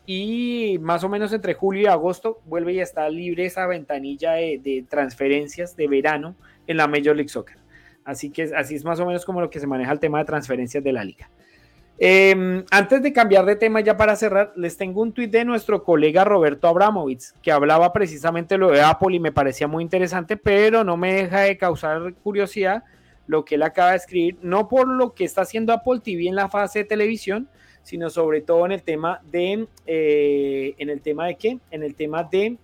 [0.07, 4.85] y más o menos entre julio y agosto vuelve y está libre esa ventanilla de,
[4.89, 6.35] transferencias de verano
[6.65, 7.60] en la Major League Soccer.
[8.06, 10.26] Así que así es más o menos como lo que se maneja el tema de
[10.26, 11.30] transferencias de la liga.
[12.03, 15.84] Em, antes de cambiar de tema ya para cerrar, les tengo un tuit de nuestro
[15.84, 20.84] colega Roberto Abramovich que hablaba precisamente lo de Apple y me parecía muy interesante, pero
[20.84, 22.84] no me deja de causar curiosidad
[23.28, 26.36] lo que él acaba de escribir, no por lo que está haciendo Apple TV en
[26.36, 27.48] la fase de televisión,
[27.84, 31.94] sino sobre todo en el tema de, eh, en el tema de qué, en el
[31.94, 32.57] tema de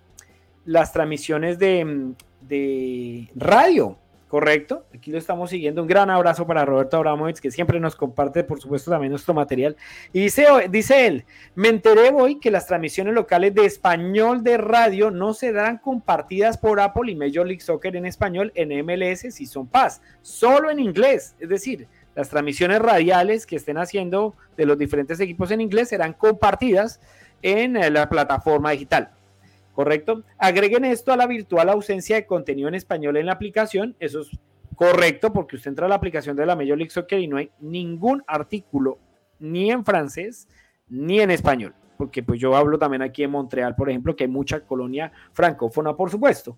[0.66, 4.86] las transmisiones de, de radio, ¿correcto?
[4.94, 5.82] Aquí lo estamos siguiendo.
[5.82, 9.76] Un gran abrazo para Roberto Abramovich, que siempre nos comparte, por supuesto, también nuestro material.
[10.14, 11.26] Y dice, dice él,
[11.56, 16.80] me enteré hoy que las transmisiones locales de español de radio no serán compartidas por
[16.80, 21.36] Apple y Major League Soccer en español en MLS si son paz, solo en inglés.
[21.40, 26.14] Es decir, las transmisiones radiales que estén haciendo de los diferentes equipos en inglés serán
[26.14, 27.00] compartidas
[27.42, 29.12] en eh, la plataforma digital.
[29.78, 30.24] ¿Correcto?
[30.40, 33.96] Agreguen esto a la virtual ausencia de contenido en español en la aplicación.
[34.00, 34.32] Eso es
[34.76, 37.52] correcto porque usted entra a la aplicación de la Major League Soccer y no hay
[37.60, 38.98] ningún artículo
[39.38, 40.48] ni en francés
[40.90, 41.76] ni en español.
[41.96, 45.96] Porque pues yo hablo también aquí en Montreal, por ejemplo, que hay mucha colonia francófona,
[45.96, 46.58] por supuesto.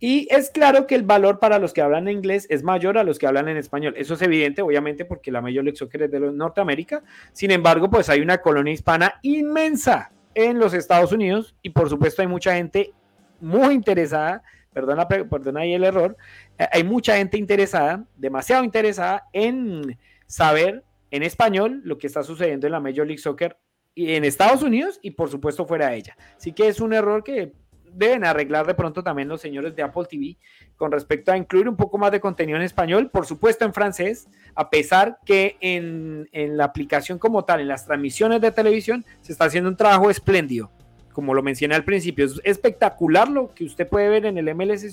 [0.00, 3.20] Y es claro que el valor para los que hablan inglés es mayor a los
[3.20, 3.94] que hablan en español.
[3.96, 7.04] Eso es evidente, obviamente, porque la mayor League es de Norteamérica.
[7.32, 12.20] Sin embargo, pues hay una colonia hispana inmensa en los Estados Unidos y por supuesto
[12.22, 12.92] hay mucha gente
[13.40, 14.42] muy interesada,
[14.72, 16.16] perdona, perdona ahí el error,
[16.58, 22.66] eh, hay mucha gente interesada, demasiado interesada en saber en español lo que está sucediendo
[22.66, 23.56] en la Major League Soccer
[23.96, 26.16] en Estados Unidos y por supuesto fuera de ella.
[26.36, 27.54] Así que es un error que
[27.96, 30.36] deben arreglar de pronto también los señores de Apple TV
[30.76, 34.28] con respecto a incluir un poco más de contenido en español, por supuesto en francés,
[34.54, 39.46] a pesar que en, la aplicación como tal, en las transmisiones de televisión, se está
[39.46, 40.70] haciendo un trabajo espléndido.
[41.12, 44.84] Como lo mencioné al principio, es espectacular lo que usted puede ver en el MLS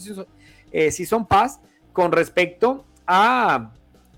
[0.71, 1.59] eh, Season Pass
[1.91, 3.71] con respecto a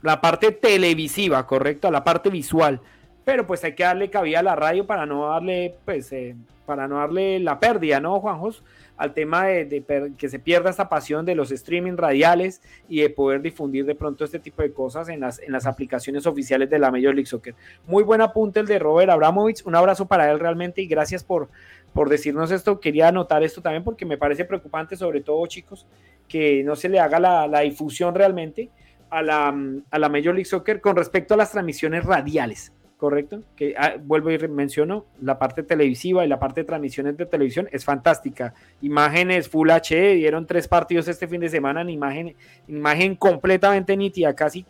[0.04, 2.80] la parte televisiva, correcto, a la parte visual.
[3.24, 6.36] Pero pues hay que darle cabida a la radio para no darle, pues, eh,
[6.66, 8.64] para no darle la pérdida, ¿no, Juanjos?
[8.98, 13.42] Al tema de, que se pierda esta pasión de los streaming radiales y de poder
[13.42, 16.92] difundir de pronto este tipo de cosas en las, en las aplicaciones oficiales de la
[16.92, 17.56] Major League Soccer.
[17.88, 21.50] Muy buen apunte el de Robert Abramovich, un abrazo para él realmente y gracias por,
[22.10, 22.80] decirnos esto.
[22.80, 25.86] Quería anotar esto también porque me parece preocupante, sobre todo chicos,
[26.28, 28.70] que no se le haga la, difusión realmente
[29.10, 34.32] a la Major League Soccer con respecto a las transmisiones radiales correcto, que ah, vuelvo
[34.32, 38.54] y menciono, la parte televisiva y la parte de transmisiones de televisión es fantástica.
[38.82, 42.36] Imágenes Full HD, dieron tres partidos este fin de semana en imagen,
[42.68, 44.66] imagen completamente nítida, casi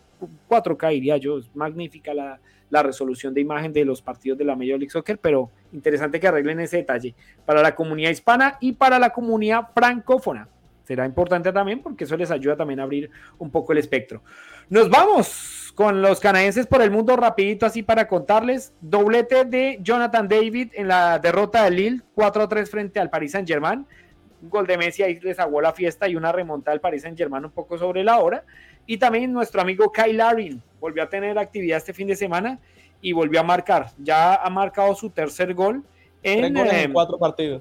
[0.48, 2.40] 4K diría yo, es magnífica la,
[2.70, 6.28] la resolución de imagen de los partidos de la Major League Soccer, pero interesante que
[6.28, 10.48] arreglen ese detalle para la comunidad hispana y para la comunidad francófona.
[10.84, 14.22] Será importante también porque eso les ayuda también a abrir un poco el espectro.
[14.68, 18.72] Nos vamos con los canadienses por el mundo rapidito así para contarles.
[18.80, 23.86] Doblete de Jonathan David en la derrota de Lille, 4-3 frente al Paris Saint Germain.
[24.40, 27.16] Un gol de Messi ahí les aguó la fiesta y una remontada al Paris Saint
[27.16, 28.42] Germain un poco sobre la hora.
[28.86, 32.58] Y también nuestro amigo Kyle Larin volvió a tener actividad este fin de semana
[33.02, 33.90] y volvió a marcar.
[33.98, 35.84] Ya ha marcado su tercer gol
[36.22, 37.60] en, en cuatro partidos.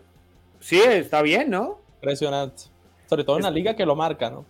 [0.61, 1.79] Sí, está bien, ¿no?
[1.95, 2.63] Impresionante.
[3.07, 4.45] Sobre todo en la liga que lo marca, ¿no?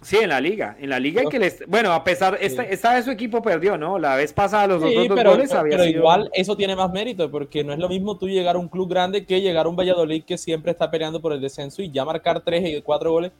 [0.00, 2.94] Sí, en la liga, en la liga y que les, bueno, a pesar, esta, esta,
[2.94, 3.98] vez su equipo perdió, ¿no?
[3.98, 7.64] La vez pasada los dos, pero, goles había pero igual eso tiene más mérito, porque
[7.64, 10.22] no es lo mismo tú llegar a un club grande que llegar a un Valladolid
[10.22, 13.32] que siempre está peleando por el descenso y ya marcar tres y cuatro goles.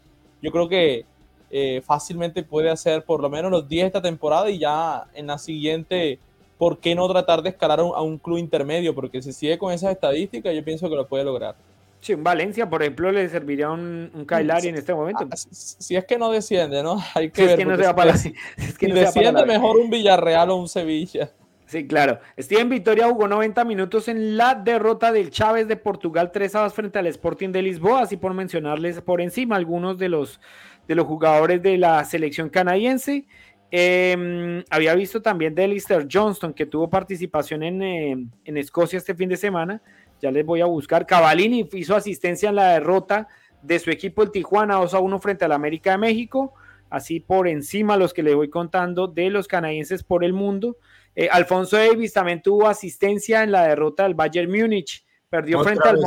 [0.43, 1.05] Yo creo que
[1.51, 5.39] eh, fácilmente puede hacer por lo menos los 10 esta temporada y ya en la
[5.39, 6.19] siguiente,
[6.59, 8.95] ¿por qué no tratar de escalar a un, club intermedio?
[8.95, 11.55] Porque si sigue con esas estadísticas, yo pienso que lo puede lograr.
[12.01, 15.27] Sí, un Valencia, por ejemplo, le serviría un, un Kailari en este momento.
[15.31, 17.03] Ah, si, es que no desciende, ¿no?
[17.15, 20.51] Hay que si Es que no se va para la, si desciende mejor un Villarreal
[20.51, 21.33] o un Sevilla.
[21.67, 22.19] Sí, claro.
[22.39, 26.73] Steven Vitoria jugó 90 minutos en la derrota del Chávez de Portugal 3 a 2
[26.73, 30.41] frente al Sporting de Lisboa, así por mencionarles por encima algunos de los,
[30.87, 33.27] de los jugadores de la selección canadiense.
[33.71, 39.15] Em, había visto también de Lister Johnston, que tuvo participación en, em, en, Escocia este
[39.15, 39.83] fin de semana.
[40.21, 41.07] Ya les voy a buscar.
[41.07, 43.29] Cavalini hizo asistencia en la derrota
[43.63, 46.55] de su equipo, el Tijuana, 2 a 1 frente al América de México.
[46.91, 50.79] Así por encima los que les voy contando de los canadienses por el mundo.
[51.15, 55.05] Eh, Alfonso Davis también tuvo asistencia en la derrota del Bayern Múnich.
[55.29, 55.99] Perdió frente al.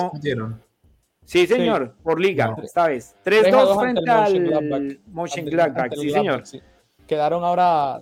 [1.24, 3.16] Sí, señor, por liga, esta vez.
[3.24, 5.94] 3-2 frente al Mönchengladbach.
[5.96, 6.44] Sí, señor.
[7.08, 8.02] Quedaron ahora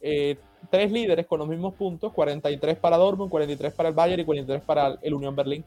[0.00, 0.38] eh,
[0.70, 4.62] tres líderes con los mismos puntos: 43 para Dortmund, 43 para el Bayern y 43
[4.62, 5.64] para el Unión Berlín.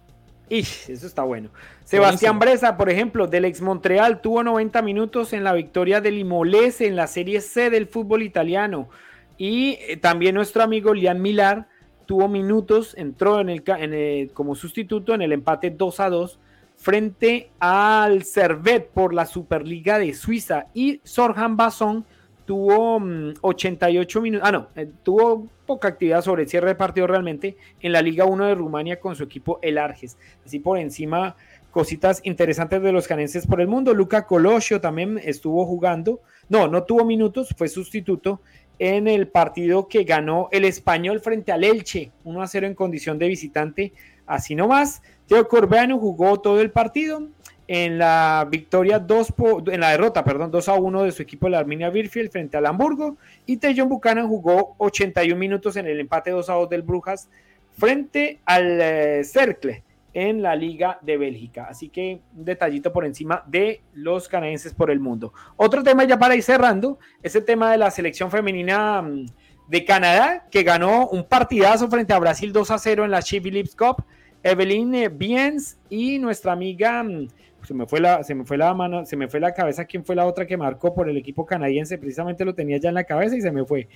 [0.49, 1.49] eso está bueno.
[1.85, 6.87] Sebastián Bresa, por ejemplo, del ex Montreal, tuvo 90 minutos en la victoria del Imolese
[6.87, 8.89] en la Serie C del fútbol italiano.
[9.37, 11.67] Y eh, también nuestro amigo Lian Milar
[12.05, 16.39] tuvo minutos, entró en el, como sustituto en el empate 2 a 2
[16.75, 20.65] frente al Servet por la Superliga de Suiza.
[20.73, 22.05] Y Sorjan Basson
[22.45, 23.01] tuvo
[23.41, 27.55] 88 mm, minutos, ah no, eh, tuvo poca actividad sobre el cierre de partido realmente
[27.79, 30.17] en la Liga 1 de Rumania con su equipo El Arges.
[30.45, 31.35] Así por encima,
[31.71, 33.93] cositas interesantes de los canenses por el mundo.
[33.93, 38.41] Luca Colosio también estuvo jugando, no, no tuvo minutos, fue sustituto
[38.79, 43.19] en el partido que ganó el español frente al Elche, 1 a 0 en condición
[43.19, 43.93] de visitante,
[44.25, 45.01] así nomás.
[45.27, 47.27] Teo Corbeano jugó todo el partido
[47.73, 49.33] en la victoria 2
[49.71, 52.65] en la derrota, perdón, 2 a 1 de su equipo la Arminia Birfield frente al
[52.65, 53.15] Hamburgo
[53.45, 57.29] y Tejon Buchanan jugó 81 minutos en el empate 2 a 2 del Brujas
[57.77, 61.67] frente al eh, Cercle en la Liga de Bélgica.
[61.69, 65.31] Así que un detallito por encima de los canadienses por el mundo.
[65.55, 69.27] Otro tema ya para ir cerrando, es el tema de la selección femenina mm,
[69.69, 73.49] de Canadá, que ganó un partidazo frente a Brasil 2 a 0 en la Chevy
[73.49, 74.03] Lips Cup.
[74.43, 77.27] Evelyn eh, Biens y nuestra amiga, mm,
[77.71, 80.03] se me fue la, se me fue la mano, se me fue la cabeza, ¿quién
[80.03, 81.97] fue la otra que marcó por el equipo canadiense?
[81.97, 83.87] Precisamente lo tenía ya en la cabeza y se me fue.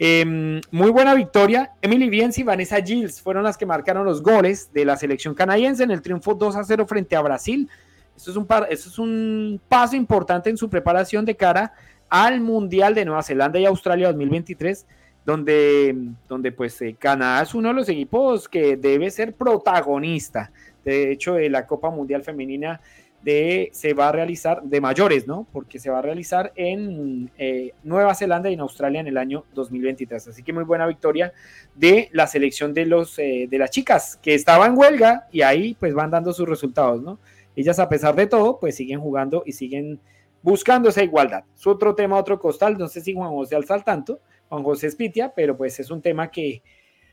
[0.00, 1.70] Em, muy buena victoria.
[1.80, 5.84] Emily Biens y Vanessa Gilles fueron las que marcaron los goles de la selección canadiense
[5.84, 7.70] en el triunfo 2 a 0 frente a Brasil.
[8.16, 11.72] Esto es un, esto es un paso importante en su preparación de cara
[12.08, 14.88] al Mundial de Nueva Zelanda y Australia 2023,
[15.24, 15.94] donde,
[16.28, 20.50] donde pues eh, Canadá es uno de los equipos que debe ser protagonista.
[20.84, 22.80] De hecho, de la Copa Mundial Femenina
[23.22, 25.46] de, se va a realizar, de mayores, ¿no?
[25.52, 29.44] Porque se va a realizar en eh, Nueva Zelanda y en Australia en el año
[29.54, 30.28] 2023.
[30.28, 31.32] Así que muy buena victoria
[31.74, 35.76] de la selección de, los, eh, de las chicas que estaban en huelga y ahí
[35.78, 37.18] pues van dando sus resultados, ¿no?
[37.56, 40.00] Ellas a pesar de todo pues siguen jugando y siguen
[40.42, 41.44] buscando esa igualdad.
[41.54, 44.86] Su otro tema, otro costal, no sé si Juan José alza al tanto, Juan José
[44.86, 46.62] Espitia, pero pues es un tema que,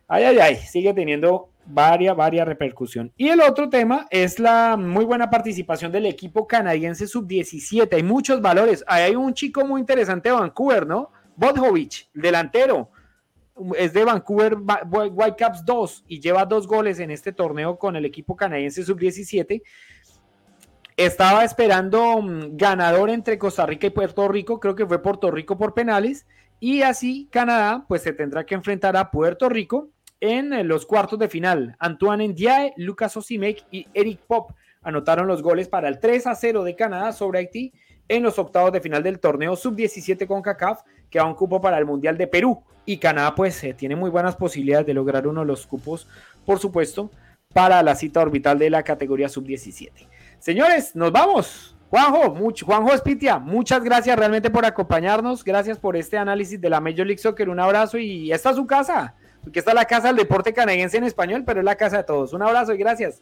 [0.07, 3.11] ay, ay, ay, sigue teniendo varia, varia repercusión.
[3.17, 7.93] Y el otro tema es la muy buena participación del equipo canadiense sub-17.
[7.93, 8.83] Hay muchos valores.
[8.87, 11.11] hay un chico muy interesante de Vancouver, ¿no?
[11.35, 12.89] Bodhovich, delantero.
[13.75, 18.35] Es de Vancouver Whitecaps 2 y lleva dos goles en este torneo con el equipo
[18.35, 19.63] canadiense sub-17.
[20.95, 24.59] Estaba esperando mm, ganador entre Costa Rica y Puerto Rico.
[24.59, 26.27] Creo que fue Puerto Rico por penales.
[26.59, 29.89] Y así Canadá pues se tendrá que enfrentar a Puerto Rico
[30.19, 31.75] en eh, los cuartos de final.
[31.79, 36.63] Antoine Ndiaye, Lucas Osimek y Eric Pop anotaron los goles para el 3 a 0
[36.63, 37.73] de Canadá sobre Haití
[38.07, 41.77] en los octavos de final del torneo sub-17 con CACAF, que va un cupo para
[41.77, 42.63] el Mundial de Perú.
[42.85, 46.07] Y Canadá, pues, eh, tiene muy buenas posibilidades de lograr uno de los cupos,
[46.45, 47.11] por supuesto,
[47.53, 50.07] para la cita orbital de la categoría sub-17.
[50.39, 51.75] Señores, nos vamos.
[51.89, 55.43] Juanjo, mucho, Juanjo Espitia, muchas gracias realmente por acompañarnos.
[55.43, 57.49] Gracias por este análisis de la Major League Soccer.
[57.49, 61.03] Un abrazo y esta es su casa porque está la casa del deporte canadiense en
[61.03, 62.33] español, pero es la casa de todos.
[62.33, 63.21] Un abrazo y gracias.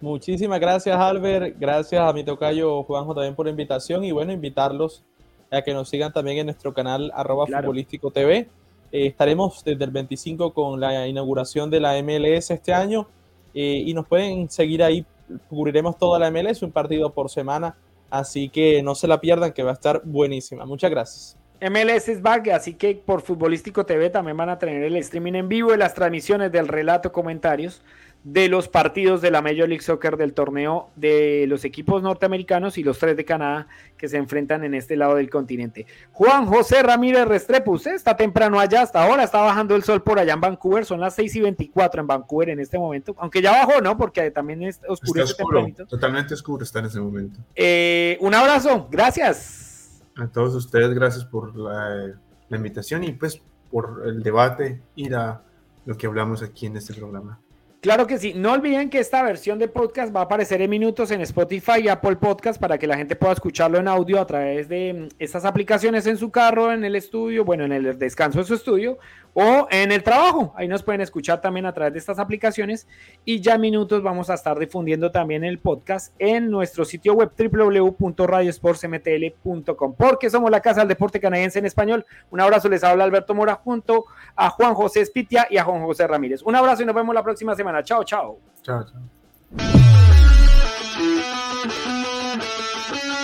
[0.00, 1.56] Muchísimas gracias, Albert.
[1.60, 5.04] Gracias a mi tocayo Juanjo también por la invitación y bueno, invitarlos
[5.50, 8.48] a que nos sigan también en nuestro canal arroba futbolístico TV.
[8.90, 13.06] Eh, estaremos desde el 25 con la inauguración de la MLS este año
[13.54, 15.06] eh, y nos pueden seguir ahí.
[15.48, 17.76] Cubriremos toda la MLS, un partido por semana.
[18.10, 20.66] Así que no se la pierdan, que va a estar buenísima.
[20.66, 21.38] Muchas gracias.
[21.70, 25.48] MLS es back, así que por Futbolístico TV también van a tener el streaming en
[25.48, 27.82] vivo y las transmisiones del relato, comentarios
[28.24, 32.84] de los partidos de la Major League Soccer del torneo de los equipos norteamericanos y
[32.84, 33.66] los tres de Canadá
[33.96, 35.86] que se enfrentan en este lado del continente.
[36.12, 40.18] Juan José Ramírez Restrepo, usted está temprano allá, hasta ahora está bajando el sol por
[40.18, 43.50] allá en Vancouver, son las 6 y 24 en Vancouver en este momento, aunque ya
[43.50, 43.96] bajó, ¿no?
[43.96, 45.24] Porque también es oscuro.
[45.24, 47.40] Está oscuro, totalmente oscuro está en ese momento.
[47.56, 49.71] Eh, un abrazo, gracias.
[50.16, 52.14] A todos ustedes, gracias por la,
[52.48, 53.40] la invitación y pues
[53.70, 55.42] por el debate y a
[55.86, 57.40] lo que hablamos aquí en este programa.
[57.82, 58.32] Claro que sí.
[58.32, 61.88] No olviden que esta versión de podcast va a aparecer en minutos en Spotify y
[61.88, 65.44] Apple Podcast para que la gente pueda escucharlo en audio a través de mm, estas
[65.44, 68.98] aplicaciones en su carro, en el estudio, bueno, en el descanso de su estudio
[69.34, 70.52] o en el trabajo.
[70.56, 72.86] Ahí nos pueden escuchar también a través de estas aplicaciones
[73.24, 79.94] y ya minutos vamos a estar difundiendo también el podcast en nuestro sitio web www.radiosportsmtl.com
[79.96, 82.04] porque somos la casa del deporte canadiense en español.
[82.30, 84.04] Un abrazo, les habla Alberto Mora junto
[84.36, 86.42] a Juan José Espitia y a Juan José Ramírez.
[86.42, 87.82] Un abrazo y nos vemos la próxima semana.
[87.82, 88.38] Chao, chao.
[88.62, 89.00] Chao, chao.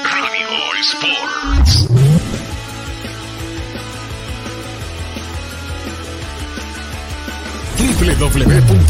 [0.05, 0.49] Radio
[0.81, 2.08] Sports.
[8.01, 8.79] Www